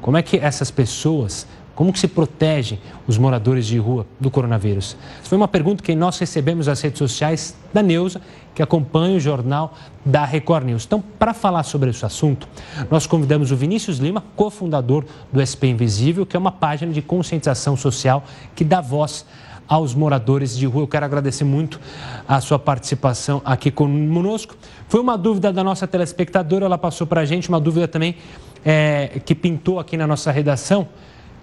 Como 0.00 0.16
é 0.16 0.22
que 0.22 0.36
essas 0.36 0.70
pessoas, 0.70 1.46
como 1.74 1.92
que 1.92 1.98
se 1.98 2.06
protegem 2.06 2.78
os 3.06 3.16
moradores 3.16 3.66
de 3.66 3.78
rua 3.78 4.06
do 4.20 4.30
coronavírus? 4.30 4.96
Essa 5.18 5.30
foi 5.30 5.38
uma 5.38 5.48
pergunta 5.48 5.82
que 5.82 5.94
nós 5.94 6.18
recebemos 6.18 6.66
nas 6.66 6.80
redes 6.82 6.98
sociais 6.98 7.56
da 7.72 7.82
Neuza, 7.82 8.20
que 8.54 8.62
acompanha 8.62 9.16
o 9.16 9.20
jornal 9.20 9.74
da 10.04 10.24
Record 10.24 10.66
News. 10.66 10.84
Então, 10.84 11.02
para 11.18 11.32
falar 11.32 11.62
sobre 11.62 11.88
esse 11.88 12.04
assunto, 12.04 12.46
nós 12.90 13.06
convidamos 13.06 13.50
o 13.50 13.56
Vinícius 13.56 13.96
Lima, 13.96 14.22
cofundador 14.36 15.04
do 15.32 15.40
SP 15.40 15.68
Invisível, 15.68 16.26
que 16.26 16.36
é 16.36 16.38
uma 16.38 16.52
página 16.52 16.92
de 16.92 17.00
conscientização 17.00 17.76
social 17.76 18.22
que 18.54 18.62
dá 18.62 18.82
voz 18.82 19.24
aos 19.66 19.94
moradores 19.94 20.56
de 20.56 20.66
rua. 20.66 20.82
Eu 20.82 20.88
quero 20.88 21.04
agradecer 21.04 21.44
muito 21.44 21.80
a 22.28 22.40
sua 22.40 22.58
participação 22.58 23.40
aqui 23.44 23.70
conosco. 23.70 24.56
Foi 24.88 25.00
uma 25.00 25.16
dúvida 25.16 25.52
da 25.52 25.64
nossa 25.64 25.86
telespectadora, 25.86 26.66
ela 26.66 26.78
passou 26.78 27.06
para 27.06 27.22
a 27.22 27.24
gente, 27.24 27.48
uma 27.48 27.60
dúvida 27.60 27.88
também 27.88 28.16
é, 28.64 29.20
que 29.24 29.34
pintou 29.34 29.78
aqui 29.78 29.96
na 29.96 30.06
nossa 30.06 30.30
redação. 30.30 30.88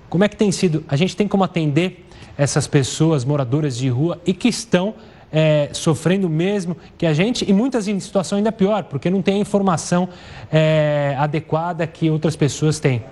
Como 0.09 0.23
é 0.23 0.29
que 0.29 0.35
tem 0.35 0.51
sido? 0.51 0.83
A 0.87 0.95
gente 0.95 1.15
tem 1.15 1.27
como 1.27 1.43
atender 1.43 2.05
essas 2.37 2.67
pessoas 2.67 3.23
moradoras 3.23 3.77
de 3.77 3.89
rua 3.89 4.19
e 4.25 4.33
que 4.33 4.47
estão 4.47 4.95
é, 5.31 5.69
sofrendo 5.73 6.29
mesmo 6.29 6.75
que 6.97 7.05
a 7.05 7.13
gente, 7.13 7.49
e 7.49 7.53
muitas 7.53 7.87
em 7.87 7.99
situação 7.99 8.37
ainda 8.37 8.51
pior, 8.51 8.83
porque 8.83 9.09
não 9.09 9.21
tem 9.21 9.35
a 9.35 9.39
informação 9.39 10.09
é, 10.51 11.15
adequada 11.17 11.87
que 11.87 12.09
outras 12.09 12.35
pessoas 12.35 12.79
têm. 12.79 13.03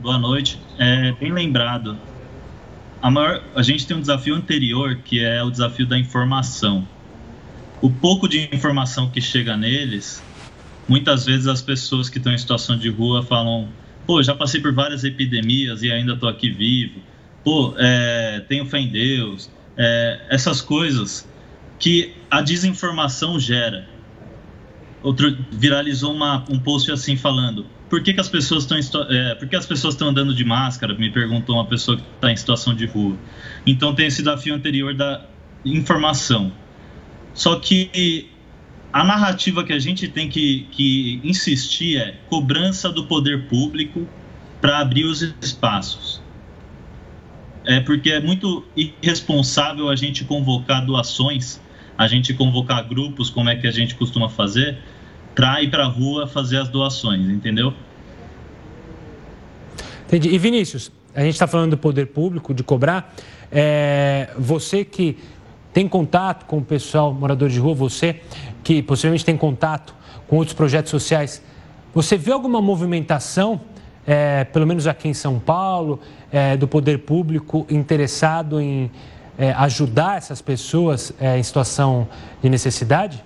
Boa 0.00 0.18
noite. 0.18 0.60
É, 0.78 1.12
bem 1.12 1.32
lembrado, 1.32 1.96
a, 3.02 3.10
maior, 3.10 3.42
a 3.54 3.62
gente 3.62 3.86
tem 3.86 3.96
um 3.96 4.00
desafio 4.00 4.34
anterior 4.34 4.96
que 5.04 5.22
é 5.22 5.42
o 5.42 5.50
desafio 5.50 5.86
da 5.86 5.98
informação. 5.98 6.86
O 7.82 7.88
pouco 7.88 8.28
de 8.28 8.48
informação 8.52 9.08
que 9.08 9.22
chega 9.22 9.56
neles, 9.56 10.22
muitas 10.86 11.24
vezes 11.24 11.46
as 11.46 11.62
pessoas 11.62 12.10
que 12.10 12.18
estão 12.18 12.32
em 12.32 12.38
situação 12.38 12.76
de 12.76 12.90
rua 12.90 13.22
falam: 13.22 13.68
pô, 14.06 14.22
já 14.22 14.34
passei 14.34 14.60
por 14.60 14.74
várias 14.74 15.02
epidemias 15.02 15.82
e 15.82 15.90
ainda 15.90 16.12
estou 16.12 16.28
aqui 16.28 16.50
vivo. 16.50 17.00
Pô, 17.42 17.74
é, 17.78 18.44
tenho 18.48 18.66
fé 18.66 18.80
em 18.80 18.88
Deus. 18.88 19.50
É, 19.76 20.26
essas 20.28 20.60
coisas 20.60 21.26
que 21.78 22.12
a 22.30 22.42
desinformação 22.42 23.40
gera. 23.40 23.88
Outro 25.02 25.34
viralizou 25.50 26.12
uma, 26.12 26.44
um 26.50 26.58
post 26.58 26.92
assim 26.92 27.16
falando: 27.16 27.64
por 27.88 28.02
que, 28.02 28.12
que 28.12 28.20
as 28.20 28.28
pessoas 28.28 28.70
estão 28.70 29.02
é, 29.08 29.34
por 29.36 29.48
que 29.48 29.56
as 29.56 29.64
pessoas 29.64 29.94
estão 29.94 30.08
andando 30.08 30.34
de 30.34 30.44
máscara? 30.44 30.94
Me 30.94 31.10
perguntou 31.10 31.56
uma 31.56 31.66
pessoa 31.66 31.96
que 31.96 32.02
está 32.14 32.30
em 32.30 32.36
situação 32.36 32.74
de 32.74 32.84
rua. 32.84 33.16
Então 33.66 33.94
tem 33.94 34.06
esse 34.06 34.18
desafio 34.18 34.54
anterior 34.54 34.94
da 34.94 35.24
informação. 35.64 36.52
Só 37.34 37.56
que 37.56 38.28
a 38.92 39.04
narrativa 39.04 39.62
que 39.64 39.72
a 39.72 39.78
gente 39.78 40.08
tem 40.08 40.28
que, 40.28 40.66
que 40.72 41.20
insistir 41.22 41.96
é 41.96 42.16
cobrança 42.28 42.90
do 42.90 43.06
poder 43.06 43.46
público 43.48 44.06
para 44.60 44.78
abrir 44.78 45.04
os 45.04 45.22
espaços. 45.40 46.20
É 47.64 47.80
porque 47.80 48.10
é 48.10 48.20
muito 48.20 48.64
irresponsável 48.76 49.88
a 49.88 49.96
gente 49.96 50.24
convocar 50.24 50.84
doações, 50.84 51.60
a 51.96 52.06
gente 52.06 52.34
convocar 52.34 52.86
grupos, 52.88 53.30
como 53.30 53.48
é 53.48 53.56
que 53.56 53.66
a 53.66 53.70
gente 53.70 53.94
costuma 53.94 54.28
fazer, 54.28 54.78
para 55.34 55.62
ir 55.62 55.70
para 55.70 55.84
a 55.84 55.88
rua 55.88 56.26
fazer 56.26 56.58
as 56.58 56.68
doações, 56.68 57.28
entendeu? 57.28 57.72
Entendi. 60.06 60.30
E 60.30 60.38
Vinícius, 60.38 60.90
a 61.14 61.20
gente 61.20 61.34
está 61.34 61.46
falando 61.46 61.72
do 61.72 61.78
poder 61.78 62.06
público, 62.06 62.52
de 62.52 62.64
cobrar. 62.64 63.14
É, 63.52 64.30
você 64.36 64.84
que 64.84 65.16
tem 65.72 65.88
contato 65.88 66.46
com 66.46 66.58
o 66.58 66.64
pessoal 66.64 67.12
morador 67.12 67.48
de 67.48 67.58
rua, 67.58 67.74
você 67.74 68.20
que 68.62 68.82
possivelmente 68.82 69.24
tem 69.24 69.36
contato 69.36 69.94
com 70.26 70.36
outros 70.36 70.54
projetos 70.54 70.90
sociais, 70.90 71.42
você 71.94 72.16
vê 72.16 72.32
alguma 72.32 72.60
movimentação, 72.60 73.60
é, 74.06 74.44
pelo 74.44 74.66
menos 74.66 74.86
aqui 74.86 75.08
em 75.08 75.14
São 75.14 75.38
Paulo, 75.38 76.00
é, 76.30 76.56
do 76.56 76.68
poder 76.68 76.98
público 76.98 77.66
interessado 77.68 78.60
em 78.60 78.90
é, 79.38 79.52
ajudar 79.52 80.18
essas 80.18 80.40
pessoas 80.40 81.12
é, 81.20 81.38
em 81.38 81.42
situação 81.42 82.08
de 82.42 82.48
necessidade? 82.48 83.24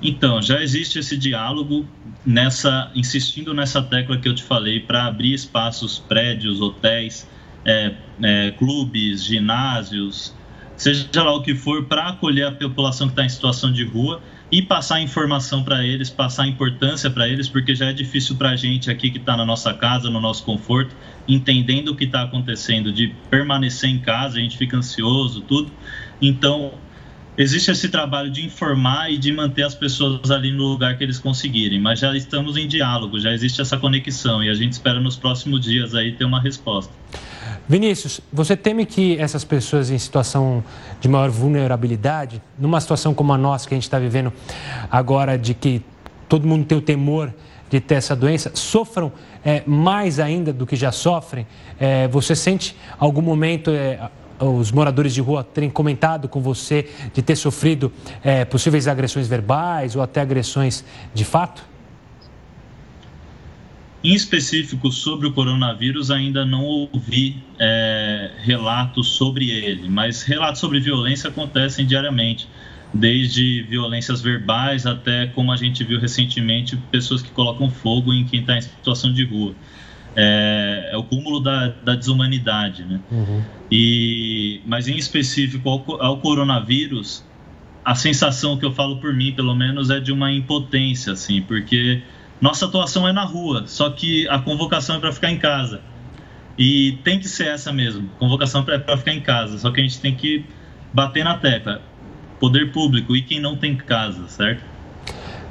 Então, 0.00 0.42
já 0.42 0.60
existe 0.60 0.98
esse 0.98 1.16
diálogo 1.16 1.86
nessa, 2.26 2.90
insistindo 2.94 3.54
nessa 3.54 3.80
tecla 3.80 4.18
que 4.18 4.28
eu 4.28 4.34
te 4.34 4.42
falei 4.42 4.80
para 4.80 5.06
abrir 5.06 5.32
espaços, 5.32 6.00
prédios, 6.00 6.60
hotéis, 6.60 7.28
é, 7.64 7.94
é, 8.20 8.50
clubes, 8.52 9.22
ginásios, 9.22 10.34
seja 10.82 11.22
lá 11.22 11.32
o 11.32 11.42
que 11.42 11.54
for, 11.54 11.84
para 11.84 12.08
acolher 12.08 12.48
a 12.48 12.50
população 12.50 13.06
que 13.06 13.12
está 13.12 13.24
em 13.24 13.28
situação 13.28 13.72
de 13.72 13.84
rua 13.84 14.20
e 14.50 14.60
passar 14.60 15.00
informação 15.00 15.62
para 15.62 15.86
eles, 15.86 16.10
passar 16.10 16.48
importância 16.48 17.08
para 17.08 17.28
eles, 17.28 17.48
porque 17.48 17.72
já 17.72 17.86
é 17.86 17.92
difícil 17.92 18.34
para 18.34 18.50
a 18.50 18.56
gente 18.56 18.90
aqui 18.90 19.08
que 19.08 19.18
está 19.18 19.36
na 19.36 19.46
nossa 19.46 19.72
casa, 19.72 20.10
no 20.10 20.20
nosso 20.20 20.44
conforto, 20.44 20.92
entendendo 21.28 21.90
o 21.90 21.96
que 21.96 22.02
está 22.02 22.22
acontecendo, 22.22 22.92
de 22.92 23.14
permanecer 23.30 23.88
em 23.90 24.00
casa, 24.00 24.38
a 24.38 24.40
gente 24.40 24.58
fica 24.58 24.76
ansioso, 24.76 25.42
tudo. 25.42 25.70
Então, 26.20 26.74
existe 27.38 27.70
esse 27.70 27.88
trabalho 27.88 28.28
de 28.28 28.44
informar 28.44 29.08
e 29.08 29.16
de 29.16 29.32
manter 29.32 29.62
as 29.62 29.76
pessoas 29.76 30.32
ali 30.32 30.50
no 30.50 30.64
lugar 30.64 30.98
que 30.98 31.04
eles 31.04 31.20
conseguirem, 31.20 31.80
mas 31.80 32.00
já 32.00 32.14
estamos 32.16 32.56
em 32.56 32.66
diálogo, 32.66 33.20
já 33.20 33.32
existe 33.32 33.60
essa 33.60 33.78
conexão 33.78 34.42
e 34.42 34.50
a 34.50 34.54
gente 34.54 34.72
espera 34.72 34.98
nos 34.98 35.14
próximos 35.14 35.60
dias 35.60 35.94
aí 35.94 36.10
ter 36.10 36.24
uma 36.24 36.40
resposta. 36.40 36.92
Vinícius, 37.68 38.20
você 38.32 38.56
teme 38.56 38.84
que 38.84 39.16
essas 39.18 39.44
pessoas 39.44 39.90
em 39.90 39.98
situação 39.98 40.64
de 41.00 41.08
maior 41.08 41.30
vulnerabilidade, 41.30 42.42
numa 42.58 42.80
situação 42.80 43.14
como 43.14 43.32
a 43.32 43.38
nossa 43.38 43.68
que 43.68 43.74
a 43.74 43.76
gente 43.76 43.84
está 43.84 43.98
vivendo 43.98 44.32
agora, 44.90 45.38
de 45.38 45.54
que 45.54 45.82
todo 46.28 46.46
mundo 46.46 46.64
tem 46.64 46.76
o 46.76 46.80
temor 46.80 47.32
de 47.70 47.80
ter 47.80 47.94
essa 47.94 48.14
doença, 48.14 48.50
sofram 48.54 49.12
é, 49.44 49.62
mais 49.64 50.18
ainda 50.18 50.52
do 50.52 50.66
que 50.66 50.76
já 50.76 50.92
sofrem? 50.92 51.46
É, 51.78 52.08
você 52.08 52.34
sente 52.34 52.76
algum 52.98 53.22
momento 53.22 53.70
é, 53.70 54.10
os 54.38 54.72
moradores 54.72 55.14
de 55.14 55.20
rua 55.20 55.44
terem 55.44 55.70
comentado 55.70 56.28
com 56.28 56.40
você 56.40 56.90
de 57.14 57.22
ter 57.22 57.36
sofrido 57.36 57.92
possíveis 58.50 58.88
agressões 58.88 59.28
verbais 59.28 59.94
ou 59.94 60.02
até 60.02 60.20
agressões 60.20 60.84
de 61.14 61.24
fato? 61.24 61.64
Em 64.04 64.14
específico 64.14 64.90
sobre 64.90 65.26
o 65.26 65.32
coronavírus, 65.32 66.10
ainda 66.10 66.44
não 66.44 66.64
ouvi 66.64 67.36
é, 67.58 68.32
relatos 68.38 69.10
sobre 69.10 69.50
ele, 69.50 69.88
mas 69.88 70.22
relatos 70.22 70.60
sobre 70.60 70.80
violência 70.80 71.30
acontecem 71.30 71.86
diariamente, 71.86 72.48
desde 72.92 73.62
violências 73.62 74.20
verbais 74.20 74.86
até, 74.86 75.28
como 75.28 75.52
a 75.52 75.56
gente 75.56 75.84
viu 75.84 76.00
recentemente, 76.00 76.76
pessoas 76.90 77.22
que 77.22 77.30
colocam 77.30 77.70
fogo 77.70 78.12
em 78.12 78.24
quem 78.24 78.40
está 78.40 78.56
em 78.56 78.60
situação 78.60 79.12
de 79.12 79.24
rua 79.24 79.54
é, 80.14 80.90
é 80.92 80.96
o 80.96 81.02
cúmulo 81.02 81.40
da, 81.40 81.68
da 81.68 81.94
desumanidade, 81.94 82.84
né? 82.84 83.00
Uhum. 83.10 83.42
E, 83.70 84.60
mas 84.66 84.88
em 84.88 84.96
específico 84.96 85.68
ao, 85.68 86.02
ao, 86.02 86.18
coronavírus, 86.18 87.24
a 87.84 87.94
sensação 87.94 88.56
que 88.58 88.64
eu 88.64 88.72
falo 88.72 88.98
por 88.98 89.14
mim, 89.14 89.32
pelo 89.32 89.54
menos, 89.54 89.90
é 89.90 89.98
de 89.98 90.12
uma 90.12 90.30
impotência, 90.30 91.14
assim, 91.14 91.40
porque 91.40 92.02
nossa 92.42 92.66
atuação 92.66 93.06
é 93.06 93.12
na 93.12 93.22
rua, 93.22 93.62
só 93.66 93.88
que 93.88 94.28
a 94.28 94.36
convocação 94.40 94.96
é 94.96 94.98
para 94.98 95.12
ficar 95.12 95.30
em 95.30 95.38
casa. 95.38 95.80
E 96.58 96.98
tem 97.04 97.18
que 97.18 97.28
ser 97.28 97.46
essa 97.46 97.72
mesmo, 97.72 98.10
convocação 98.18 98.64
é 98.68 98.78
para 98.78 98.96
ficar 98.98 99.14
em 99.14 99.20
casa, 99.20 99.56
só 99.58 99.70
que 99.70 99.80
a 99.80 99.82
gente 99.82 100.00
tem 100.00 100.14
que 100.14 100.44
bater 100.92 101.24
na 101.24 101.38
tecla, 101.38 101.80
poder 102.40 102.72
público 102.72 103.16
e 103.16 103.22
quem 103.22 103.40
não 103.40 103.56
tem 103.56 103.76
casa, 103.76 104.26
certo? 104.26 104.62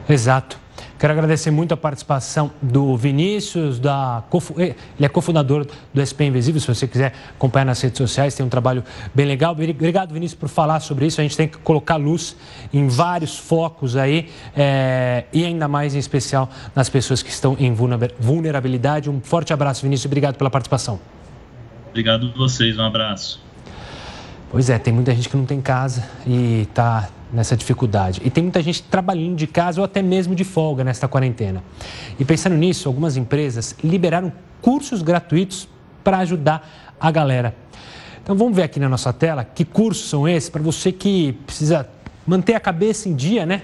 Exato. 0.07 0.60
Quero 1.01 1.13
agradecer 1.13 1.49
muito 1.49 1.73
a 1.73 1.77
participação 1.77 2.51
do 2.61 2.95
Vinícius, 2.95 3.79
da, 3.79 4.23
ele 4.55 4.75
é 4.99 5.09
cofundador 5.09 5.65
do 5.91 6.05
SP 6.05 6.25
Invisível. 6.25 6.61
Se 6.61 6.67
você 6.67 6.87
quiser 6.87 7.11
acompanhar 7.31 7.65
nas 7.65 7.81
redes 7.81 7.97
sociais, 7.97 8.35
tem 8.35 8.45
um 8.45 8.49
trabalho 8.49 8.83
bem 9.11 9.25
legal. 9.25 9.53
Obrigado, 9.53 10.13
Vinícius, 10.13 10.39
por 10.39 10.47
falar 10.47 10.79
sobre 10.79 11.07
isso. 11.07 11.19
A 11.19 11.23
gente 11.23 11.35
tem 11.35 11.47
que 11.47 11.57
colocar 11.57 11.95
luz 11.95 12.37
em 12.71 12.87
vários 12.87 13.35
focos 13.35 13.95
aí, 13.95 14.29
é, 14.55 15.23
e 15.33 15.43
ainda 15.43 15.67
mais 15.67 15.95
em 15.95 15.97
especial 15.97 16.47
nas 16.75 16.87
pessoas 16.87 17.23
que 17.23 17.31
estão 17.31 17.57
em 17.59 17.73
vulnerabilidade. 17.73 19.09
Um 19.09 19.21
forte 19.21 19.51
abraço, 19.51 19.81
Vinícius. 19.81 20.05
Obrigado 20.05 20.35
pela 20.35 20.51
participação. 20.51 20.99
Obrigado 21.89 22.31
a 22.31 22.37
vocês. 22.37 22.77
Um 22.77 22.83
abraço. 22.83 23.41
Pois 24.51 24.69
é, 24.69 24.77
tem 24.77 24.93
muita 24.93 25.15
gente 25.15 25.29
que 25.29 25.37
não 25.37 25.45
tem 25.45 25.61
casa 25.61 26.03
e 26.27 26.63
está 26.63 27.07
nessa 27.31 27.55
dificuldade. 27.55 28.21
E 28.25 28.29
tem 28.29 28.43
muita 28.43 28.61
gente 28.61 28.83
trabalhando 28.83 29.37
de 29.37 29.47
casa 29.47 29.79
ou 29.79 29.85
até 29.85 30.01
mesmo 30.01 30.35
de 30.35 30.43
folga 30.43 30.83
nesta 30.83 31.07
quarentena. 31.07 31.63
E 32.19 32.25
pensando 32.25 32.57
nisso, 32.57 32.89
algumas 32.89 33.15
empresas 33.15 33.73
liberaram 33.81 34.29
cursos 34.61 35.01
gratuitos 35.01 35.69
para 36.03 36.17
ajudar 36.17 36.95
a 36.99 37.09
galera. 37.09 37.55
Então 38.21 38.35
vamos 38.35 38.53
ver 38.53 38.63
aqui 38.63 38.77
na 38.77 38.89
nossa 38.89 39.13
tela 39.13 39.45
que 39.45 39.63
cursos 39.63 40.09
são 40.09 40.27
esses 40.27 40.49
para 40.49 40.61
você 40.61 40.91
que 40.91 41.31
precisa 41.45 41.87
manter 42.27 42.53
a 42.53 42.59
cabeça 42.59 43.07
em 43.07 43.15
dia, 43.15 43.45
né? 43.45 43.61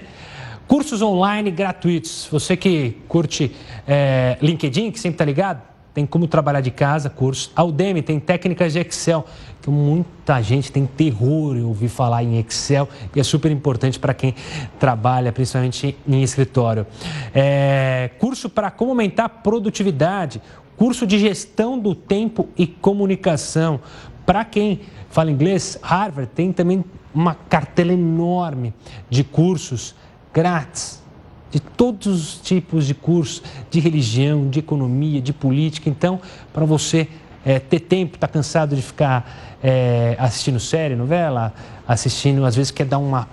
Cursos 0.66 1.02
online 1.02 1.50
gratuitos. 1.50 2.26
Você 2.32 2.56
que 2.56 2.96
curte 3.06 3.54
é, 3.86 4.38
LinkedIn, 4.40 4.90
que 4.90 4.98
sempre 4.98 5.16
está 5.16 5.24
ligado, 5.26 5.60
tem 5.94 6.06
como 6.06 6.26
trabalhar 6.26 6.60
de 6.60 6.70
casa, 6.70 7.10
cursos. 7.10 7.50
A 7.56 7.64
Udemy 7.64 8.02
tem 8.02 8.20
técnicas 8.20 8.72
de 8.72 8.78
Excel, 8.78 9.24
que 9.60 9.70
muita 9.70 10.40
gente 10.42 10.70
tem 10.70 10.86
terror 10.86 11.56
em 11.56 11.62
ouvir 11.62 11.88
falar 11.88 12.22
em 12.22 12.38
Excel 12.38 12.88
e 13.14 13.20
é 13.20 13.22
super 13.24 13.50
importante 13.50 13.98
para 13.98 14.14
quem 14.14 14.34
trabalha, 14.78 15.32
principalmente 15.32 15.96
em 16.06 16.22
escritório. 16.22 16.86
É, 17.34 18.10
curso 18.18 18.48
para 18.48 18.70
como 18.70 18.92
aumentar 18.92 19.24
a 19.24 19.28
produtividade, 19.28 20.40
curso 20.76 21.06
de 21.06 21.18
gestão 21.18 21.78
do 21.78 21.94
tempo 21.94 22.48
e 22.56 22.66
comunicação. 22.66 23.80
Para 24.24 24.44
quem 24.44 24.80
fala 25.10 25.30
inglês, 25.30 25.78
Harvard 25.82 26.30
tem 26.34 26.52
também 26.52 26.84
uma 27.14 27.34
cartela 27.34 27.92
enorme 27.92 28.72
de 29.10 29.24
cursos 29.24 29.94
grátis 30.32 31.02
de 31.50 31.60
todos 31.60 32.06
os 32.06 32.34
tipos 32.40 32.86
de 32.86 32.94
cursos, 32.94 33.42
de 33.70 33.80
religião, 33.80 34.48
de 34.48 34.58
economia, 34.58 35.20
de 35.20 35.32
política. 35.32 35.88
Então, 35.88 36.20
para 36.52 36.64
você 36.64 37.08
é, 37.44 37.58
ter 37.58 37.80
tempo, 37.80 38.16
está 38.16 38.28
cansado 38.28 38.76
de 38.76 38.82
ficar 38.82 39.58
é, 39.62 40.16
assistindo 40.18 40.60
série, 40.60 40.94
novela, 40.94 41.54
assistindo, 41.86 42.44
às 42.44 42.54
vezes 42.54 42.70
quer 42.70 42.84
dar 42.84 42.98
uma 42.98 43.28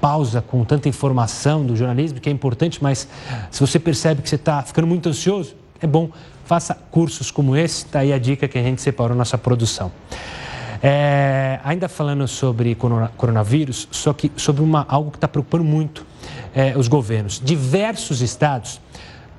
pausa 0.00 0.40
com 0.40 0.64
tanta 0.64 0.88
informação 0.88 1.64
do 1.64 1.76
jornalismo, 1.76 2.20
que 2.20 2.28
é 2.28 2.32
importante, 2.32 2.82
mas 2.82 3.08
se 3.50 3.60
você 3.60 3.78
percebe 3.78 4.22
que 4.22 4.28
você 4.28 4.36
está 4.36 4.62
ficando 4.62 4.86
muito 4.86 5.08
ansioso, 5.08 5.54
é 5.80 5.86
bom, 5.86 6.10
faça 6.44 6.74
cursos 6.90 7.30
como 7.30 7.56
esse, 7.56 7.84
está 7.84 8.00
aí 8.00 8.12
a 8.12 8.18
dica 8.18 8.48
que 8.48 8.58
a 8.58 8.62
gente 8.62 8.80
separou 8.80 9.16
nossa 9.16 9.36
produção. 9.36 9.92
É, 10.82 11.60
ainda 11.62 11.88
falando 11.88 12.26
sobre 12.26 12.76
coronavírus, 13.16 13.86
só 13.90 14.12
que 14.12 14.32
sobre 14.36 14.62
uma, 14.62 14.86
algo 14.88 15.10
que 15.10 15.18
está 15.18 15.28
preocupando 15.28 15.64
muito 15.64 16.06
é, 16.54 16.76
os 16.76 16.88
governos. 16.88 17.40
Diversos 17.44 18.22
estados 18.22 18.80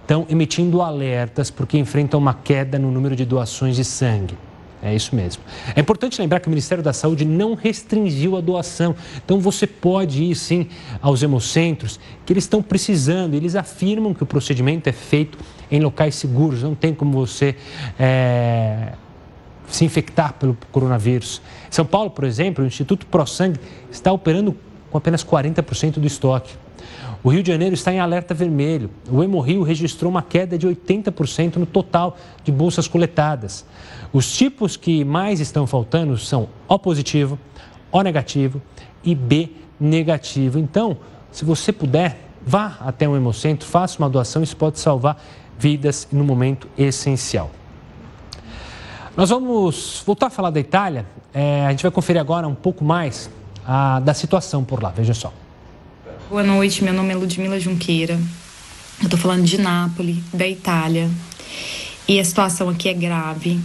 estão 0.01 0.25
emitindo 0.29 0.81
alertas 0.81 1.49
porque 1.49 1.77
enfrentam 1.77 2.19
uma 2.19 2.33
queda 2.33 2.77
no 2.77 2.91
número 2.91 3.15
de 3.15 3.25
doações 3.25 3.75
de 3.75 3.83
sangue. 3.83 4.37
É 4.83 4.95
isso 4.95 5.15
mesmo. 5.15 5.43
É 5.75 5.79
importante 5.79 6.19
lembrar 6.19 6.39
que 6.39 6.47
o 6.47 6.49
Ministério 6.49 6.83
da 6.83 6.91
Saúde 6.91 7.23
não 7.23 7.53
restringiu 7.53 8.35
a 8.35 8.41
doação. 8.41 8.95
Então 9.23 9.39
você 9.39 9.67
pode 9.67 10.23
ir 10.23 10.35
sim 10.35 10.67
aos 10.99 11.21
hemocentros 11.21 11.99
que 12.25 12.33
eles 12.33 12.45
estão 12.45 12.63
precisando. 12.63 13.35
Eles 13.35 13.55
afirmam 13.55 14.11
que 14.11 14.23
o 14.23 14.25
procedimento 14.25 14.89
é 14.89 14.91
feito 14.91 15.37
em 15.69 15.79
locais 15.79 16.15
seguros. 16.15 16.63
Não 16.63 16.73
tem 16.73 16.95
como 16.95 17.11
você 17.11 17.55
é, 17.99 18.93
se 19.71 19.85
infectar 19.85 20.33
pelo 20.33 20.57
coronavírus. 20.71 21.41
São 21.69 21.85
Paulo, 21.85 22.11
por 22.11 22.25
exemplo, 22.25 22.63
o 22.63 22.67
Instituto 22.67 23.05
ProSangue 23.05 23.59
está 23.89 24.11
operando 24.11 24.55
com 24.91 24.97
apenas 24.97 25.23
40% 25.23 25.93
do 25.99 26.05
estoque. 26.05 26.53
O 27.23 27.29
Rio 27.29 27.43
de 27.43 27.51
Janeiro 27.51 27.75
está 27.75 27.93
em 27.93 27.99
alerta 27.99 28.33
vermelho. 28.33 28.89
O 29.09 29.23
Hemorrio 29.23 29.61
registrou 29.61 30.09
uma 30.09 30.23
queda 30.23 30.57
de 30.57 30.67
80% 30.67 31.57
no 31.57 31.65
total 31.65 32.17
de 32.43 32.51
bolsas 32.51 32.87
coletadas. 32.87 33.63
Os 34.11 34.35
tipos 34.35 34.75
que 34.75 35.05
mais 35.05 35.39
estão 35.39 35.67
faltando 35.67 36.17
são 36.17 36.49
O 36.67 36.79
positivo, 36.79 37.37
O 37.91 38.01
negativo 38.01 38.61
e 39.03 39.13
B 39.13 39.49
negativo. 39.79 40.57
Então, 40.57 40.97
se 41.31 41.45
você 41.45 41.71
puder, 41.71 42.17
vá 42.45 42.77
até 42.81 43.07
um 43.07 43.15
hemocentro, 43.15 43.67
faça 43.67 43.99
uma 43.99 44.09
doação, 44.09 44.41
isso 44.41 44.57
pode 44.57 44.79
salvar 44.79 45.21
vidas 45.57 46.07
no 46.11 46.23
momento 46.23 46.67
essencial. 46.75 47.51
Nós 49.15 49.29
vamos 49.29 50.01
voltar 50.05 50.27
a 50.27 50.29
falar 50.29 50.51
da 50.51 50.59
Itália. 50.59 51.05
É, 51.33 51.65
a 51.65 51.71
gente 51.71 51.83
vai 51.83 51.91
conferir 51.91 52.21
agora 52.21 52.47
um 52.47 52.55
pouco 52.55 52.83
mais 52.83 53.29
a, 53.65 53.99
da 53.99 54.13
situação 54.13 54.63
por 54.63 54.81
lá. 54.81 54.89
Veja 54.89 55.13
só. 55.13 55.33
Boa 56.29 56.43
noite, 56.43 56.81
meu 56.81 56.93
nome 56.93 57.11
é 57.11 57.15
Ludmila 57.15 57.59
Junqueira. 57.59 58.17
Eu 59.03 59.09
tô 59.09 59.17
falando 59.17 59.43
de 59.43 59.59
Nápoles, 59.59 60.17
da 60.33 60.47
Itália. 60.47 61.09
E 62.07 62.21
a 62.21 62.23
situação 62.23 62.69
aqui 62.69 62.87
é 62.87 62.93
grave. 62.93 63.59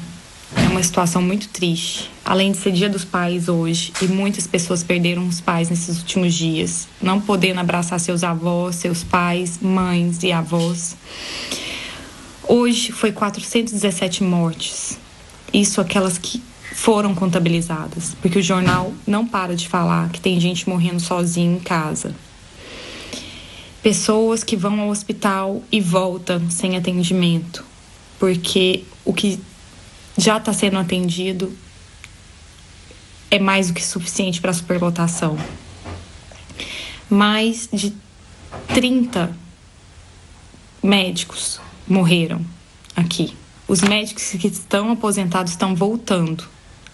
É 0.56 0.68
uma 0.68 0.82
situação 0.82 1.22
muito 1.22 1.48
triste. 1.48 2.10
Além 2.24 2.50
de 2.50 2.58
ser 2.58 2.72
Dia 2.72 2.88
dos 2.88 3.04
Pais 3.04 3.48
hoje, 3.48 3.92
e 4.02 4.06
muitas 4.06 4.48
pessoas 4.48 4.82
perderam 4.82 5.28
os 5.28 5.40
pais 5.40 5.70
nesses 5.70 5.98
últimos 5.98 6.34
dias, 6.34 6.88
não 7.00 7.20
podendo 7.20 7.60
abraçar 7.60 8.00
seus 8.00 8.24
avós, 8.24 8.76
seus 8.76 9.04
pais, 9.04 9.60
mães 9.60 10.24
e 10.24 10.32
avós. 10.32 10.96
Hoje 12.48 12.90
foi 12.90 13.12
417 13.12 14.24
mortes. 14.24 15.05
Isso 15.56 15.80
aquelas 15.80 16.18
que 16.18 16.40
foram 16.72 17.14
contabilizadas, 17.14 18.14
porque 18.20 18.38
o 18.38 18.42
jornal 18.42 18.92
não 19.06 19.26
para 19.26 19.56
de 19.56 19.68
falar 19.68 20.10
que 20.10 20.20
tem 20.20 20.38
gente 20.38 20.68
morrendo 20.68 21.00
sozinho 21.00 21.56
em 21.56 21.60
casa 21.60 22.14
pessoas 23.86 24.42
que 24.42 24.56
vão 24.56 24.80
ao 24.80 24.88
hospital 24.88 25.62
e 25.70 25.80
voltam 25.80 26.50
sem 26.50 26.76
atendimento, 26.76 27.64
porque 28.18 28.82
o 29.04 29.12
que 29.12 29.38
já 30.18 30.38
está 30.38 30.52
sendo 30.52 30.76
atendido 30.76 31.56
é 33.30 33.38
mais 33.38 33.68
do 33.68 33.74
que 33.74 33.84
suficiente 33.84 34.40
para 34.40 34.50
a 34.50 34.54
superlotação. 34.54 35.38
Mais 37.08 37.68
de 37.72 37.94
30 38.74 39.32
médicos 40.82 41.60
morreram 41.86 42.44
aqui. 42.96 43.36
Os 43.68 43.80
médicos 43.80 44.30
que 44.30 44.46
estão 44.46 44.92
aposentados 44.92 45.52
estão 45.52 45.74
voltando 45.74 46.44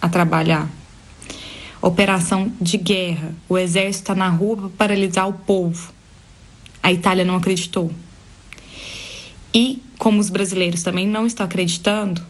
a 0.01 0.09
trabalhar. 0.09 0.67
Operação 1.79 2.51
de 2.59 2.77
guerra. 2.77 3.35
O 3.47 3.57
exército 3.57 4.03
está 4.03 4.15
na 4.15 4.29
rua 4.29 4.57
para 4.57 4.69
paralisar 4.69 5.29
o 5.29 5.33
povo. 5.33 5.93
A 6.81 6.91
Itália 6.91 7.23
não 7.23 7.35
acreditou. 7.35 7.91
E, 9.53 9.83
como 9.99 10.19
os 10.19 10.31
brasileiros 10.31 10.81
também 10.81 11.07
não 11.07 11.27
estão 11.27 11.45
acreditando, 11.45 12.23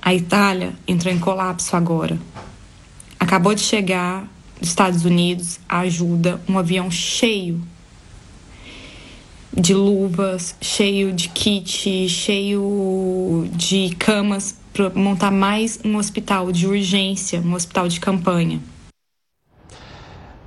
a 0.00 0.14
Itália 0.14 0.72
entrou 0.88 1.12
em 1.12 1.18
colapso 1.18 1.76
agora. 1.76 2.18
Acabou 3.20 3.54
de 3.54 3.60
chegar 3.60 4.26
dos 4.58 4.70
Estados 4.70 5.04
Unidos 5.04 5.60
a 5.68 5.80
ajuda, 5.80 6.40
um 6.48 6.58
avião 6.58 6.90
cheio 6.90 7.62
de 9.52 9.74
luvas, 9.74 10.56
cheio 10.60 11.12
de 11.12 11.28
kit, 11.28 12.08
cheio 12.08 13.48
de 13.52 13.94
camas 13.96 14.56
para 14.72 14.88
montar 14.90 15.30
mais 15.30 15.78
um 15.84 15.96
hospital 15.96 16.50
de 16.50 16.66
urgência, 16.66 17.40
um 17.40 17.54
hospital 17.54 17.86
de 17.88 18.00
campanha. 18.00 18.60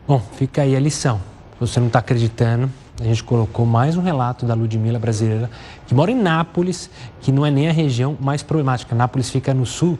Bom, 0.07 0.19
fica 0.35 0.63
aí 0.63 0.75
a 0.75 0.79
lição. 0.79 1.21
Se 1.53 1.59
você 1.59 1.79
não 1.79 1.87
está 1.87 1.99
acreditando, 1.99 2.71
a 2.99 3.03
gente 3.03 3.23
colocou 3.23 3.65
mais 3.65 3.95
um 3.95 4.01
relato 4.01 4.45
da 4.45 4.53
Ludmilla 4.53 4.97
brasileira, 4.97 5.49
que 5.85 5.93
mora 5.93 6.11
em 6.11 6.15
Nápoles, 6.15 6.89
que 7.21 7.31
não 7.31 7.45
é 7.45 7.51
nem 7.51 7.67
a 7.67 7.71
região 7.71 8.17
mais 8.19 8.41
problemática. 8.41 8.95
Nápoles 8.95 9.29
fica 9.29 9.53
no 9.53 9.65
sul, 9.65 9.99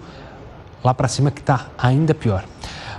lá 0.84 0.94
para 0.94 1.08
cima, 1.08 1.30
que 1.30 1.42
está 1.42 1.68
ainda 1.78 2.14
pior. 2.14 2.46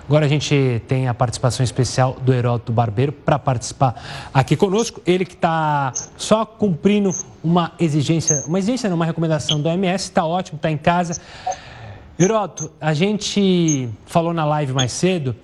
Agora 0.06 0.24
a 0.24 0.28
gente 0.28 0.80
tem 0.86 1.08
a 1.08 1.14
participação 1.14 1.64
especial 1.64 2.16
do 2.22 2.32
Heródoto 2.32 2.70
Barbeiro 2.70 3.10
para 3.10 3.40
participar 3.40 4.28
aqui 4.32 4.54
conosco. 4.54 5.02
Ele 5.04 5.24
que 5.24 5.34
está 5.34 5.92
só 6.16 6.46
cumprindo 6.46 7.10
uma 7.42 7.72
exigência, 7.76 8.44
uma 8.46 8.60
exigência 8.60 8.88
não, 8.88 8.94
uma 8.94 9.04
recomendação 9.04 9.60
do 9.60 9.68
OMS, 9.68 10.04
está 10.04 10.24
ótimo, 10.24 10.56
está 10.56 10.70
em 10.70 10.76
casa. 10.76 11.20
Heródoto, 12.16 12.70
a 12.80 12.94
gente 12.94 13.88
falou 14.06 14.32
na 14.32 14.44
live 14.44 14.72
mais 14.72 14.92
cedo 14.92 15.34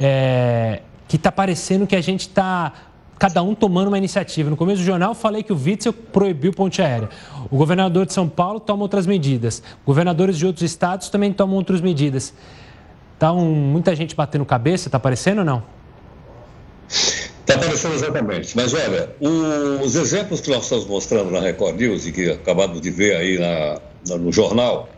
é, 0.00 0.82
que 1.06 1.14
está 1.14 1.30
parecendo 1.30 1.86
que 1.86 1.94
a 1.94 2.00
gente 2.00 2.22
está 2.22 2.72
cada 3.20 3.40
um 3.40 3.54
tomando 3.54 3.86
uma 3.86 3.98
iniciativa. 3.98 4.50
No 4.50 4.56
começo 4.56 4.82
do 4.82 4.84
jornal, 4.84 5.14
falei 5.14 5.44
que 5.44 5.52
o 5.52 5.56
Witzel 5.56 5.92
proibiu 5.92 6.52
ponte 6.52 6.82
aérea. 6.82 7.08
O 7.50 7.56
governador 7.56 8.04
de 8.04 8.12
São 8.12 8.28
Paulo 8.28 8.58
toma 8.58 8.82
outras 8.82 9.06
medidas. 9.06 9.62
Governadores 9.86 10.36
de 10.36 10.44
outros 10.44 10.64
estados 10.64 11.08
também 11.08 11.32
tomam 11.32 11.56
outras 11.56 11.80
medidas. 11.80 12.34
Tá 13.18 13.32
um, 13.32 13.52
muita 13.52 13.96
gente 13.96 14.14
batendo 14.14 14.44
cabeça, 14.44 14.88
tá 14.88 14.96
aparecendo 14.96 15.40
ou 15.40 15.44
não? 15.44 15.62
Está 16.88 17.54
aparecendo 17.54 17.94
exatamente. 17.94 18.56
Mas 18.56 18.72
olha, 18.72 19.10
os 19.82 19.96
exemplos 19.96 20.40
que 20.40 20.50
nós 20.50 20.62
estamos 20.62 20.86
mostrando 20.86 21.30
na 21.30 21.40
Record 21.40 21.80
News 21.80 22.06
e 22.06 22.12
que 22.12 22.30
acabamos 22.30 22.80
de 22.80 22.90
ver 22.90 23.16
aí 23.16 23.38
na, 23.38 23.80
na, 24.06 24.18
no 24.18 24.30
jornal, 24.30 24.88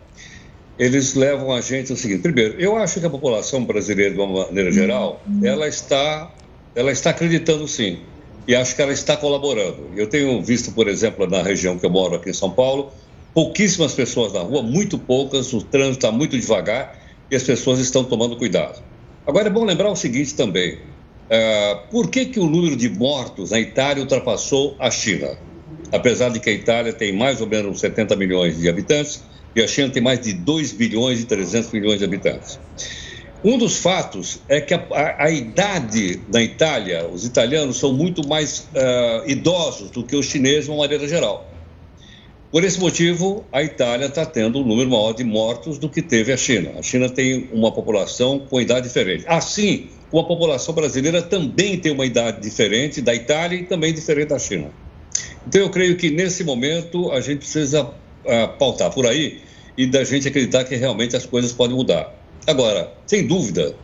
eles 0.79 1.15
levam 1.15 1.53
a 1.53 1.63
gente 1.63 1.91
ao 1.93 1.97
seguinte: 1.97 2.21
primeiro, 2.21 2.61
eu 2.61 2.77
acho 2.77 3.01
que 3.01 3.07
a 3.07 3.11
população 3.11 3.65
brasileira, 3.65 4.15
de 4.15 4.21
uma 4.21 4.47
maneira 4.47 4.71
geral, 4.71 5.23
ela 5.43 5.67
está, 5.67 6.31
ela 6.75 6.93
está 6.93 7.11
acreditando 7.11 7.67
sim. 7.67 8.01
E 8.47 8.55
acho 8.55 8.75
que 8.75 8.83
ela 8.83 8.93
está 8.93 9.17
colaborando. 9.17 9.91
Eu 9.97 10.09
tenho 10.09 10.43
visto, 10.43 10.73
por 10.73 10.89
exemplo, 10.89 11.27
na 11.27 11.43
região 11.43 11.79
que 11.79 11.87
eu 11.87 11.91
moro 11.91 12.17
aqui 12.17 12.31
em 12.31 12.35
São 12.35 12.51
Paulo, 12.51 12.91
pouquíssimas 13.33 13.93
pessoas 13.93 14.33
na 14.33 14.41
rua, 14.41 14.63
muito 14.63 14.99
poucas, 14.99 15.53
o 15.53 15.63
trânsito 15.63 15.99
está 15.99 16.13
muito 16.13 16.39
devagar 16.39 17.00
e 17.31 17.37
as 17.37 17.43
pessoas 17.43 17.79
estão 17.79 18.05
tomando 18.05 18.37
cuidado. 18.37 18.83
Agora 19.27 19.49
é 19.49 19.51
bom 19.51 19.65
lembrar 19.65 19.91
o 19.91 19.97
seguinte 19.97 20.35
também: 20.35 20.75
uh, 20.75 21.91
por 21.91 22.11
que, 22.11 22.27
que 22.27 22.41
o 22.41 22.49
número 22.49 22.77
de 22.77 22.89
mortos 22.89 23.51
na 23.51 23.61
Itália 23.61 24.03
ultrapassou 24.03 24.75
a 24.79 24.91
China? 24.91 25.39
Apesar 25.93 26.31
de 26.31 26.41
que 26.41 26.51
a 26.51 26.53
Itália 26.53 26.93
tem 26.93 27.13
mais 27.13 27.41
ou 27.41 27.47
menos 27.47 27.81
70 27.81 28.17
milhões 28.17 28.59
de 28.59 28.69
habitantes 28.69 29.23
e 29.55 29.63
a 29.63 29.67
China 29.67 29.91
tem 29.91 30.03
mais 30.03 30.21
de 30.21 30.33
2 30.33 30.73
bilhões 30.73 31.21
e 31.21 31.25
300 31.25 31.71
milhões 31.73 31.99
de 31.99 32.05
habitantes. 32.05 32.59
Um 33.43 33.57
dos 33.57 33.79
fatos 33.79 34.41
é 34.49 34.61
que 34.61 34.75
a, 34.75 34.87
a, 34.91 35.25
a 35.25 35.31
idade 35.31 36.21
na 36.33 36.43
Itália, 36.43 37.09
os 37.09 37.25
italianos 37.25 37.79
são 37.79 37.93
muito 37.93 38.27
mais 38.29 38.69
uh, 38.75 39.29
idosos 39.29 39.91
do 39.91 40.05
que 40.05 40.15
os 40.15 40.27
chineses, 40.27 40.67
de 40.67 40.71
uma 40.71 40.79
maneira 40.79 41.09
geral. 41.09 41.50
Por 42.51 42.65
esse 42.65 42.81
motivo, 42.81 43.45
a 43.53 43.63
Itália 43.63 44.07
está 44.07 44.27
tendo 44.27 44.59
um 44.59 44.67
número 44.67 44.91
maior 44.91 45.13
de 45.13 45.23
mortos 45.23 45.79
do 45.79 45.89
que 45.89 46.03
teve 46.03 46.33
a 46.33 46.37
China. 46.37 46.73
A 46.77 46.83
China 46.83 47.09
tem 47.09 47.49
uma 47.53 47.71
população 47.71 48.41
com 48.41 48.61
idade 48.61 48.89
diferente. 48.89 49.25
Assim, 49.29 49.89
como 50.11 50.25
a 50.25 50.27
população 50.27 50.75
brasileira 50.75 51.23
também 51.23 51.79
tem 51.79 51.93
uma 51.93 52.05
idade 52.05 52.41
diferente 52.41 53.01
da 53.01 53.15
Itália 53.15 53.57
e 53.57 53.67
também 53.67 53.95
diferente 53.95 54.31
da 54.31 54.39
China. 54.41 54.69
Então, 55.47 55.61
eu 55.61 55.71
creio 55.71 55.97
que 55.97 56.11
nesse 56.11 56.43
momento 56.43 57.13
a 57.13 57.21
gente 57.21 57.39
precisa 57.39 57.85
uh, 57.85 58.59
pautar 58.59 58.91
por 58.91 59.07
aí 59.07 59.39
e 59.77 59.87
da 59.87 60.03
gente 60.03 60.27
acreditar 60.27 60.65
que 60.65 60.75
realmente 60.75 61.15
as 61.15 61.25
coisas 61.25 61.53
podem 61.53 61.77
mudar. 61.77 62.13
Agora, 62.49 62.93
sem 63.07 63.25
dúvida, 63.25 63.77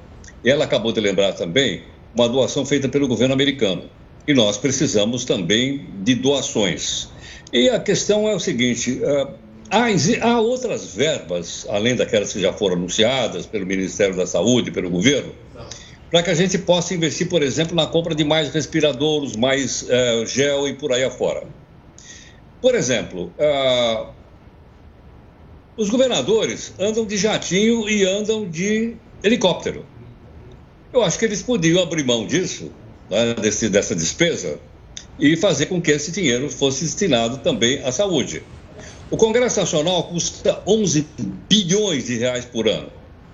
ela 0.45 0.65
acabou 0.65 0.93
de 0.93 1.01
lembrar 1.01 1.35
também 1.35 1.83
uma 2.13 2.29
doação 2.29 2.67
feita 2.67 2.89
pelo 2.89 3.07
governo 3.07 3.33
americano. 3.33 3.85
E 4.27 4.35
nós 4.35 4.59
precisamos 4.59 5.25
também 5.25 5.87
de 6.03 6.17
doações. 6.17 7.09
E 7.53 7.69
a 7.69 7.79
questão 7.79 8.29
é 8.29 8.35
o 8.35 8.41
seguinte: 8.41 9.01
uh, 9.03 9.29
há, 9.71 9.87
há 10.29 10.41
outras 10.41 10.95
verbas, 10.95 11.67
além 11.69 11.95
daquelas 11.97 12.33
que 12.33 12.41
já 12.41 12.53
foram 12.53 12.77
anunciadas 12.77 13.47
pelo 13.47 13.67
Ministério 13.67 14.17
da 14.17 14.27
Saúde, 14.27 14.71
pelo 14.71 14.91
governo, 14.91 15.33
para 16.11 16.23
que 16.23 16.31
a 16.31 16.35
gente 16.35 16.59
possa 16.59 16.95
investir, 16.95 17.29
por 17.29 17.43
exemplo, 17.43 17.75
na 17.75 17.87
compra 17.87 18.15
de 18.15 18.25
mais 18.25 18.51
respiradores, 18.51 19.37
mais 19.37 19.83
uh, 19.83 20.27
gel 20.27 20.69
e 20.69 20.75
por 20.75 20.93
aí 20.93 21.05
afora. 21.05 21.45
Por 22.61 22.75
exemplo, 22.75 23.33
uh, 23.39 24.09
os 25.77 25.91
governadores 25.91 26.73
andam 26.79 27.05
de 27.05 27.17
jatinho 27.17 27.89
e 27.89 28.05
andam 28.05 28.49
de 28.49 28.97
helicóptero. 29.23 29.85
Eu 30.93 31.03
acho 31.03 31.19
que 31.19 31.27
eles 31.27 31.43
podiam 31.43 31.83
abrir 31.83 32.05
mão 32.05 32.27
disso, 32.27 32.73
né, 33.11 33.35
desse, 33.35 33.69
dessa 33.69 33.95
despesa, 33.95 34.59
e 35.19 35.37
fazer 35.37 35.67
com 35.67 35.81
que 35.81 35.91
esse 35.91 36.11
dinheiro 36.11 36.51
fosse 36.51 36.85
destinado 36.85 37.39
também 37.39 37.83
à 37.83 37.91
saúde. 37.91 38.43
O 39.11 39.17
Congresso 39.17 39.61
Nacional 39.61 40.05
custa 40.05 40.63
11 40.67 41.07
bilhões 41.49 42.07
de 42.07 42.17
reais 42.17 42.45
por 42.45 42.69
ano. 42.69 42.89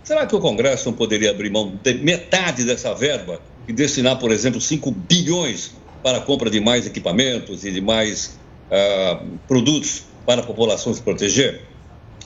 Será 0.05 0.26
que 0.26 0.35
o 0.35 0.41
Congresso 0.41 0.91
não 0.91 0.97
poderia 0.97 1.30
abrir 1.30 1.51
mão 1.51 1.78
de 1.83 1.95
metade 1.95 2.64
dessa 2.64 2.93
verba 2.95 3.41
e 3.66 3.72
destinar, 3.72 4.18
por 4.18 4.30
exemplo, 4.30 4.61
5 4.61 4.91
bilhões 4.91 5.72
para 6.03 6.18
a 6.18 6.20
compra 6.20 6.51
de 6.51 6.61
mais 6.61 6.87
equipamentos 6.87 7.64
e 7.64 7.70
de 7.70 7.80
mais 7.80 8.39
uh, 8.70 9.24
produtos 9.49 10.03
para 10.26 10.43
a 10.43 10.45
população 10.45 10.93
se 10.93 11.01
proteger? 11.01 11.62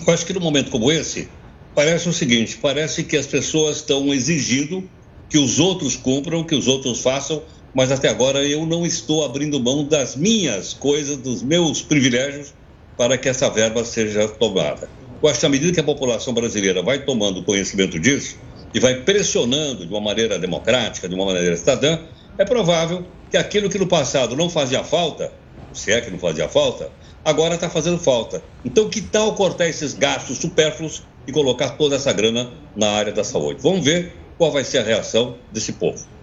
Eu 0.05 0.13
acho 0.13 0.27
que 0.27 0.33
num 0.33 0.41
momento 0.41 0.71
como 0.71 0.91
esse, 0.91 1.29
parece 1.75 2.09
o 2.09 2.13
seguinte: 2.13 2.59
parece 2.61 3.05
que 3.05 3.17
as 3.17 3.27
pessoas 3.27 3.77
estão 3.77 4.13
exigindo 4.13 4.89
que 5.29 5.39
os 5.39 5.59
outros 5.59 5.97
cumpram, 5.97 6.43
que 6.45 6.55
os 6.55 6.67
outros 6.67 7.01
façam 7.01 7.43
mas 7.77 7.93
até 7.93 8.09
agora 8.09 8.43
eu 8.43 8.65
não 8.65 8.87
estou 8.87 9.23
abrindo 9.23 9.63
mão 9.63 9.85
das 9.85 10.17
minhas 10.17 10.73
coisas, 10.73 11.19
dos 11.19 11.43
meus 11.43 11.83
privilégios, 11.83 12.55
para 12.97 13.19
que 13.19 13.29
essa 13.29 13.51
verba 13.51 13.85
seja 13.85 14.27
tomada. 14.27 14.91
Eu 15.23 15.29
acho 15.29 15.41
que 15.41 15.45
à 15.45 15.49
medida 15.51 15.75
que 15.75 15.81
a 15.81 15.85
população 15.85 16.33
brasileira 16.33 16.83
vai 16.83 17.05
tomando 17.05 17.45
conhecimento 17.45 18.01
disso 18.01 18.39
e 18.73 18.81
vai 18.81 19.03
pressionando 19.03 19.85
de 19.85 19.93
uma 19.93 20.01
maneira 20.01 20.39
democrática, 20.39 21.07
de 21.07 21.15
uma 21.15 21.27
maneira 21.27 21.55
cidadã, 21.55 21.99
é 22.39 22.47
provável 22.47 23.07
que 23.31 23.37
aquilo 23.37 23.69
que 23.69 23.79
no 23.79 23.87
passado 23.87 24.35
não 24.35 24.49
fazia 24.49 24.83
falta, 24.83 25.31
se 25.71 25.93
é 25.93 26.01
que 26.01 26.11
não 26.11 26.19
fazia 26.19 26.49
falta, 26.49 26.91
agora 27.23 27.57
está 27.57 27.69
fazendo 27.69 27.99
falta. 27.99 28.43
Então, 28.65 28.89
que 28.89 29.03
tal 29.03 29.35
cortar 29.35 29.69
esses 29.69 29.93
gastos 29.93 30.39
supérfluos 30.39 31.03
e 31.29 31.33
colocar 31.33 31.73
toda 31.73 31.97
essa 31.97 32.11
grana 32.11 32.51
na 32.75 32.89
área 32.93 33.13
da 33.13 33.23
saúde? 33.23 33.61
Vamos 33.63 33.85
ver 33.85 34.33
qual 34.39 34.51
vai 34.51 34.65
ser 34.65 34.79
a 34.79 34.83
reação 34.83 35.39
desse 35.53 35.75
povo. 35.75 36.16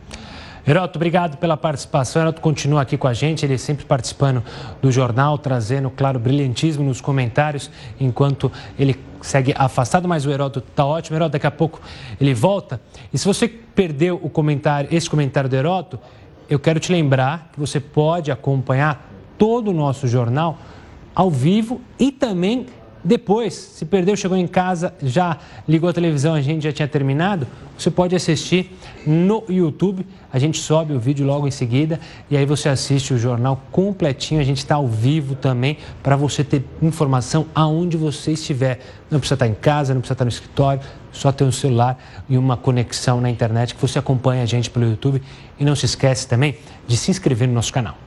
Heroto, 0.65 0.97
obrigado 0.97 1.37
pela 1.37 1.57
participação. 1.57 2.21
Heroto 2.21 2.39
continua 2.39 2.81
aqui 2.81 2.97
com 2.97 3.07
a 3.07 3.13
gente, 3.13 3.45
ele 3.45 3.57
sempre 3.57 3.85
participando 3.85 4.41
do 4.81 4.89
jornal, 4.89 5.37
trazendo, 5.37 5.89
claro, 5.89 6.17
brilhantismo 6.17 6.83
nos 6.83 7.01
comentários, 7.01 7.69
enquanto 7.99 8.49
ele 8.79 8.97
segue 9.21 9.53
afastado, 9.57 10.07
mas 10.07 10.25
o 10.25 10.31
Heroto 10.31 10.59
está 10.59 10.85
ótimo. 10.85 11.17
Heroto, 11.17 11.33
daqui 11.33 11.47
a 11.47 11.51
pouco 11.51 11.81
ele 12.19 12.33
volta. 12.33 12.79
E 13.13 13.17
se 13.17 13.25
você 13.25 13.47
perdeu 13.47 14.19
o 14.23 14.29
comentário, 14.29 14.87
esse 14.89 15.09
comentário 15.09 15.49
do 15.49 15.55
Heroto, 15.55 15.99
eu 16.49 16.59
quero 16.59 16.79
te 16.79 16.91
lembrar 16.91 17.49
que 17.51 17.59
você 17.59 17.79
pode 17.79 18.31
acompanhar 18.31 19.09
todo 19.37 19.69
o 19.69 19.73
nosso 19.73 20.07
jornal 20.07 20.57
ao 21.13 21.29
vivo 21.29 21.81
e 21.99 22.11
também 22.11 22.67
depois, 23.03 23.53
se 23.53 23.83
perdeu, 23.85 24.15
chegou 24.15 24.37
em 24.37 24.47
casa, 24.47 24.93
já 25.03 25.37
ligou 25.67 25.89
a 25.89 25.93
televisão, 25.93 26.33
a 26.33 26.41
gente 26.41 26.63
já 26.63 26.71
tinha 26.71 26.87
terminado, 26.87 27.45
você 27.77 27.91
pode 27.91 28.15
assistir 28.15 28.71
no 29.05 29.43
YouTube. 29.49 30.05
A 30.31 30.39
gente 30.39 30.57
sobe 30.57 30.93
o 30.93 30.99
vídeo 30.99 31.25
logo 31.25 31.47
em 31.47 31.51
seguida 31.51 31.99
e 32.29 32.37
aí 32.37 32.45
você 32.45 32.69
assiste 32.69 33.13
o 33.13 33.17
jornal 33.17 33.61
completinho. 33.71 34.39
A 34.39 34.43
gente 34.43 34.59
está 34.59 34.75
ao 34.75 34.87
vivo 34.87 35.35
também 35.35 35.77
para 36.01 36.15
você 36.15 36.43
ter 36.43 36.63
informação 36.81 37.45
aonde 37.53 37.97
você 37.97 38.31
estiver. 38.31 38.79
Não 39.11 39.19
precisa 39.19 39.35
estar 39.35 39.47
em 39.47 39.53
casa, 39.53 39.93
não 39.93 40.01
precisa 40.01 40.13
estar 40.13 40.25
no 40.25 40.29
escritório, 40.29 40.81
só 41.11 41.31
ter 41.31 41.43
um 41.43 41.51
celular 41.51 41.97
e 42.29 42.37
uma 42.37 42.55
conexão 42.55 43.19
na 43.19 43.29
internet 43.29 43.75
que 43.75 43.81
você 43.81 43.99
acompanha 43.99 44.43
a 44.43 44.45
gente 44.45 44.69
pelo 44.69 44.85
YouTube. 44.85 45.21
E 45.59 45.65
não 45.65 45.75
se 45.75 45.85
esquece 45.85 46.27
também 46.27 46.55
de 46.87 46.95
se 46.95 47.11
inscrever 47.11 47.47
no 47.47 47.53
nosso 47.53 47.73
canal. 47.73 47.97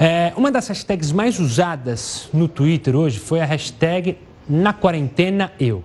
É, 0.00 0.32
uma 0.36 0.52
das 0.52 0.68
hashtags 0.68 1.10
mais 1.10 1.40
usadas 1.40 2.28
no 2.32 2.46
Twitter 2.46 2.94
hoje 2.94 3.18
foi 3.18 3.40
a 3.40 3.44
hashtag 3.44 4.16
na 4.48 4.72
quarentena 4.72 5.52
eu. 5.58 5.82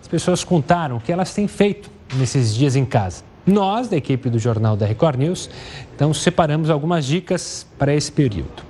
As 0.00 0.08
pessoas 0.08 0.42
contaram 0.42 0.96
o 0.96 1.00
que 1.00 1.12
elas 1.12 1.34
têm 1.34 1.46
feito 1.46 1.90
nesses 2.14 2.54
dias 2.54 2.76
em 2.76 2.86
casa. 2.86 3.22
Nós, 3.46 3.88
da 3.88 3.96
equipe 3.96 4.30
do 4.30 4.38
Jornal 4.38 4.74
da 4.74 4.86
Record 4.86 5.18
News, 5.18 5.50
então 5.94 6.14
separamos 6.14 6.70
algumas 6.70 7.04
dicas 7.04 7.66
para 7.78 7.94
esse 7.94 8.10
período. 8.10 8.62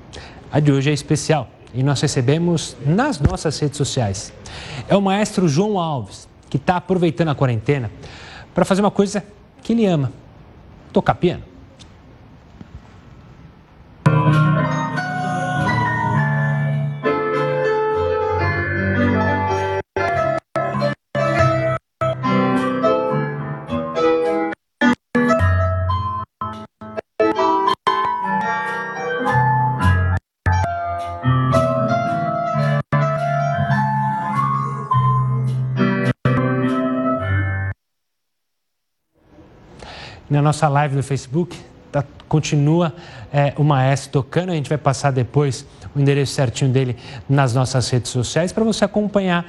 A 0.50 0.58
de 0.58 0.72
hoje 0.72 0.90
é 0.90 0.92
especial 0.92 1.48
e 1.72 1.80
nós 1.84 2.00
recebemos 2.00 2.76
nas 2.84 3.20
nossas 3.20 3.56
redes 3.60 3.76
sociais. 3.76 4.32
É 4.88 4.96
o 4.96 5.00
maestro 5.00 5.46
João 5.46 5.78
Alves, 5.78 6.28
que 6.50 6.56
está 6.56 6.76
aproveitando 6.76 7.28
a 7.28 7.36
quarentena 7.36 7.88
para 8.52 8.64
fazer 8.64 8.80
uma 8.80 8.90
coisa 8.90 9.24
que 9.62 9.74
ele 9.74 9.86
ama: 9.86 10.12
tocar 10.92 11.14
piano. 11.14 11.51
Na 40.32 40.42
nossa 40.42 40.68
live 40.68 40.96
no 40.96 41.02
Facebook. 41.02 41.56
Tá, 41.90 42.02
continua 42.26 42.94
é, 43.32 43.52
o 43.56 43.62
Maestro 43.62 44.10
tocando. 44.10 44.50
A 44.50 44.54
gente 44.54 44.68
vai 44.68 44.78
passar 44.78 45.10
depois 45.10 45.66
o 45.94 46.00
endereço 46.00 46.32
certinho 46.32 46.70
dele 46.70 46.96
nas 47.28 47.54
nossas 47.54 47.88
redes 47.90 48.10
sociais 48.10 48.50
para 48.50 48.64
você 48.64 48.84
acompanhar 48.84 49.44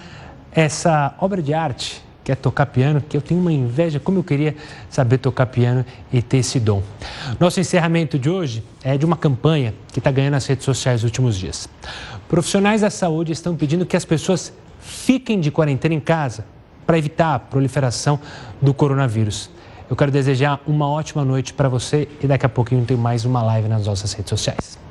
essa 0.52 1.16
obra 1.20 1.42
de 1.42 1.54
arte 1.54 2.04
que 2.24 2.32
é 2.32 2.36
tocar 2.36 2.68
piano, 2.68 3.02
que 3.02 3.18
eu 3.18 3.22
tenho 3.22 3.40
uma 3.40 3.52
inveja, 3.52 4.00
como 4.00 4.20
eu 4.20 4.24
queria 4.24 4.56
saber 4.90 5.18
tocar 5.18 5.46
piano 5.48 5.86
e 6.12 6.22
ter 6.22 6.38
esse 6.38 6.58
dom. 6.58 6.82
Nosso 7.38 7.60
encerramento 7.60 8.18
de 8.18 8.30
hoje 8.30 8.64
é 8.82 8.98
de 8.98 9.06
uma 9.06 9.18
campanha 9.18 9.74
que 9.92 10.00
está 10.00 10.10
ganhando 10.10 10.36
as 10.36 10.46
redes 10.46 10.64
sociais 10.64 11.02
nos 11.02 11.10
últimos 11.10 11.38
dias. 11.38 11.68
Profissionais 12.30 12.80
da 12.80 12.90
saúde 12.90 13.34
estão 13.34 13.56
pedindo 13.58 13.86
que 13.86 13.98
as 13.98 14.06
pessoas 14.06 14.54
fiquem 14.80 15.40
de 15.40 15.52
quarentena 15.52 15.96
em 15.96 16.00
casa 16.00 16.46
para 16.86 16.98
evitar 16.98 17.36
a 17.36 17.40
proliferação 17.40 18.18
do 18.62 18.74
coronavírus. 18.74 19.50
Eu 19.94 19.96
quero 19.96 20.10
desejar 20.10 20.60
uma 20.66 20.90
ótima 20.90 21.24
noite 21.24 21.54
para 21.54 21.70
você 21.70 22.08
e 22.20 22.26
daqui 22.26 22.48
a 22.48 22.50
pouquinho 22.50 22.84
tem 22.84 22.98
mais 22.98 23.26
uma 23.26 23.44
live 23.44 23.68
nas 23.68 23.86
nossas 23.86 24.12
redes 24.14 24.32
sociais. 24.32 24.83